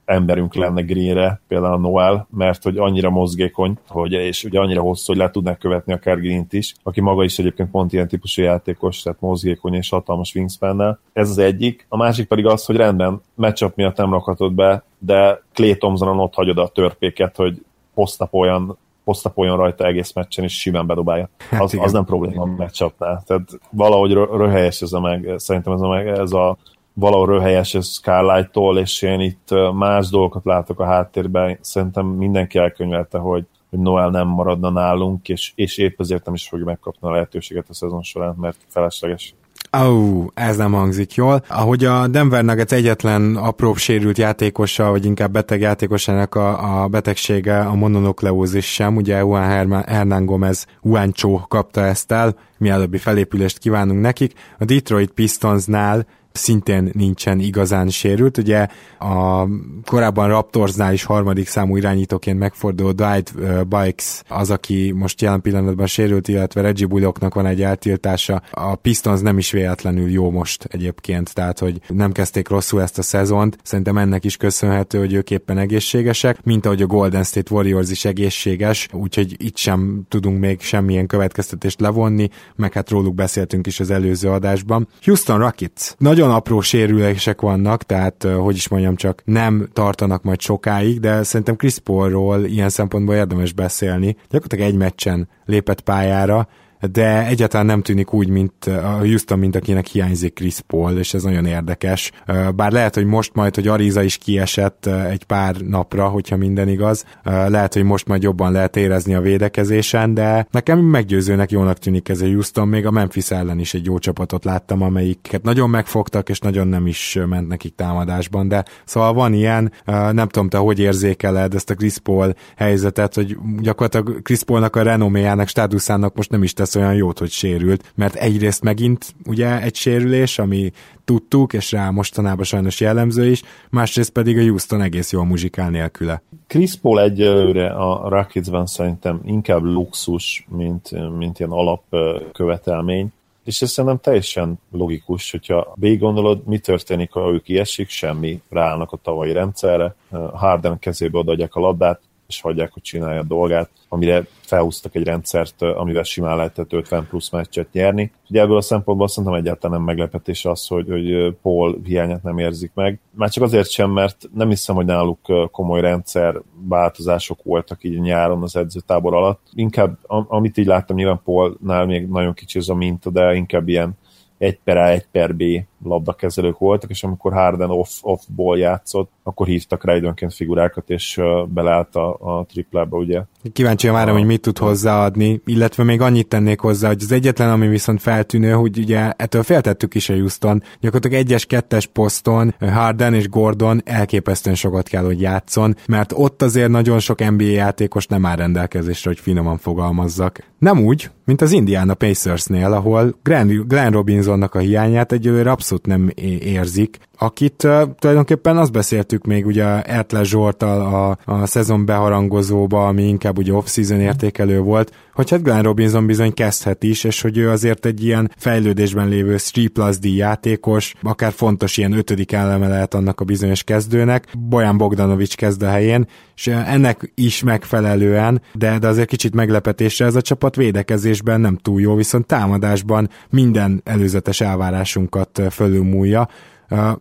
emberünk 0.05 0.53
lenne 0.53 0.81
Greenre, 0.81 1.41
például 1.47 1.73
a 1.73 1.77
Noel, 1.77 2.27
mert 2.29 2.63
hogy 2.63 2.77
annyira 2.77 3.09
mozgékony, 3.09 3.77
hogy, 3.87 4.11
és 4.11 4.43
ugye 4.43 4.59
annyira 4.59 4.81
hosszú, 4.81 5.03
hogy 5.13 5.21
le 5.21 5.29
tudnak 5.29 5.59
követni 5.59 5.93
akár 5.93 6.19
Green-t 6.19 6.53
is, 6.53 6.73
aki 6.83 7.01
maga 7.01 7.23
is 7.23 7.39
egyébként 7.39 7.71
pont 7.71 7.93
ilyen 7.93 8.07
típusú 8.07 8.41
játékos, 8.41 9.01
tehát 9.01 9.21
mozgékony 9.21 9.73
és 9.73 9.89
hatalmas 9.89 10.35
wingspan 10.35 10.99
Ez 11.13 11.29
az 11.29 11.37
egyik. 11.37 11.85
A 11.89 11.97
másik 11.97 12.27
pedig 12.27 12.45
az, 12.45 12.65
hogy 12.65 12.75
rendben, 12.75 13.21
matchup 13.33 13.75
miatt 13.75 13.97
nem 13.97 14.11
rakhatod 14.11 14.53
be, 14.53 14.83
de 14.99 15.41
Clay 15.53 15.77
Thompsonon 15.77 16.19
ott 16.19 16.33
hagyod 16.33 16.57
a 16.57 16.67
törpéket, 16.67 17.35
hogy 17.35 17.65
posztapoljan 17.93 18.77
posztapoljon 19.11 19.57
rajta 19.57 19.85
egész 19.85 20.13
meccsen, 20.13 20.43
és 20.43 20.59
simán 20.59 20.87
bedobálja. 20.87 21.29
Hát 21.49 21.61
az, 21.61 21.77
az 21.79 21.91
nem 21.91 22.05
probléma 22.05 22.41
a 22.41 22.45
matchupnál. 22.45 23.23
Tehát 23.25 23.59
valahogy 23.69 24.13
röhelyes 24.13 24.81
ez 24.81 24.93
a 24.93 24.99
meg, 24.99 25.33
szerintem 25.35 25.73
ez 25.73 25.81
a, 25.81 25.87
meg, 25.87 26.07
ez 26.07 26.31
a 26.31 26.57
valahol 26.93 27.25
röhelyes 27.25 27.73
ez 27.73 27.87
Skylight-tól, 27.87 28.77
és 28.77 29.01
én 29.01 29.19
itt 29.19 29.49
más 29.73 30.09
dolgokat 30.09 30.45
látok 30.45 30.79
a 30.79 30.85
háttérben. 30.85 31.57
Szerintem 31.61 32.05
mindenki 32.05 32.57
elkönyvelte, 32.57 33.17
hogy, 33.17 33.45
hogy 33.69 33.79
Noel 33.79 34.09
nem 34.09 34.27
maradna 34.27 34.69
nálunk, 34.69 35.29
és, 35.29 35.51
és 35.55 35.77
épp 35.77 35.99
ezért 35.99 36.25
nem 36.25 36.33
is 36.33 36.47
fogja 36.47 36.65
megkapni 36.65 37.07
a 37.07 37.11
lehetőséget 37.11 37.69
a 37.69 37.73
szezon 37.73 38.01
során, 38.01 38.35
mert 38.37 38.57
felesleges. 38.67 39.35
Oh, 39.77 40.25
ez 40.33 40.57
nem 40.57 40.71
hangzik 40.71 41.13
jól. 41.13 41.43
Ahogy 41.47 41.85
a 41.85 42.07
Denver 42.07 42.43
Nuggets 42.43 42.71
egyetlen 42.71 43.35
apróbb 43.35 43.77
sérült 43.77 44.17
játékosa, 44.17 44.89
vagy 44.89 45.05
inkább 45.05 45.31
beteg 45.31 45.59
játékosának 45.59 46.35
a, 46.35 46.83
a 46.83 46.87
betegsége 46.87 47.59
a 47.59 47.75
mononukleózis 47.75 48.73
sem, 48.73 48.95
ugye 48.95 49.17
Juan 49.17 49.83
Hernán 49.85 50.25
Gomez 50.25 50.65
Juancho 50.83 51.39
kapta 51.47 51.85
ezt 51.85 52.11
el, 52.11 52.35
mielőbbi 52.57 52.97
felépülést 52.97 53.57
kívánunk 53.57 54.01
nekik. 54.01 54.33
A 54.59 54.65
Detroit 54.65 55.11
Pistonsnál 55.11 56.05
szintén 56.31 56.89
nincsen 56.93 57.39
igazán 57.39 57.89
sérült. 57.89 58.37
Ugye 58.37 58.67
a 58.99 59.47
korábban 59.85 60.27
Raptorsnál 60.27 60.93
is 60.93 61.03
harmadik 61.03 61.47
számú 61.47 61.77
irányítóként 61.77 62.39
megforduló 62.39 62.91
Dwight 62.91 63.33
Bikes 63.67 64.21
az, 64.27 64.51
aki 64.51 64.91
most 64.95 65.21
jelen 65.21 65.41
pillanatban 65.41 65.87
sérült, 65.87 66.27
illetve 66.27 66.61
Reggie 66.61 66.87
Bullocknak 66.87 67.33
van 67.33 67.45
egy 67.45 67.61
eltiltása. 67.61 68.41
A 68.51 68.75
Pistons 68.75 69.21
nem 69.21 69.37
is 69.37 69.51
véletlenül 69.51 70.09
jó 70.09 70.31
most 70.31 70.63
egyébként, 70.63 71.33
tehát 71.33 71.59
hogy 71.59 71.81
nem 71.87 72.11
kezdték 72.11 72.47
rosszul 72.47 72.81
ezt 72.81 72.97
a 72.97 73.01
szezont. 73.01 73.57
Szerintem 73.63 73.97
ennek 73.97 74.25
is 74.25 74.37
köszönhető, 74.37 74.99
hogy 74.99 75.13
ők 75.13 75.31
éppen 75.31 75.57
egészségesek, 75.57 76.43
mint 76.43 76.65
ahogy 76.65 76.81
a 76.81 76.87
Golden 76.87 77.23
State 77.23 77.53
Warriors 77.53 77.89
is 77.89 78.05
egészséges, 78.05 78.87
úgyhogy 78.91 79.35
itt 79.37 79.57
sem 79.57 80.01
tudunk 80.09 80.39
még 80.39 80.61
semmilyen 80.61 81.07
következtetést 81.07 81.79
levonni, 81.79 82.29
meg 82.55 82.73
hát 82.73 82.89
róluk 82.89 83.15
beszéltünk 83.15 83.67
is 83.67 83.79
az 83.79 83.91
előző 83.91 84.29
adásban. 84.29 84.87
Houston 85.03 85.37
Rockets. 85.37 85.91
Nagyon 85.97 86.20
nagyon 86.21 86.35
apró 86.35 86.61
sérülések 86.61 87.41
vannak, 87.41 87.83
tehát 87.83 88.23
hogy 88.23 88.55
is 88.55 88.67
mondjam, 88.67 88.95
csak 88.95 89.21
nem 89.25 89.69
tartanak 89.73 90.23
majd 90.23 90.41
sokáig, 90.41 90.99
de 90.99 91.23
szerintem 91.23 91.55
Chris 91.55 91.79
Paulról 91.79 92.45
ilyen 92.45 92.69
szempontból 92.69 93.15
érdemes 93.15 93.53
beszélni. 93.53 94.15
Gyakorlatilag 94.29 94.71
egy 94.71 94.77
meccsen 94.77 95.29
lépett 95.45 95.81
pályára, 95.81 96.47
de 96.91 97.25
egyáltalán 97.25 97.65
nem 97.65 97.81
tűnik 97.81 98.13
úgy, 98.13 98.27
mint 98.27 98.65
a 98.65 98.97
Houston, 98.99 99.39
mint 99.39 99.55
akinek 99.55 99.85
hiányzik 99.85 100.33
Chris 100.33 100.59
Paul, 100.67 100.97
és 100.97 101.13
ez 101.13 101.23
nagyon 101.23 101.45
érdekes. 101.45 102.11
Bár 102.55 102.71
lehet, 102.71 102.95
hogy 102.95 103.05
most 103.05 103.33
majd, 103.33 103.55
hogy 103.55 103.67
Ariza 103.67 104.01
is 104.01 104.17
kiesett 104.17 104.85
egy 104.85 105.23
pár 105.23 105.55
napra, 105.55 106.07
hogyha 106.07 106.37
minden 106.37 106.67
igaz, 106.67 107.05
lehet, 107.23 107.73
hogy 107.73 107.83
most 107.83 108.07
majd 108.07 108.23
jobban 108.23 108.51
lehet 108.51 108.75
érezni 108.75 109.13
a 109.13 109.21
védekezésen, 109.21 110.13
de 110.13 110.47
nekem 110.51 110.79
meggyőzőnek 110.79 111.51
jónak 111.51 111.77
tűnik 111.77 112.09
ez 112.09 112.21
a 112.21 112.25
Houston, 112.25 112.67
még 112.67 112.85
a 112.85 112.91
Memphis 112.91 113.31
ellen 113.31 113.59
is 113.59 113.73
egy 113.73 113.85
jó 113.85 113.99
csapatot 113.99 114.45
láttam, 114.45 114.81
amelyiket 114.81 115.43
nagyon 115.43 115.69
megfogtak, 115.69 116.29
és 116.29 116.39
nagyon 116.39 116.67
nem 116.67 116.87
is 116.87 117.19
ment 117.29 117.47
nekik 117.47 117.75
támadásban, 117.75 118.47
de 118.47 118.65
szóval 118.85 119.13
van 119.13 119.33
ilyen, 119.33 119.71
nem 120.11 120.27
tudom, 120.27 120.49
te 120.49 120.57
hogy 120.57 120.79
érzékeled 120.79 121.53
ezt 121.53 121.69
a 121.69 121.75
Chris 121.75 121.97
Paul 121.97 122.33
helyzetet, 122.55 123.15
hogy 123.15 123.37
gyakorlatilag 123.59 124.21
Chris 124.21 124.43
Paulnak 124.43 124.75
a 124.75 124.81
renoméjának, 124.81 125.47
státuszának 125.47 126.15
most 126.15 126.29
nem 126.29 126.43
is 126.43 126.53
tesz 126.53 126.70
tesz 126.71 126.81
olyan 126.81 126.95
jót, 126.95 127.19
hogy 127.19 127.29
sérült, 127.29 127.91
mert 127.95 128.15
egyrészt 128.15 128.63
megint 128.63 129.15
ugye 129.25 129.61
egy 129.61 129.75
sérülés, 129.75 130.39
ami 130.39 130.71
tudtuk, 131.05 131.53
és 131.53 131.71
rá 131.71 131.89
mostanában 131.89 132.43
sajnos 132.43 132.79
jellemző 132.79 133.29
is, 133.29 133.41
másrészt 133.69 134.11
pedig 134.11 134.37
a 134.37 134.41
Houston 134.41 134.81
egész 134.81 135.11
jól 135.11 135.25
muzsikál 135.25 135.69
nélküle. 135.69 136.21
Chris 136.47 136.75
Paul 136.75 137.01
egyelőre 137.01 137.67
a 137.69 138.09
Rocketsben 138.09 138.65
szerintem 138.65 139.21
inkább 139.25 139.63
luxus, 139.63 140.45
mint, 140.49 140.89
mint 141.17 141.39
ilyen 141.39 141.51
alapkövetelmény, 141.51 143.11
és 143.43 143.61
ez 143.61 143.71
szerintem 143.71 143.99
teljesen 143.99 144.59
logikus, 144.71 145.31
hogyha 145.31 145.73
végig 145.75 145.99
gondolod, 145.99 146.41
mi 146.45 146.57
történik, 146.57 147.11
ha 147.11 147.31
ő 147.31 147.39
kiesik, 147.39 147.89
semmi, 147.89 148.41
ráállnak 148.49 148.91
a 148.91 148.99
tavalyi 149.03 149.31
rendszerre, 149.31 149.95
Harden 150.33 150.79
kezébe 150.79 151.17
odaadják 151.17 151.55
a 151.55 151.59
labdát, 151.59 152.01
és 152.31 152.41
hagyják, 152.41 152.73
hogy 152.73 152.81
csinálja 152.81 153.19
a 153.19 153.23
dolgát, 153.23 153.69
amire 153.89 154.25
felhúztak 154.41 154.95
egy 154.95 155.03
rendszert, 155.03 155.61
amivel 155.61 156.03
simán 156.03 156.35
lehetett 156.35 156.73
50 156.73 157.07
plusz 157.07 157.29
meccset 157.29 157.71
nyerni. 157.71 158.11
Ugye 158.29 158.41
ebből 158.41 158.57
a 158.57 158.61
szempontból 158.61 159.07
szerintem 159.07 159.39
egyáltalán 159.39 159.77
nem 159.77 159.85
meglepetés 159.85 160.45
az, 160.45 160.67
hogy, 160.67 160.87
hogy 160.89 161.35
Paul 161.41 161.81
hiányát 161.83 162.23
nem 162.23 162.37
érzik 162.37 162.71
meg. 162.73 162.99
Már 163.11 163.29
csak 163.29 163.43
azért 163.43 163.69
sem, 163.69 163.89
mert 163.89 164.29
nem 164.33 164.49
hiszem, 164.49 164.75
hogy 164.75 164.85
náluk 164.85 165.49
komoly 165.51 165.81
rendszer 165.81 166.41
változások 166.67 167.43
voltak 167.43 167.83
így 167.83 167.99
nyáron 167.99 168.41
az 168.41 168.55
edzőtábor 168.55 169.13
alatt. 169.13 169.41
Inkább, 169.53 169.97
amit 170.07 170.57
így 170.57 170.65
láttam, 170.65 170.95
nyilván 170.95 171.21
Paulnál 171.23 171.85
még 171.85 172.07
nagyon 172.07 172.33
kicsi 172.33 172.59
ez 172.59 172.69
a 172.69 172.75
minta, 172.75 173.09
de 173.09 173.33
inkább 173.33 173.67
ilyen 173.67 173.97
egy 174.37 174.59
per 174.63 174.77
A, 174.77 174.87
egy 174.87 175.05
per 175.11 175.35
B 175.35 175.43
labdakezelők 175.83 176.57
voltak, 176.57 176.89
és 176.89 177.03
amikor 177.03 177.33
Harden 177.33 177.69
off, 177.69 177.89
off-ból 178.01 178.57
játszott, 178.57 179.09
akkor 179.23 179.47
hívtak 179.47 179.85
rá 179.85 179.95
időnként 179.95 180.33
figurákat, 180.33 180.89
és 180.89 181.21
beleállt 181.47 181.95
a, 181.95 182.17
a 182.19 182.45
triplába, 182.45 182.97
ugye. 182.97 183.21
Kíváncsi 183.53 183.87
várom, 183.87 184.17
hogy 184.17 184.25
mit 184.25 184.41
tud 184.41 184.57
hozzáadni, 184.57 185.41
illetve 185.45 185.83
még 185.83 186.01
annyit 186.01 186.27
tennék 186.27 186.59
hozzá, 186.59 186.87
hogy 186.87 187.01
az 187.01 187.11
egyetlen, 187.11 187.49
ami 187.49 187.67
viszont 187.67 188.01
feltűnő, 188.01 188.51
hogy 188.51 188.77
ugye 188.77 189.11
ettől 189.11 189.43
féltettük 189.43 189.95
is 189.95 190.09
a 190.09 190.13
Houston, 190.13 190.63
gyakorlatilag 190.79 191.25
egyes, 191.25 191.45
kettes 191.45 191.85
poszton 191.85 192.53
Harden 192.59 193.13
és 193.13 193.29
Gordon 193.29 193.81
elképesztően 193.85 194.55
sokat 194.55 194.87
kell, 194.87 195.03
hogy 195.03 195.21
játszon, 195.21 195.75
mert 195.87 196.11
ott 196.15 196.41
azért 196.41 196.69
nagyon 196.69 196.99
sok 196.99 197.29
NBA 197.29 197.43
játékos 197.43 198.07
nem 198.07 198.25
áll 198.25 198.35
rendelkezésre, 198.35 199.09
hogy 199.09 199.19
finoman 199.19 199.57
fogalmazzak. 199.57 200.49
Nem 200.57 200.85
úgy, 200.85 201.09
mint 201.25 201.41
az 201.41 201.51
Indiana 201.51 201.93
Pacersnél, 201.93 202.73
ahol 202.73 203.15
Glenn, 203.23 203.67
Glenn 203.67 203.91
Robinsonnak 203.91 204.55
a 204.55 204.59
hiányát 204.59 205.11
egyelőre 205.11 205.51
abszolút 205.51 205.70
nem 205.85 206.09
érzik, 206.39 206.97
akit 207.23 207.63
uh, 207.63 207.81
tulajdonképpen 207.99 208.57
azt 208.57 208.71
beszéltük 208.71 209.25
még 209.25 209.45
ugye 209.45 209.81
Ertle 209.81 210.23
Zsoltal 210.23 210.81
a, 210.81 211.17
a 211.33 211.45
szezon 211.45 211.85
beharangozóba, 211.85 212.87
ami 212.87 213.03
inkább 213.03 213.37
ugye 213.37 213.53
off-season 213.53 213.99
értékelő 213.99 214.59
volt, 214.59 214.91
hogy 215.13 215.29
hát 215.29 215.43
Glenn 215.43 215.63
Robinson 215.63 216.05
bizony 216.05 216.33
kezdhet 216.33 216.83
is, 216.83 217.03
és 217.03 217.21
hogy 217.21 217.37
ő 217.37 217.49
azért 217.49 217.85
egy 217.85 218.03
ilyen 218.03 218.31
fejlődésben 218.37 219.07
lévő 219.07 219.35
3 219.55 219.71
plus 219.73 219.99
D 219.99 220.05
játékos, 220.05 220.93
akár 221.01 221.31
fontos 221.31 221.77
ilyen 221.77 221.91
ötödik 221.91 222.31
eleme 222.31 222.67
lehet 222.67 222.93
annak 222.93 223.19
a 223.19 223.25
bizonyos 223.25 223.63
kezdőnek. 223.63 224.27
Bojan 224.49 224.77
Bogdanovics 224.77 225.35
kezd 225.35 225.61
a 225.61 225.69
helyén, 225.69 226.07
és 226.35 226.47
ennek 226.47 227.11
is 227.15 227.43
megfelelően, 227.43 228.41
de, 228.53 228.79
de 228.79 228.87
azért 228.87 229.07
kicsit 229.07 229.35
meglepetésre 229.35 230.05
ez 230.05 230.15
a 230.15 230.21
csapat 230.21 230.55
védekezésben 230.55 231.41
nem 231.41 231.57
túl 231.57 231.81
jó, 231.81 231.95
viszont 231.95 232.25
támadásban 232.25 233.09
minden 233.29 233.81
előzetes 233.85 234.41
elvárásunkat 234.41 235.41
fölülmúlja. 235.51 236.27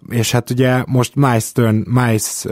És 0.09 0.33
hát 0.33 0.51
ugye 0.51 0.83
most 0.87 1.15
Miles, 1.15 1.53
Turn, 1.53 1.83
Miles, 1.91 2.45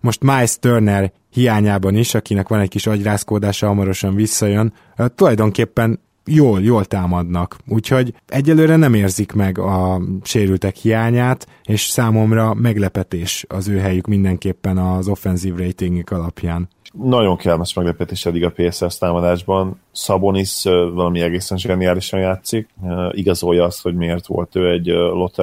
most 0.00 0.22
Miles 0.22 0.58
Turner 0.58 1.12
hiányában 1.30 1.94
is, 1.94 2.14
akinek 2.14 2.48
van 2.48 2.60
egy 2.60 2.68
kis 2.68 2.86
agyrázkódása, 2.86 3.66
hamarosan 3.66 4.14
visszajön, 4.14 4.72
tulajdonképpen 5.14 6.00
jól, 6.26 6.62
jól 6.62 6.84
támadnak. 6.84 7.56
Úgyhogy 7.68 8.14
egyelőre 8.26 8.76
nem 8.76 8.94
érzik 8.94 9.32
meg 9.32 9.58
a 9.58 10.00
sérültek 10.22 10.76
hiányát, 10.76 11.46
és 11.64 11.80
számomra 11.80 12.54
meglepetés 12.54 13.44
az 13.48 13.68
ő 13.68 13.78
helyük 13.78 14.06
mindenképpen 14.06 14.78
az 14.78 15.08
offenzív 15.08 15.56
ratingik 15.56 16.10
alapján. 16.10 16.68
Nagyon 16.92 17.36
kellemes 17.36 17.74
meglepetés 17.74 18.26
eddig 18.26 18.44
a 18.44 18.50
PSS 18.50 18.98
támadásban. 18.98 19.80
Sabonis 19.92 20.62
valami 20.94 21.20
egészen 21.20 21.58
zseniálisan 21.58 22.20
játszik. 22.20 22.68
Igazolja 23.10 23.64
azt, 23.64 23.82
hogy 23.82 23.94
miért 23.94 24.26
volt 24.26 24.56
ő 24.56 24.70
egy 24.70 24.86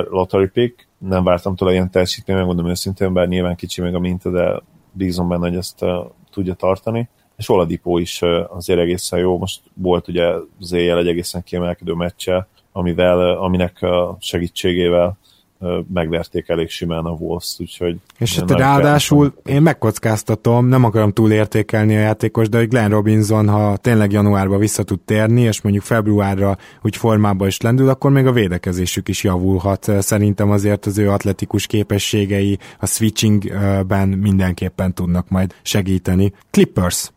lottery 0.09 0.47
pick, 0.47 0.87
nem 0.97 1.23
vártam 1.23 1.55
tőle 1.55 1.71
ilyen 1.71 1.91
teljesítményt, 1.91 2.39
megmondom 2.39 2.69
őszintén, 2.69 3.13
bár 3.13 3.27
nyilván 3.27 3.55
kicsi 3.55 3.81
még 3.81 3.93
a 3.93 3.99
minta, 3.99 4.31
de 4.31 4.61
bízom 4.91 5.27
benne, 5.27 5.47
hogy 5.47 5.57
ezt 5.57 5.85
tudja 6.31 6.53
tartani. 6.53 7.09
És 7.37 7.49
Oladipó 7.49 7.97
is 7.97 8.21
azért 8.49 8.79
egészen 8.79 9.19
jó, 9.19 9.37
most 9.37 9.61
volt 9.73 10.07
ugye 10.07 10.25
az 10.59 10.71
éjjel 10.71 10.97
egy 10.97 11.07
egészen 11.07 11.43
kiemelkedő 11.43 11.93
meccse, 11.93 12.47
amivel, 12.71 13.37
aminek 13.37 13.81
a 13.81 14.17
segítségével 14.19 15.17
megverték 15.93 16.49
elég 16.49 16.69
simán 16.69 17.05
a 17.05 17.09
Wolves, 17.09 17.55
úgyhogy... 17.59 17.97
És 18.17 18.39
hát 18.39 18.51
ráadásul 18.51 19.33
én 19.45 19.61
megkockáztatom, 19.61 20.67
nem 20.67 20.83
akarom 20.83 21.11
túl 21.11 21.31
értékelni 21.31 21.95
a 21.95 21.99
játékos, 21.99 22.49
de 22.49 22.57
hogy 22.57 22.67
Glenn 22.67 22.89
Robinson, 22.89 23.49
ha 23.49 23.77
tényleg 23.77 24.11
januárba 24.11 24.57
vissza 24.57 24.83
tud 24.83 24.99
térni, 24.99 25.41
és 25.41 25.61
mondjuk 25.61 25.83
februárra 25.83 26.57
úgy 26.81 26.95
formába 26.95 27.47
is 27.47 27.61
lendül, 27.61 27.89
akkor 27.89 28.11
még 28.11 28.25
a 28.25 28.31
védekezésük 28.31 29.07
is 29.07 29.23
javulhat. 29.23 29.91
Szerintem 29.99 30.51
azért 30.51 30.85
az 30.85 30.97
ő 30.97 31.09
atletikus 31.09 31.67
képességei 31.67 32.57
a 32.79 32.85
switchingben 32.85 34.07
mindenképpen 34.07 34.93
tudnak 34.93 35.29
majd 35.29 35.55
segíteni. 35.61 36.33
Clippers. 36.51 37.11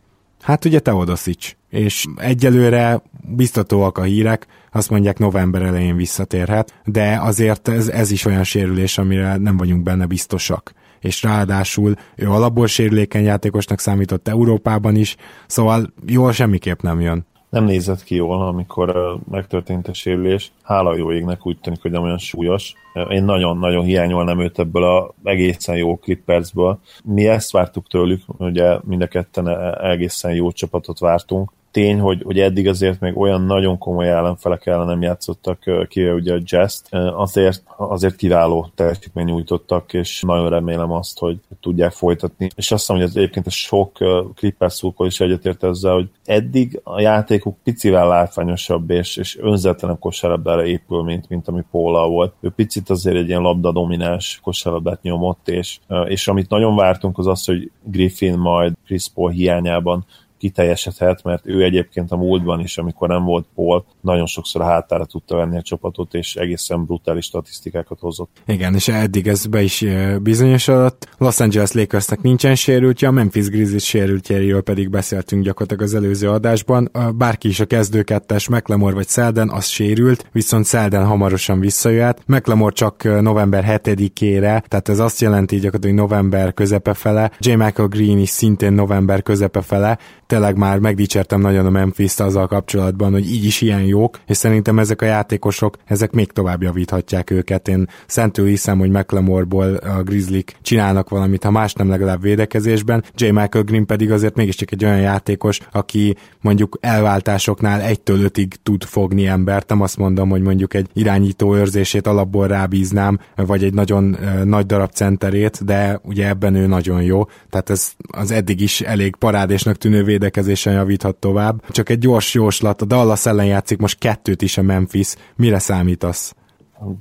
Hát 0.47 0.65
ugye 0.65 0.79
Teodosic 0.79 1.55
és 1.69 2.05
egyelőre 2.15 3.01
biztatóak 3.21 3.97
a 3.97 4.03
hírek, 4.03 4.47
azt 4.71 4.89
mondják 4.89 5.17
november 5.17 5.61
elején 5.61 5.95
visszatérhet, 5.95 6.81
de 6.85 7.17
azért 7.21 7.67
ez, 7.67 7.87
ez 7.87 8.11
is 8.11 8.25
olyan 8.25 8.43
sérülés, 8.43 8.97
amire 8.97 9.37
nem 9.37 9.57
vagyunk 9.57 9.83
benne 9.83 10.05
biztosak 10.05 10.73
és 10.99 11.23
ráadásul 11.23 11.95
ő 12.15 12.29
alapból 12.29 12.67
sérülékeny 12.67 13.23
játékosnak 13.23 13.79
számított 13.79 14.27
Európában 14.27 14.95
is, 14.95 15.15
szóval 15.47 15.93
jól 16.05 16.31
semmiképp 16.31 16.81
nem 16.81 17.01
jön. 17.01 17.25
Nem 17.49 17.63
nézett 17.63 18.03
ki 18.03 18.15
jól, 18.15 18.41
amikor 18.47 19.17
megtörtént 19.29 19.87
a 19.87 19.93
sérülés. 19.93 20.51
Hála 20.63 20.95
jó 20.95 21.11
égnek 21.11 21.45
úgy 21.45 21.59
tűnik, 21.59 21.81
hogy 21.81 21.91
nem 21.91 22.03
olyan 22.03 22.17
súlyos. 22.17 22.73
Én 23.09 23.23
nagyon-nagyon 23.23 23.83
hiányolnám 23.83 24.39
őt 24.39 24.59
ebből 24.59 24.83
a 24.83 25.13
egészen 25.23 25.75
jó 25.75 25.97
Clippersből. 25.97 26.79
Mi 27.03 27.27
ezt 27.27 27.51
vártuk 27.51 27.87
tőlük, 27.87 28.21
ugye 28.37 28.77
mind 28.83 29.01
a 29.01 29.07
ketten 29.07 29.47
e- 29.47 29.89
egészen 29.89 30.33
jó 30.33 30.51
csapatot 30.51 30.99
vártunk, 30.99 31.51
tény, 31.71 31.99
hogy, 31.99 32.21
hogy 32.23 32.39
eddig 32.39 32.67
azért 32.67 32.99
még 32.99 33.17
olyan 33.17 33.41
nagyon 33.41 33.77
komoly 33.77 34.09
ellenfelek 34.09 34.65
ellen 34.65 34.85
nem 34.85 35.01
játszottak, 35.01 35.87
kivel 35.87 36.13
ugye 36.13 36.33
a 36.33 36.39
jazz 36.43 36.81
azért, 37.15 37.63
azért 37.77 38.15
kiváló 38.15 38.69
teljesítmény 38.75 39.25
nyújtottak, 39.25 39.93
és 39.93 40.21
nagyon 40.21 40.49
remélem 40.49 40.91
azt, 40.91 41.19
hogy 41.19 41.37
tudják 41.61 41.91
folytatni. 41.91 42.49
És 42.55 42.71
azt 42.71 42.79
hiszem, 42.81 42.95
hogy 42.95 43.05
ez 43.05 43.15
egyébként 43.15 43.47
a 43.47 43.49
sok 43.49 43.97
Clippers 44.35 44.73
szurkol 44.73 45.07
is 45.07 45.19
egyetért 45.19 45.63
ezzel, 45.63 45.93
hogy 45.93 46.09
eddig 46.25 46.79
a 46.83 47.01
játékuk 47.01 47.57
picivel 47.63 48.07
látványosabb 48.07 48.89
és, 48.89 49.17
és 49.17 49.37
önzetlenebb 49.41 49.99
kosárlabdára 49.99 50.65
épül, 50.65 51.03
mint, 51.03 51.29
mint 51.29 51.47
ami 51.47 51.63
Paula 51.71 52.07
volt. 52.07 52.33
Ő 52.39 52.49
picit 52.49 52.89
azért 52.89 53.17
egy 53.17 53.27
ilyen 53.27 53.41
labda 53.41 53.71
domináns 53.71 54.39
kosárlabdát 54.43 55.01
nyomott, 55.01 55.49
és, 55.49 55.79
és 56.05 56.27
amit 56.27 56.49
nagyon 56.49 56.75
vártunk 56.75 57.17
az 57.17 57.27
az, 57.27 57.45
hogy 57.45 57.71
Griffin 57.83 58.37
majd 58.37 58.73
Chris 58.85 59.07
Paul 59.13 59.29
hiányában 59.29 60.05
kiteljesedhet, 60.37 61.23
mert 61.23 61.47
ő 61.47 61.63
egyébként 61.63 62.11
a 62.11 62.17
múltban 62.17 62.59
is, 62.59 62.77
amikor 62.77 63.07
nem 63.07 63.23
volt 63.23 63.45
Paul, 63.55 63.85
nagyon 64.01 64.25
sokszor 64.25 64.61
a 64.61 64.65
hátára 64.65 65.05
tudta 65.05 65.35
venni 65.35 65.57
a 65.57 65.61
csapatot, 65.61 66.13
és 66.13 66.35
egészen 66.35 66.85
brutális 66.85 67.25
statisztikákat 67.25 67.99
hozott. 67.99 68.29
Igen, 68.45 68.73
és 68.73 68.87
eddig 68.87 69.27
ez 69.27 69.45
be 69.45 69.61
is 69.61 69.85
bizonyosodott. 70.21 71.07
Los 71.17 71.39
Angeles 71.39 71.71
Lakersnek 71.71 72.21
nincsen 72.21 72.55
sérültje, 72.55 73.07
a 73.07 73.11
Memphis 73.11 73.49
Grizzlies 73.49 73.85
sérültjéről 73.85 74.61
pedig 74.61 74.89
beszéltünk 74.89 75.43
gyakorlatilag 75.43 75.83
az 75.83 75.93
előző 75.93 76.29
adásban. 76.29 76.91
Bárki 77.15 77.47
is 77.47 77.59
a 77.59 77.65
kezdőkettes, 77.65 78.47
McLemore 78.47 78.93
vagy 78.93 79.07
Selden, 79.07 79.49
az 79.49 79.65
sérült, 79.65 80.29
viszont 80.31 80.65
Selden 80.65 81.05
hamarosan 81.05 81.59
visszajöhet. 81.59 82.21
McLemore 82.25 82.73
csak 82.73 83.21
november 83.21 83.79
7-ére, 83.83 84.63
tehát 84.67 84.89
ez 84.89 84.99
azt 84.99 85.21
jelenti 85.21 85.55
gyakorlatilag 85.55 85.95
november 85.95 86.53
közepe 86.53 86.93
fele. 86.93 87.31
J. 87.39 87.53
Michael 87.53 87.87
Green 87.87 88.17
is 88.17 88.29
szintén 88.29 88.73
november 88.73 89.23
közepe 89.23 89.61
fele. 89.61 89.97
Tényleg 90.27 90.57
már 90.57 90.79
megdicsértem 90.79 91.41
nagyon 91.41 91.65
a 91.65 91.69
Memphis-t 91.69 92.19
azzal 92.19 92.47
kapcsolatban, 92.47 93.11
hogy 93.11 93.31
így 93.31 93.45
is 93.45 93.61
ilyen 93.61 93.83
jók, 93.83 94.19
és 94.27 94.37
szerintem 94.37 94.79
ezek 94.79 95.01
a 95.01 95.05
játékosok, 95.05 95.77
ezek 95.85 96.11
még 96.11 96.31
tovább 96.31 96.61
javíthatják 96.61 97.29
őket. 97.29 97.67
Én 97.67 97.87
szentül 98.07 98.47
hiszem, 98.47 98.79
hogy 98.79 98.89
McLemore-ból 98.89 99.73
a 99.73 100.03
Grizzliek 100.03 100.55
csinálnak 100.61 101.09
valamit, 101.09 101.43
ha 101.43 101.51
más 101.51 101.73
nem 101.73 101.89
legalább 101.89 102.21
védekezésben. 102.21 103.03
J. 103.15 103.25
Michael 103.25 103.63
Green 103.63 103.85
pedig 103.85 104.11
azért 104.11 104.35
mégiscsak 104.35 104.71
egy 104.71 104.85
olyan 104.85 104.99
játékos, 104.99 105.59
aki 105.71 106.15
mondjuk 106.41 106.77
elváltásoknál 106.81 107.81
egytől 107.81 108.21
ötig 108.21 108.55
tud 108.63 108.83
fogni 108.83 109.27
embert. 109.27 109.69
Nem 109.69 109.81
azt 109.81 109.97
mondom, 109.97 110.29
hogy 110.29 110.41
mondjuk 110.41 110.73
egy 110.73 110.89
irányító 110.93 111.55
őrzését 111.55 112.07
alapból 112.07 112.47
rábíznám, 112.47 113.19
vagy 113.35 113.63
egy 113.63 113.73
nagyon 113.73 114.17
nagy 114.43 114.65
darab 114.65 114.91
centerét, 114.91 115.65
de 115.65 115.99
ugye 116.03 116.27
ebben 116.27 116.55
ő 116.55 116.67
nagyon 116.67 117.01
jó. 117.03 117.25
Tehát 117.49 117.69
ez 117.69 117.91
az 118.07 118.31
eddig 118.31 118.61
is 118.61 118.81
elég 118.81 119.15
parádésnak 119.15 119.75
tűnő 119.75 120.03
védekezésen 120.17 120.73
javíthat 120.73 121.15
tovább. 121.15 121.63
Csak 121.69 121.89
egy 121.89 121.99
gyors 121.99 122.33
jóslat, 122.33 122.81
a 122.81 122.85
Dallas 122.85 123.25
ellen 123.25 123.45
játszik 123.45 123.79
most 123.79 123.97
kettőt 123.97 124.41
is 124.41 124.57
a 124.57 124.61
Memphis. 124.61 125.15
Mire 125.35 125.59
számítasz? 125.59 126.35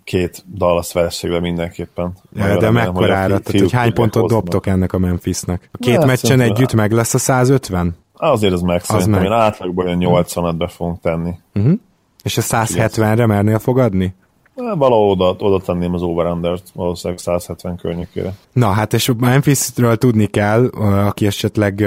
két 0.05 0.45
Dallas 0.55 0.93
vereségre 0.93 1.41
mindenképpen. 1.41 2.13
Ja, 2.33 2.59
de 2.59 2.71
mekkora 2.71 3.17
árat? 3.17 3.43
Tehát, 3.43 3.61
hogy 3.61 3.73
hány 3.73 3.93
pontot 3.93 4.23
hoznak. 4.23 4.43
dobtok 4.43 4.67
ennek 4.67 4.93
a 4.93 4.99
Memphisnek? 4.99 5.69
A 5.73 5.79
két 5.79 5.95
ja, 5.95 6.05
meccsen 6.05 6.41
együtt 6.41 6.73
meg 6.73 6.93
lesz 6.93 7.15
a 7.15 7.19
150? 7.19 7.97
Azért 8.13 8.53
az 8.53 8.61
meg, 8.61 8.77
az 8.81 8.87
szerintem 8.87 9.13
meg. 9.13 9.25
én 9.25 9.33
átlagban 9.33 9.87
olyan 9.87 10.25
80-at 10.25 10.55
be 10.59 10.69
fogunk 10.69 11.01
tenni. 11.01 11.31
Uh-huh. 11.55 11.73
És 12.23 12.39
a 12.39 12.43
170-re 12.43 13.27
mernél 13.27 13.59
fogadni? 13.59 14.15
Valahol 14.57 15.11
oda, 15.11 15.37
oda 15.39 15.61
tenném 15.65 15.95
az 15.95 16.03
over 16.03 16.27
valószínűleg 16.75 17.19
170 17.19 17.77
környékére. 17.77 18.33
Na 18.53 18.67
hát 18.67 18.93
és 18.93 19.11
Memphisről 19.19 19.97
tudni 19.97 20.27
kell, 20.27 20.67
aki 21.07 21.27
esetleg 21.27 21.81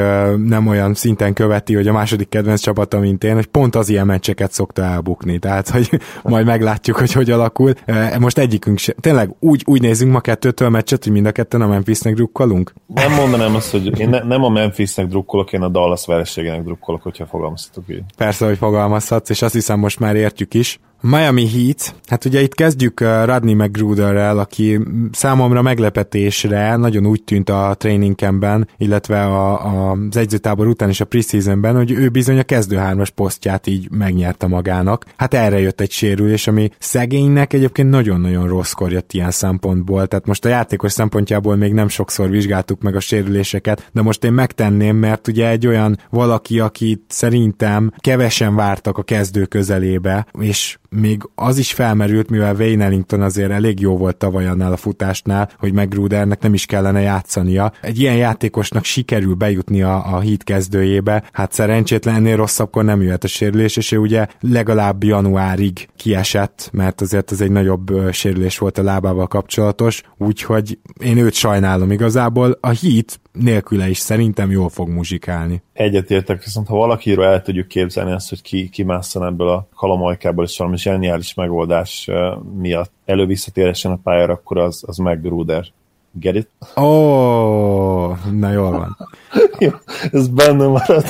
nem 0.45 0.67
olyan 0.67 0.93
szinten 0.93 1.33
követi, 1.33 1.75
hogy 1.75 1.87
a 1.87 1.91
második 1.91 2.29
kedvenc 2.29 2.61
csapata, 2.61 2.99
mint 2.99 3.23
én, 3.23 3.33
hogy 3.33 3.45
pont 3.45 3.75
az 3.75 3.89
ilyen 3.89 4.05
meccseket 4.05 4.51
szokta 4.51 4.83
elbukni, 4.83 5.39
tehát 5.39 5.69
hogy 5.69 5.89
majd 6.23 6.45
meglátjuk, 6.45 6.97
hogy 6.97 7.11
hogy 7.11 7.31
alakul. 7.31 7.73
Most 8.19 8.37
egyikünk 8.37 8.77
se, 8.77 8.93
tényleg 8.99 9.35
úgy, 9.39 9.63
úgy 9.65 9.81
nézünk 9.81 10.11
ma 10.11 10.19
kettőtől 10.19 10.69
meccset, 10.69 11.03
hogy 11.03 11.13
mind 11.13 11.25
a 11.25 11.31
ketten 11.31 11.61
a 11.61 11.67
Memphisnek 11.67 12.13
drukkolunk? 12.13 12.73
Nem 12.87 13.13
mondanám 13.21 13.55
azt, 13.55 13.71
hogy 13.71 13.99
én 13.99 14.09
ne, 14.09 14.23
nem 14.23 14.43
a 14.43 14.49
Memphisnek 14.49 15.07
drukkolok, 15.07 15.53
én 15.53 15.61
a 15.61 15.69
Dallas 15.69 16.05
vereségének 16.05 16.63
drukkolok, 16.63 17.01
hogyha 17.01 17.25
fogalmazhatok 17.25 17.83
így. 17.89 18.03
Persze, 18.17 18.45
hogy 18.45 18.57
fogalmazhatsz, 18.57 19.29
és 19.29 19.41
azt 19.41 19.53
hiszem 19.53 19.79
most 19.79 19.99
már 19.99 20.15
értjük 20.15 20.53
is. 20.53 20.79
Miami 21.01 21.47
Heat, 21.47 21.95
hát 22.05 22.25
ugye 22.25 22.41
itt 22.41 22.55
kezdjük 22.55 23.01
uh, 23.01 23.25
Rodney 23.25 23.53
McGruderrel, 23.53 24.39
aki 24.39 24.79
számomra 25.11 25.61
meglepetésre 25.61 26.75
nagyon 26.75 27.05
úgy 27.05 27.23
tűnt 27.23 27.49
a 27.49 27.75
training 27.77 28.15
campben, 28.15 28.67
illetve 28.77 29.25
a, 29.25 29.65
a, 29.65 29.97
az 30.09 30.17
egyzőtábor 30.17 30.67
után 30.67 30.89
is 30.89 31.01
a 31.01 31.05
preseasonben, 31.05 31.75
hogy 31.75 31.91
ő 31.91 32.09
bizony 32.09 32.39
a 32.39 32.43
kezdőhármas 32.43 33.09
posztját 33.09 33.67
így 33.67 33.91
megnyerte 33.91 34.47
magának. 34.47 35.05
Hát 35.17 35.33
erre 35.33 35.59
jött 35.59 35.81
egy 35.81 35.91
sérülés, 35.91 36.47
ami 36.47 36.69
szegénynek 36.79 37.53
egyébként 37.53 37.89
nagyon-nagyon 37.89 38.47
rosszkor 38.47 38.91
jött 38.91 39.13
ilyen 39.13 39.31
szempontból, 39.31 40.07
tehát 40.07 40.25
most 40.25 40.45
a 40.45 40.49
játékos 40.49 40.91
szempontjából 40.91 41.55
még 41.55 41.73
nem 41.73 41.87
sokszor 41.87 42.29
vizsgáltuk 42.29 42.81
meg 42.81 42.95
a 42.95 42.99
sérüléseket, 42.99 43.89
de 43.93 44.01
most 44.01 44.23
én 44.23 44.33
megtenném, 44.33 44.95
mert 44.95 45.27
ugye 45.27 45.49
egy 45.49 45.67
olyan 45.67 45.97
valaki, 46.09 46.59
akit 46.59 47.01
szerintem 47.07 47.91
kevesen 47.97 48.55
vártak 48.55 48.97
a 48.97 49.03
kezdő 49.03 49.45
közelébe, 49.45 50.27
és 50.39 50.77
még 50.89 51.29
az 51.35 51.57
is 51.57 51.73
felmerült, 51.73 52.29
mivel 52.29 52.55
Wayne 52.55 52.85
Ellington 52.85 53.21
azért 53.21 53.51
elég 53.51 53.79
jó 53.79 53.97
volt 53.97 54.17
tavaly 54.17 54.47
annál 54.47 54.71
a 54.71 54.77
futásnál, 54.77 55.49
hogy 55.57 55.73
McGrudernek 55.73 56.41
nem 56.41 56.53
is 56.53 56.65
kellene 56.65 57.01
játszania. 57.01 57.71
Egy 57.81 57.99
ilyen 57.99 58.15
játékosnak 58.15 58.83
sikerül 58.83 59.33
bejutni 59.33 59.81
a, 59.81 60.15
a 60.15 60.19
hit 60.19 60.43
kezdőjébe, 60.43 61.23
hát 61.31 61.51
szerencsétlen 61.51 62.15
ennél 62.15 62.35
rosszabbkor 62.35 62.83
nem 62.83 63.01
jöhet 63.01 63.23
a 63.23 63.27
sérülés, 63.27 63.77
és 63.77 63.91
ő 63.91 63.97
ugye 63.97 64.27
legalább 64.39 65.03
januárig 65.03 65.87
kiesett, 65.97 66.69
mert 66.73 67.01
azért 67.01 67.31
ez 67.31 67.41
egy 67.41 67.51
nagyobb 67.51 68.11
sérülés 68.11 68.57
volt 68.57 68.77
a 68.77 68.83
lábával 68.83 69.27
kapcsolatos, 69.27 70.01
úgyhogy 70.17 70.79
én 71.03 71.17
őt 71.17 71.33
sajnálom 71.33 71.91
igazából. 71.91 72.57
A 72.61 72.69
hit 72.69 73.19
nélküle 73.31 73.89
is 73.89 73.97
szerintem 73.97 74.51
jól 74.51 74.69
fog 74.69 74.89
muzsikálni. 74.89 75.61
Egyetértek, 75.73 76.43
viszont 76.43 76.67
ha 76.67 76.75
valakiről 76.75 77.25
el 77.25 77.41
tudjuk 77.41 77.67
képzelni 77.67 78.11
azt, 78.11 78.29
hogy 78.29 78.41
ki 78.41 78.69
kimásszan 78.69 79.25
ebből 79.25 79.47
a 79.47 79.67
kalamajkából, 79.75 80.43
és 80.43 80.57
valami 80.57 80.77
zseniális 80.77 81.33
megoldás 81.33 82.09
miatt 82.57 82.91
elővisszatéresen 83.05 83.91
a 83.91 83.99
pályára, 84.03 84.33
akkor 84.33 84.57
az, 84.57 84.83
az 84.87 84.97
McGruder. 84.97 85.65
Get 86.11 86.35
it? 86.35 86.49
Ó, 86.77 86.81
oh, 86.83 88.17
na 88.31 88.51
jól 88.51 88.71
van. 88.71 88.97
jó, 89.59 89.69
ez 90.11 90.27
benne 90.27 90.67
marad. 90.67 91.03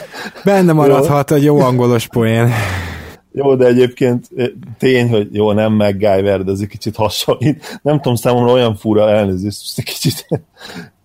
Benne 0.45 0.73
maradhat, 0.73 1.31
egy 1.31 1.43
jó 1.43 1.59
angolos 1.59 2.07
poén. 2.07 2.49
Jó, 3.31 3.55
de 3.55 3.65
egyébként 3.65 4.29
tény, 4.77 5.09
hogy 5.09 5.27
jó, 5.31 5.51
nem 5.51 5.73
MacGyver, 5.73 6.43
de 6.43 6.51
ez 6.51 6.59
egy 6.59 6.67
kicsit 6.67 6.95
hasonlít. 6.95 7.79
Nem 7.81 7.95
tudom, 7.95 8.15
számomra 8.15 8.51
olyan 8.51 8.75
fura 8.75 9.09
elnézést, 9.09 9.77
egy 9.77 9.83
kicsit 9.83 10.27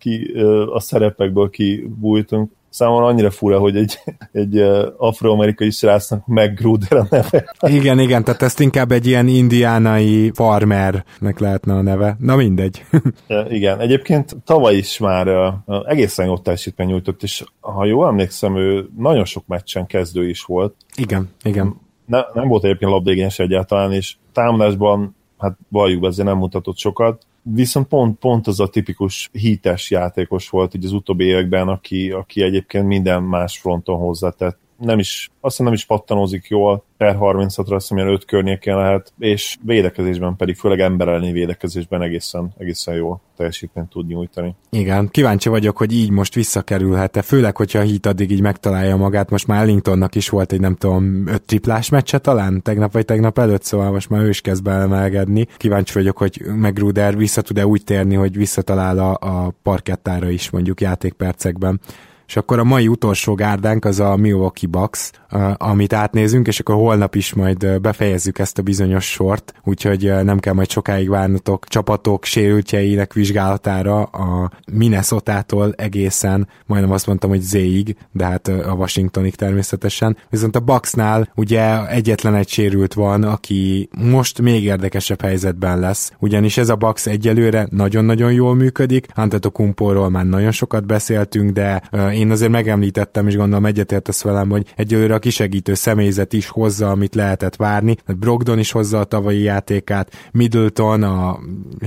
ki 0.05 0.33
a 0.73 0.81
szerepekből 0.81 1.51
kibújtunk. 1.51 2.51
Számomra 2.69 3.07
annyira 3.07 3.31
fura, 3.31 3.59
hogy 3.59 3.77
egy, 3.77 3.99
egy 4.33 4.59
afroamerikai 4.97 5.71
srácnak 5.71 6.27
McGruder 6.27 6.99
a 6.99 7.07
neve. 7.11 7.55
Igen, 7.61 7.99
igen, 7.99 8.25
tehát 8.25 8.43
ezt 8.43 8.61
inkább 8.61 8.93
egy 8.93 9.07
ilyen 9.07 9.29
indiánai 9.29 10.31
farmernek 10.35 11.39
lehetne 11.39 11.75
a 11.75 11.83
neve. 11.83 12.17
Na 12.19 12.37
mindegy. 12.37 12.85
igen, 13.49 13.81
egyébként 13.81 14.37
tavaly 14.45 14.75
is 14.75 14.99
már 14.99 15.55
egészen 15.87 16.29
ott 16.29 16.43
teljesítmény 16.43 16.87
nyújtott, 16.87 17.23
és 17.23 17.45
ha 17.61 17.85
jól 17.85 18.07
emlékszem, 18.07 18.57
ő 18.57 18.89
nagyon 18.99 19.25
sok 19.25 19.47
meccsen 19.47 19.87
kezdő 19.87 20.29
is 20.29 20.43
volt. 20.43 20.75
Igen, 20.97 21.29
igen. 21.43 21.81
Ne, 22.07 22.21
nem 22.35 22.49
volt 22.49 22.65
egyébként 22.65 22.91
labdégényes 22.91 23.39
egyáltalán, 23.39 23.93
és 23.93 24.15
támadásban 24.33 25.17
hát 25.39 25.57
valljuk 25.69 26.01
be, 26.01 26.07
azért 26.07 26.29
nem 26.29 26.37
mutatott 26.37 26.77
sokat, 26.77 27.23
viszont 27.45 27.87
pont, 27.87 28.19
pont 28.19 28.47
az 28.47 28.61
a 28.61 28.69
tipikus 28.69 29.29
hites 29.33 29.91
játékos 29.91 30.49
volt 30.49 30.75
így 30.75 30.85
az 30.85 30.93
utóbbi 30.93 31.25
években, 31.25 31.69
aki, 31.69 32.11
aki 32.11 32.43
egyébként 32.43 32.87
minden 32.87 33.23
más 33.23 33.59
fronton 33.59 33.99
hozzátett. 33.99 34.59
Nem 34.85 34.99
is, 34.99 35.31
azt 35.41 35.59
nem 35.59 35.73
is 35.73 35.85
pattanózik 35.85 36.47
jól, 36.49 36.85
per 36.97 37.17
36-ra 37.21 37.75
azt 37.75 37.89
hiszem, 37.89 38.09
5 38.09 38.25
környékén 38.25 38.77
lehet, 38.77 39.13
és 39.19 39.57
védekezésben 39.63 40.37
pedig, 40.37 40.57
főleg 40.57 40.81
ember 40.81 41.09
elleni 41.09 41.33
védekezésben 41.33 42.03
egészen, 42.03 42.55
egészen 42.59 42.95
jó 42.95 43.21
teljesítményt 43.37 43.89
tud 43.89 44.07
nyújtani. 44.07 44.55
Igen, 44.71 45.09
kíváncsi 45.09 45.49
vagyok, 45.49 45.77
hogy 45.77 45.93
így 45.93 46.11
most 46.11 46.35
visszakerülhet-e, 46.35 47.23
főleg, 47.23 47.57
hogyha 47.57 47.79
a 47.79 47.83
Heat 47.83 48.07
addig 48.07 48.31
így 48.31 48.41
megtalálja 48.41 48.97
magát, 48.97 49.31
most 49.31 49.47
már 49.47 49.63
Ellingtonnak 49.63 50.15
is 50.15 50.29
volt 50.29 50.53
egy 50.53 50.61
nem 50.61 50.75
tudom, 50.75 51.27
öt 51.27 51.43
triplás 51.43 51.89
meccse 51.89 52.19
talán, 52.19 52.63
tegnap 52.63 52.93
vagy 52.93 53.05
tegnap 53.05 53.39
előtt, 53.39 53.63
szóval 53.63 53.91
most 53.91 54.11
már 54.11 54.23
ő 54.23 54.29
is 54.29 54.41
kezd 54.41 54.63
belemelkedni. 54.63 55.47
Kíváncsi 55.57 55.93
vagyok, 55.93 56.19
hogy 56.19 56.43
Megruder 56.57 57.17
vissza 57.17 57.43
tud-e 57.43 57.67
úgy 57.67 57.85
térni, 57.85 58.15
hogy 58.15 58.37
visszatalál 58.37 58.99
a, 58.99 59.17
a 59.21 59.53
parkettára 59.63 60.31
is 60.31 60.51
mondjuk 60.51 60.81
játékpercekben 60.81 61.81
és 62.27 62.37
akkor 62.37 62.59
a 62.59 62.65
mai 62.65 62.89
utolsó 62.89 63.35
gárdánk 63.35 63.85
az 63.85 64.01
a 64.01 64.17
Milwaukee 64.17 64.69
Bucks, 64.71 65.11
amit 65.57 65.93
átnézünk, 65.93 66.47
és 66.47 66.61
akkor 66.61 66.75
holnap 66.75 67.15
is 67.15 67.35
majd 67.35 67.81
befejezzük 67.81 68.39
ezt 68.39 68.59
a 68.59 68.63
bizonyos 68.63 69.11
sort, 69.11 69.55
úgyhogy 69.65 70.13
nem 70.25 70.39
kell 70.39 70.53
majd 70.53 70.71
sokáig 70.71 71.09
várnotok 71.09 71.69
csapatok 71.69 72.25
sérültjeinek 72.25 73.13
vizsgálatára 73.13 74.03
a 74.03 74.51
Minnesota-tól 74.73 75.73
egészen, 75.77 76.49
majdnem 76.67 76.93
azt 76.93 77.07
mondtam, 77.07 77.31
hogy 77.31 77.41
Z-ig, 77.41 77.97
de 78.13 78.25
hát 78.25 78.49
a 78.49 78.73
Washingtonig 78.73 79.35
természetesen. 79.35 80.17
Viszont 80.31 80.57
a 80.57 80.61
Bucksnál 80.61 81.29
ugye 81.35 81.89
egyetlen 81.89 82.35
egy 82.35 82.49
sérült 82.49 82.95
van, 82.95 83.23
aki 83.23 83.89
most 84.11 84.41
még 84.41 84.65
érdekesebb 84.65 85.21
helyzetben 85.21 85.79
lesz, 85.79 86.13
ugyanis 86.19 86.57
ez 86.57 86.69
a 86.69 86.77
Bucks 86.77 87.07
egyelőre 87.07 87.67
nagyon-nagyon 87.71 88.33
jól 88.33 88.55
működik, 88.55 89.07
Antetokumpóról 89.15 90.09
már 90.09 90.27
nagyon 90.27 90.51
sokat 90.51 90.87
beszéltünk, 90.87 91.51
de 91.51 91.83
én 92.15 92.31
azért 92.31 92.51
megemlítettem, 92.51 93.29
és 93.29 93.37
gondolom 93.37 93.67
egyetértesz 93.67 94.23
velem, 94.23 94.51
hogy 94.51 94.73
egyelőre 94.77 95.15
a 95.15 95.19
kisegítő 95.19 95.75
személyzet 95.75 96.33
is 96.33 96.49
hozza, 96.49 96.91
amit 96.91 97.15
lehetett 97.15 97.57
várni. 97.57 97.97
Brogdon 98.19 98.59
is 98.59 98.71
hozza 98.71 99.01
a 99.01 99.05
tavalyi 99.05 99.43
játékát, 99.43 100.31
Middleton, 100.33 101.03
a 101.03 101.39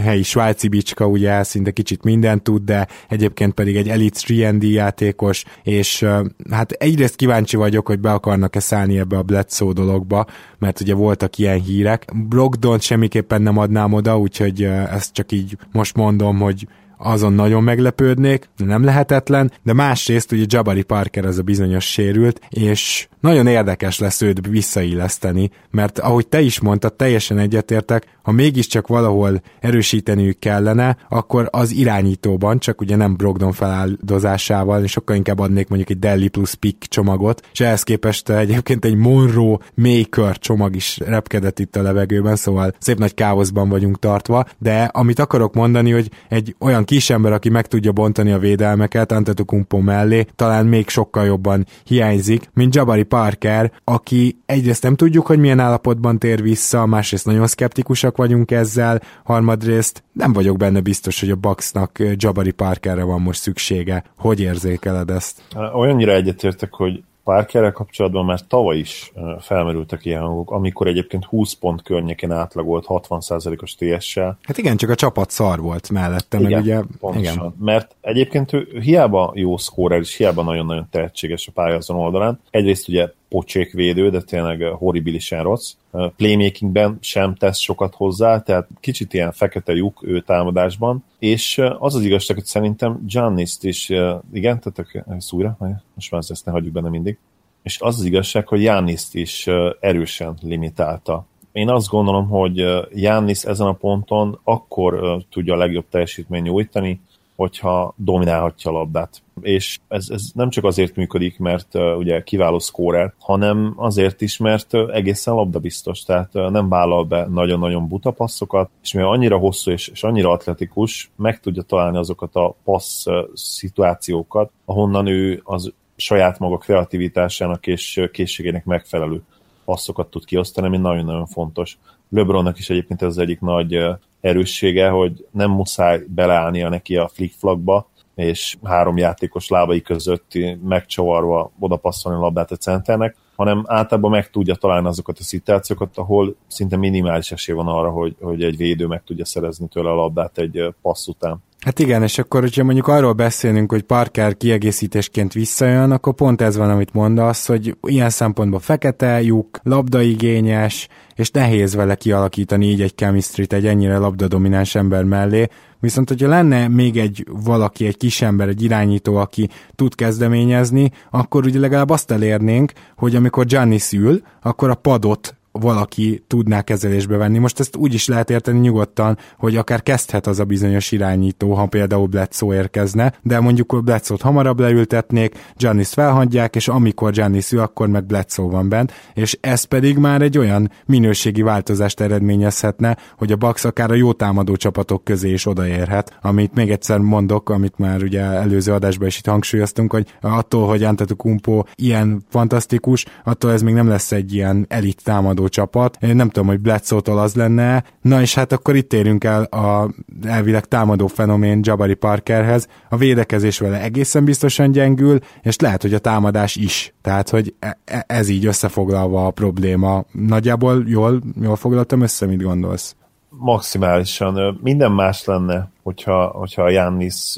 helyi 0.01 0.23
svájci 0.23 0.67
bicska, 0.67 1.07
ugye 1.07 1.43
szinte 1.43 1.71
kicsit 1.71 2.03
mindent 2.03 2.43
tud, 2.43 2.63
de 2.63 2.88
egyébként 3.09 3.53
pedig 3.53 3.75
egy 3.75 3.89
Elite 3.89 4.19
3 4.43 4.59
játékos, 4.61 5.43
és 5.63 6.05
hát 6.49 6.71
egyrészt 6.71 7.15
kíváncsi 7.15 7.57
vagyok, 7.57 7.88
hogy 7.88 7.99
be 7.99 8.11
akarnak-e 8.11 8.59
szállni 8.59 8.99
ebbe 8.99 9.17
a 9.17 9.23
Bledsoe 9.23 9.73
dologba, 9.73 10.25
mert 10.59 10.82
ugye 10.82 10.93
voltak 10.93 11.38
ilyen 11.38 11.61
hírek. 11.61 12.05
Brogdon 12.30 12.80
semmiképpen 12.80 13.41
nem 13.41 13.57
adnám 13.57 13.93
oda, 13.93 14.19
úgyhogy 14.19 14.63
ezt 14.63 15.13
csak 15.13 15.32
így 15.32 15.57
most 15.71 15.95
mondom, 15.95 16.39
hogy 16.39 16.67
azon 16.98 17.34
nagyon 17.34 17.64
meglepődnék, 17.64 18.50
nem 18.58 18.84
lehetetlen, 18.84 19.52
de 19.64 19.74
másrészt 19.74 20.32
ugye 20.32 20.45
Jabari 20.48 20.84
Parker 20.84 21.26
az 21.26 21.38
a 21.38 21.41
bizonyos 21.41 21.91
sérült, 21.91 22.41
és 22.50 23.08
nagyon 23.20 23.48
érdekes 23.48 24.00
lesz 24.00 24.22
őt 24.22 24.48
visszailleszteni, 24.48 25.50
mert 25.72 26.00
ahogy 26.00 26.28
te 26.28 26.41
is 26.41 26.60
mondtad, 26.60 26.93
teljesen 26.93 27.38
egyetértek, 27.38 28.16
ha 28.28 28.34
mégiscsak 28.34 28.88
valahol 28.88 29.41
erősíteniük 29.59 30.39
kellene, 30.39 30.97
akkor 31.09 31.47
az 31.51 31.71
irányítóban, 31.71 32.59
csak 32.59 32.82
ugye 32.82 32.95
nem 32.95 33.15
Brogdon 33.15 33.51
feláldozásával, 33.51 34.84
és 34.84 34.91
sokkal 34.91 35.15
inkább 35.15 35.39
adnék 35.39 35.67
mondjuk 35.67 35.89
egy 35.89 35.99
Delhi 35.99 36.28
plus 36.28 36.55
Pick 36.55 36.84
csomagot, 36.84 37.47
és 37.51 37.59
ehhez 37.59 37.84
képest 37.84 38.30
egyébként 38.30 38.86
egy 38.86 38.95
Monroe 38.95 39.57
Maker 39.75 40.38
csomag 40.38 40.75
is 40.75 40.97
repkedett 41.05 41.59
itt 41.59 41.75
a 41.75 41.82
levegőben, 41.82 42.36
szóval 42.36 42.73
szép 42.80 42.97
nagy 42.97 43.13
káoszban 43.13 43.69
vagyunk 43.69 43.99
tartva, 43.99 44.45
de 44.57 44.84
amit 44.84 45.19
akarok 45.19 45.53
mondani, 45.53 45.91
hogy 45.91 46.09
egy 46.30 46.55
olyan 46.59 46.84
kisember, 46.84 47.32
aki 47.32 47.49
meg 47.49 47.67
tudja 47.67 47.91
bontani 47.91 48.32
a 48.32 48.39
védelmeket 48.39 49.11
Antetokumpo 49.11 49.80
mellé, 49.80 50.25
talán 50.36 50.65
még 50.65 50.89
sokkal 50.89 51.25
jobban 51.25 51.65
hiányzik, 51.84 52.49
mint 52.53 52.75
Jabari 52.75 53.03
Parker, 53.03 53.71
aki 53.84 54.38
egyrészt 54.45 54.84
nem 54.84 54.95
tudjuk, 54.95 55.25
hogy 55.25 55.39
milyen 55.39 55.59
állapotban 55.59 56.19
tér 56.19 56.41
vissza, 56.41 56.86
másrészt 56.86 57.25
nagyon 57.25 57.47
szkeptikusak 57.47 58.15
vagyunk 58.18 58.51
ezzel, 58.51 59.01
harmadrészt 59.24 60.03
nem 60.11 60.34
vagyok 60.34 60.57
benne 60.57 60.80
biztos, 60.80 61.20
hogy 61.20 61.30
a 61.30 61.36
Bucksnak 61.36 62.03
Jabari 62.15 62.51
Parkerre 62.51 63.03
van 63.03 63.22
most 63.22 63.41
szüksége. 63.41 64.03
Hogy 64.18 64.39
érzékeled 64.39 65.09
ezt? 65.09 65.41
Olyannyira 65.74 66.13
egyetértek, 66.13 66.74
hogy 66.74 67.03
Parkerrel 67.24 67.72
kapcsolatban 67.72 68.26
már 68.26 68.39
tavaly 68.47 68.78
is 68.78 69.11
felmerültek 69.39 70.05
ilyen 70.05 70.22
hangok, 70.22 70.51
amikor 70.51 70.88
egyébként 70.88 71.26
20 71.26 71.53
pont 71.53 71.82
környékén 71.82 72.32
átlagolt 72.32 72.86
60%-os 72.88 73.76
TS-sel. 73.76 74.38
Hát 74.43 74.57
igen, 74.57 74.78
csak 74.78 74.89
a 74.89 74.95
csapat 74.95 75.30
szar 75.30 75.59
volt 75.59 75.89
mellette, 75.89 76.39
igen, 76.39 76.51
meg 76.51 76.61
ugye... 76.61 76.82
Pontosan. 76.99 77.34
Igen. 77.34 77.55
Mert 77.59 77.95
egyébként 78.01 78.53
ő 78.53 78.68
hiába 78.82 79.32
jó 79.36 79.57
szkórer, 79.57 79.99
és 79.99 80.15
hiába 80.15 80.43
nagyon-nagyon 80.43 80.88
tehetséges 80.91 81.47
a 81.47 81.51
pályázon 81.51 81.97
oldalán. 81.97 82.39
Egyrészt 82.49 82.88
ugye 82.88 83.09
pocsékvédő, 83.30 84.09
de 84.09 84.21
tényleg 84.21 84.61
horribilisen 84.61 85.43
rossz. 85.43 85.73
Playmakingben 86.15 86.97
sem 87.01 87.36
tesz 87.36 87.57
sokat 87.57 87.95
hozzá, 87.95 88.41
tehát 88.41 88.67
kicsit 88.80 89.13
ilyen 89.13 89.32
fekete 89.32 89.73
lyuk 89.73 89.99
ő 90.03 90.21
támadásban, 90.21 91.03
és 91.19 91.61
az 91.80 91.95
az 91.95 92.03
igazság, 92.03 92.38
hogy 92.38 92.45
szerintem 92.45 93.03
Giannis-t 93.07 93.63
is, 93.63 93.89
igen, 94.34 94.59
tehát 94.59 95.21
szújra, 95.21 95.57
most 95.93 96.11
már 96.11 96.21
ezt 96.28 96.45
ne 96.45 96.51
hagyjuk 96.51 96.73
benne 96.73 96.89
mindig, 96.89 97.17
és 97.63 97.80
az 97.82 97.99
az 97.99 98.05
igazság, 98.05 98.47
hogy 98.47 98.59
Giannis-t 98.59 99.13
is 99.13 99.47
erősen 99.80 100.38
limitálta. 100.41 101.25
Én 101.51 101.69
azt 101.69 101.89
gondolom, 101.89 102.28
hogy 102.28 102.65
Giannis 102.93 103.43
ezen 103.43 103.67
a 103.67 103.73
ponton 103.73 104.39
akkor 104.43 105.21
tudja 105.32 105.53
a 105.53 105.57
legjobb 105.57 105.86
teljesítmény 105.89 106.41
nyújtani, 106.41 107.01
hogyha 107.38 107.94
dominálhatja 107.98 108.72
a 108.72 108.74
labdát. 108.74 109.22
És 109.42 109.80
ez, 109.88 110.10
ez 110.10 110.22
nem 110.34 110.50
csak 110.50 110.64
azért 110.64 110.96
működik, 110.96 111.40
mert 111.40 111.76
uh, 111.76 111.98
ugye 111.98 112.24
kiváló 112.24 112.60
szkórer, 112.60 113.14
hanem 113.20 113.74
azért 113.76 114.22
is, 114.22 114.38
mert 114.38 114.74
uh, 114.74 114.96
egészen 114.96 115.34
labdabiztos, 115.34 116.04
tehát 116.04 116.30
uh, 116.34 116.50
nem 116.50 116.70
vállal 116.70 117.04
be 117.04 117.28
nagyon-nagyon 117.30 117.88
buta 117.88 118.12
passzokat, 118.12 118.70
és 118.84 118.94
mivel 118.94 119.10
annyira 119.10 119.38
hosszú 119.38 119.72
és, 119.72 119.88
és 119.88 120.04
annyira 120.04 120.32
atletikus, 120.32 121.12
meg 121.16 121.40
tudja 121.40 121.62
találni 121.62 121.98
azokat 121.98 122.36
a 122.36 122.56
passz 122.64 123.06
szituációkat, 123.34 124.52
ahonnan 124.66 125.08
ő 125.08 125.42
az 125.44 125.74
saját 125.96 126.40
maga 126.40 126.58
kreativitásának 126.58 127.68
és 127.68 128.10
készségének 128.12 128.66
megfelelő 128.66 129.22
passzokat 129.66 130.10
tud 130.10 130.26
kiosztani, 130.26 130.68
ami 130.68 130.78
nagyon-nagyon 130.78 131.26
fontos. 131.26 131.78
LeBronnak 132.10 132.58
is 132.58 132.70
egyébként 132.70 133.01
ez 133.01 133.08
az 133.08 133.18
egyik 133.18 133.39
nagy 133.39 133.80
erőssége, 134.22 134.89
hogy 134.89 135.26
nem 135.32 135.51
muszáj 135.51 136.03
beleállnia 136.08 136.70
neki 136.70 136.95
a 136.95 137.08
flickflagba, 137.08 137.89
és 138.16 138.58
három 138.64 138.97
játékos 138.97 139.47
lábai 139.47 139.82
között 139.82 140.32
megcsavarva 140.64 141.51
oda 141.60 141.76
passzolni 141.76 142.18
a 142.18 142.22
labdát 142.22 142.51
a 142.51 142.55
centernek, 142.55 143.16
hanem 143.36 143.64
általában 143.68 144.12
meg 144.12 144.30
tudja 144.30 144.55
találni 144.55 144.88
azokat 144.88 145.20
a 145.20 145.24
szituációkat, 145.24 145.97
ahol 145.97 146.36
szinte 146.47 146.78
minimális 146.78 147.32
esély 147.32 147.55
van 147.55 147.68
arra, 147.68 147.89
hogy, 147.89 148.16
hogy 148.22 148.43
egy 148.43 148.58
védő 148.58 148.86
meg 148.86 149.03
tudja 149.03 149.26
szerezni 149.26 149.68
tőle 149.68 149.89
a 149.89 149.95
labdát 149.95 150.38
egy 150.38 150.74
passz 150.82 151.08
után. 151.08 151.43
Hát 151.60 151.80
igen, 151.80 152.03
és 152.03 152.18
akkor, 152.18 152.41
hogyha 152.41 152.64
mondjuk 152.64 152.88
arról 152.88 153.14
beszélünk, 153.14 153.72
hogy 153.72 153.82
Parker 153.82 154.38
kiegészítésként 154.38 155.34
visszajön, 155.34 155.91
akkor 155.91 156.14
pont 156.14 156.41
ez 156.41 156.58
van, 156.58 156.70
amit 156.70 156.93
mondasz, 156.93 157.47
hogy 157.47 157.78
ilyen 157.82 158.10
szempontból 158.10 158.60
fekete 158.60 159.22
lyuk, 159.22 159.60
labdaigényes, 159.64 160.88
és 161.16 161.32
nehéz 161.32 161.76
vele 161.76 161.95
kialakítani 161.95 162.66
így 162.66 162.82
egy 162.82 162.95
chemistry 162.95 163.45
egy 163.49 163.66
ennyire 163.66 163.97
labdadomináns 163.97 164.76
ember 164.76 165.03
mellé, 165.03 165.47
Viszont, 165.80 166.10
hogyha 166.10 166.28
lenne 166.28 166.68
még 166.68 166.97
egy 166.97 167.26
valaki, 167.43 167.86
egy 167.86 167.97
kis 167.97 168.22
ember, 168.22 168.47
egy 168.47 168.64
irányító, 168.64 169.16
aki 169.16 169.49
tud 169.76 169.95
kezdeményezni, 169.95 170.91
akkor 171.10 171.45
ugye 171.45 171.60
legalább 171.60 171.89
azt 171.89 172.12
elérnénk, 172.12 172.72
hogy 172.95 173.16
amikor 173.16 173.45
Gianni 173.45 173.78
szül, 173.78 174.22
akkor 174.41 174.70
a 174.70 174.76
padot 174.76 175.37
valaki 175.52 176.24
tudná 176.28 176.62
kezelésbe 176.62 177.18
venni. 177.18 177.38
Most 177.38 177.60
ezt 177.60 177.76
úgy 177.76 177.93
is 177.93 178.08
lehet 178.08 178.30
érteni 178.30 178.60
nyugodtan, 178.60 179.18
hogy 179.38 179.56
akár 179.56 179.84
kezdhet 179.84 180.28
az 180.28 180.39
a 180.39 180.45
bizonyos 180.45 180.91
irányító, 180.91 181.54
ha 181.54 181.66
például 181.66 182.06
Bledsoe 182.08 182.56
érkezne, 182.56 183.14
de 183.22 183.39
mondjuk 183.39 183.84
Bledsoe-t 183.84 184.22
hamarabb 184.22 184.60
leültetnék, 184.60 185.36
Giannis 185.58 185.89
felhagyják, 185.89 186.56
és 186.56 186.68
amikor 186.68 187.12
Giannis 187.12 187.52
ül, 187.52 187.60
akkor 187.60 187.88
meg 187.88 188.06
Bledsoe 188.06 188.50
van 188.50 188.70
bent, 188.70 188.93
és 189.14 189.38
ez 189.41 189.64
pedig 189.64 189.98
már 189.98 190.22
egy 190.22 190.38
olyan 190.38 190.72
minőségi 190.86 191.41
változást 191.41 192.00
eredményezhetne, 192.00 192.98
hogy 193.18 193.32
a 193.32 193.36
Bucks 193.36 193.66
akár 193.66 193.91
a 193.91 193.95
jó 193.95 194.14
támadó 194.14 194.56
csapatok 194.56 195.04
közé 195.04 195.32
is 195.32 195.45
odaérhet, 195.45 196.18
amit 196.22 196.54
még 196.54 196.72
egyszer 196.72 196.98
mondok, 197.00 197.50
amit 197.50 197.78
már 197.78 198.04
ugye 198.04 198.22
előző 198.22 198.74
adásban 198.74 199.08
is 199.08 199.18
itt 199.18 199.26
hangsúlyoztunk, 199.26 199.91
hogy 199.91 200.08
attól, 200.22 200.68
hogy 200.68 200.84
Antetokumpo 200.84 201.64
ilyen 201.76 202.24
fantasztikus, 202.30 203.06
attól 203.24 203.52
ez 203.52 203.62
még 203.62 203.74
nem 203.74 203.88
lesz 203.88 204.12
egy 204.12 204.34
ilyen 204.34 204.66
elit 204.70 205.04
támadó 205.04 205.47
csapat. 205.48 205.98
Én 206.02 206.16
nem 206.16 206.30
tudom, 206.30 206.48
hogy 206.48 206.60
Bledsoe-tól 206.60 207.20
az 207.20 207.36
lenne. 207.36 207.84
Na 208.02 208.22
és 208.22 208.36
hát 208.36 208.52
akkor 208.52 208.76
itt 208.76 208.93
érünk 208.93 209.24
el 209.24 209.43
a 209.43 209.89
elvileg 210.24 210.66
támadó 210.66 211.08
fenomén 211.08 211.60
Jabari 211.64 211.93
Parkerhez. 211.93 212.68
A 212.89 212.98
védekezés 212.98 213.60
vele 213.60 213.82
egészen 213.82 214.26
biztosan 214.26 214.72
gyengül, 214.72 215.20
és 215.41 215.56
lehet, 215.60 215.82
hogy 215.82 215.93
a 215.93 216.00
támadás 216.00 216.56
is. 216.56 216.93
Tehát, 217.02 217.30
hogy 217.30 217.54
e- 217.60 217.78
e- 217.86 218.04
ez 218.08 218.30
így 218.30 218.45
összefoglalva 218.45 219.26
a 219.26 219.32
probléma. 219.32 220.04
Nagyjából 220.12 220.84
jól, 220.88 221.22
jól 221.41 221.56
foglaltam 221.56 222.02
össze, 222.02 222.26
mit 222.26 222.43
gondolsz? 222.43 222.95
Maximálisan. 223.30 224.60
Minden 224.64 224.91
más 224.91 225.26
lenne, 225.26 225.70
hogyha, 225.84 226.26
hogyha 226.28 226.70
Jannis 226.70 227.36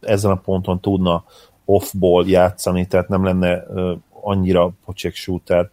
ezen 0.00 0.30
a 0.30 0.36
ponton 0.36 0.80
tudna 0.80 1.24
off-ball 1.64 2.26
játszani, 2.26 2.86
tehát 2.86 3.08
nem 3.08 3.24
lenne 3.24 3.62
annyira 4.22 4.70
pocsék 4.84 5.14
shooter, 5.14 5.70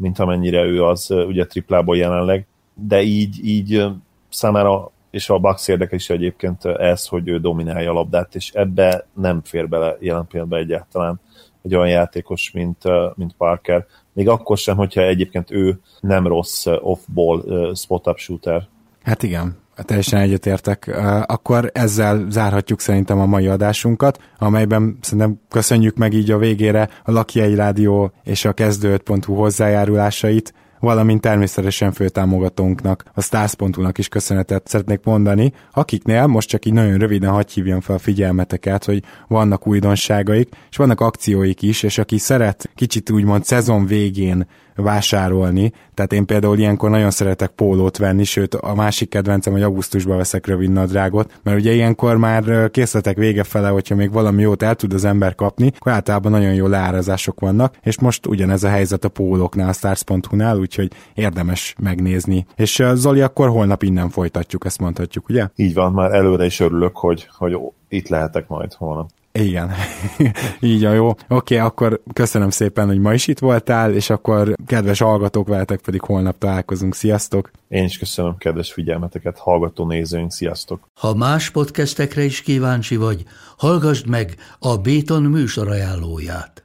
mint 0.00 0.18
amennyire 0.18 0.62
ő 0.62 0.84
az 0.84 1.10
ugye 1.10 1.46
triplából 1.46 1.96
jelenleg, 1.96 2.46
de 2.74 3.02
így, 3.02 3.44
így 3.44 3.86
számára 4.28 4.90
és 5.10 5.30
a 5.30 5.38
Bucks 5.38 5.68
érdeke 5.68 5.94
is 5.94 6.10
egyébként 6.10 6.64
ez, 6.64 7.06
hogy 7.06 7.28
ő 7.28 7.38
dominálja 7.38 7.90
a 7.90 7.92
labdát, 7.92 8.34
és 8.34 8.50
ebbe 8.52 9.06
nem 9.14 9.40
fér 9.44 9.68
bele 9.68 9.96
jelen 10.00 10.26
pillanatban 10.26 10.60
egyáltalán 10.60 11.20
egy 11.62 11.74
olyan 11.74 11.88
játékos, 11.88 12.50
mint, 12.50 12.82
mint 13.14 13.34
Parker. 13.36 13.86
Még 14.12 14.28
akkor 14.28 14.58
sem, 14.58 14.76
hogyha 14.76 15.00
egyébként 15.02 15.50
ő 15.50 15.80
nem 16.00 16.26
rossz 16.26 16.66
off-ball 16.66 17.74
spot-up 17.74 18.18
shooter. 18.18 18.68
Hát 19.02 19.22
igen, 19.22 19.56
teljesen 19.84 20.20
egyetértek. 20.20 21.00
Akkor 21.26 21.70
ezzel 21.74 22.26
zárhatjuk 22.28 22.80
szerintem 22.80 23.18
a 23.20 23.26
mai 23.26 23.46
adásunkat, 23.46 24.18
amelyben 24.38 24.98
szerintem 25.00 25.40
köszönjük 25.48 25.96
meg 25.96 26.12
így 26.12 26.30
a 26.30 26.38
végére 26.38 26.88
a 27.04 27.10
Lakjai 27.10 27.54
Rádió 27.54 28.12
és 28.24 28.44
a 28.44 28.52
kezdő.hu 28.52 29.34
hozzájárulásait, 29.34 30.54
valamint 30.80 31.20
természetesen 31.20 31.92
főtámogatónknak, 31.92 33.04
a 33.14 33.22
Stars.hu-nak 33.22 33.98
is 33.98 34.08
köszönetet 34.08 34.68
szeretnék 34.68 35.00
mondani, 35.04 35.52
akiknél 35.72 36.26
most 36.26 36.48
csak 36.48 36.64
így 36.64 36.72
nagyon 36.72 36.98
röviden 36.98 37.30
hagy 37.30 37.50
hívjam 37.50 37.80
fel 37.80 37.96
a 37.96 37.98
figyelmeteket, 37.98 38.84
hogy 38.84 39.02
vannak 39.28 39.66
újdonságaik, 39.66 40.48
és 40.70 40.76
vannak 40.76 41.00
akcióik 41.00 41.62
is, 41.62 41.82
és 41.82 41.98
aki 41.98 42.18
szeret 42.18 42.70
kicsit 42.74 43.10
úgymond 43.10 43.44
szezon 43.44 43.86
végén 43.86 44.46
vásárolni, 44.82 45.72
tehát 45.94 46.12
én 46.12 46.26
például 46.26 46.58
ilyenkor 46.58 46.90
nagyon 46.90 47.10
szeretek 47.10 47.50
pólót 47.50 47.96
venni, 47.96 48.24
sőt 48.24 48.54
a 48.54 48.74
másik 48.74 49.08
kedvencem, 49.08 49.52
hogy 49.52 49.62
augusztusban 49.62 50.16
veszek 50.16 50.46
rövid 50.46 50.70
nadrágot, 50.70 51.40
mert 51.42 51.58
ugye 51.58 51.72
ilyenkor 51.72 52.16
már 52.16 52.70
készletek 52.70 53.16
vége 53.16 53.42
fele, 53.42 53.68
hogyha 53.68 53.94
még 53.94 54.12
valami 54.12 54.42
jót 54.42 54.62
el 54.62 54.74
tud 54.74 54.92
az 54.92 55.04
ember 55.04 55.34
kapni, 55.34 55.72
akkor 55.78 55.92
általában 55.92 56.32
nagyon 56.32 56.54
jó 56.54 56.66
leárazások 56.66 57.40
vannak, 57.40 57.76
és 57.82 58.00
most 58.00 58.26
ugyanez 58.26 58.64
a 58.64 58.68
helyzet 58.68 59.04
a 59.04 59.08
pólóknál, 59.08 59.68
a 59.68 59.72
stars.hu-nál, 59.72 60.58
úgyhogy 60.58 60.92
érdemes 61.14 61.74
megnézni. 61.78 62.46
És 62.56 62.82
Zoli, 62.94 63.20
akkor 63.20 63.48
holnap 63.48 63.82
innen 63.82 64.08
folytatjuk, 64.08 64.64
ezt 64.64 64.80
mondhatjuk, 64.80 65.28
ugye? 65.28 65.48
Így 65.56 65.74
van, 65.74 65.92
már 65.92 66.12
előre 66.12 66.44
is 66.44 66.60
örülök, 66.60 66.96
hogy, 66.96 67.28
hogy 67.36 67.58
itt 67.88 68.08
lehetek 68.08 68.48
majd 68.48 68.72
holnap. 68.72 69.10
Igen, 69.32 69.70
így 70.60 70.84
a 70.84 70.92
jó. 70.92 71.14
Oké, 71.28 71.56
akkor 71.56 72.00
köszönöm 72.12 72.50
szépen, 72.50 72.86
hogy 72.86 72.98
ma 72.98 73.12
is 73.14 73.26
itt 73.26 73.38
voltál, 73.38 73.94
és 73.94 74.10
akkor 74.10 74.54
kedves 74.66 74.98
hallgatók, 74.98 75.48
veletek 75.48 75.80
pedig 75.80 76.00
holnap 76.00 76.38
találkozunk. 76.38 76.94
Sziasztok! 76.94 77.50
Én 77.68 77.84
is 77.84 77.98
köszönöm 77.98 78.36
kedves 78.36 78.72
figyelmeteket, 78.72 79.38
hallgató 79.38 79.86
nézőink, 79.86 80.32
sziasztok! 80.32 80.88
Ha 80.94 81.14
más 81.14 81.50
podcastekre 81.50 82.22
is 82.22 82.42
kíváncsi 82.42 82.96
vagy, 82.96 83.24
hallgassd 83.56 84.06
meg 84.06 84.34
a 84.58 84.76
Béton 84.76 85.22
műsor 85.22 85.68
ajánlóját. 85.68 86.64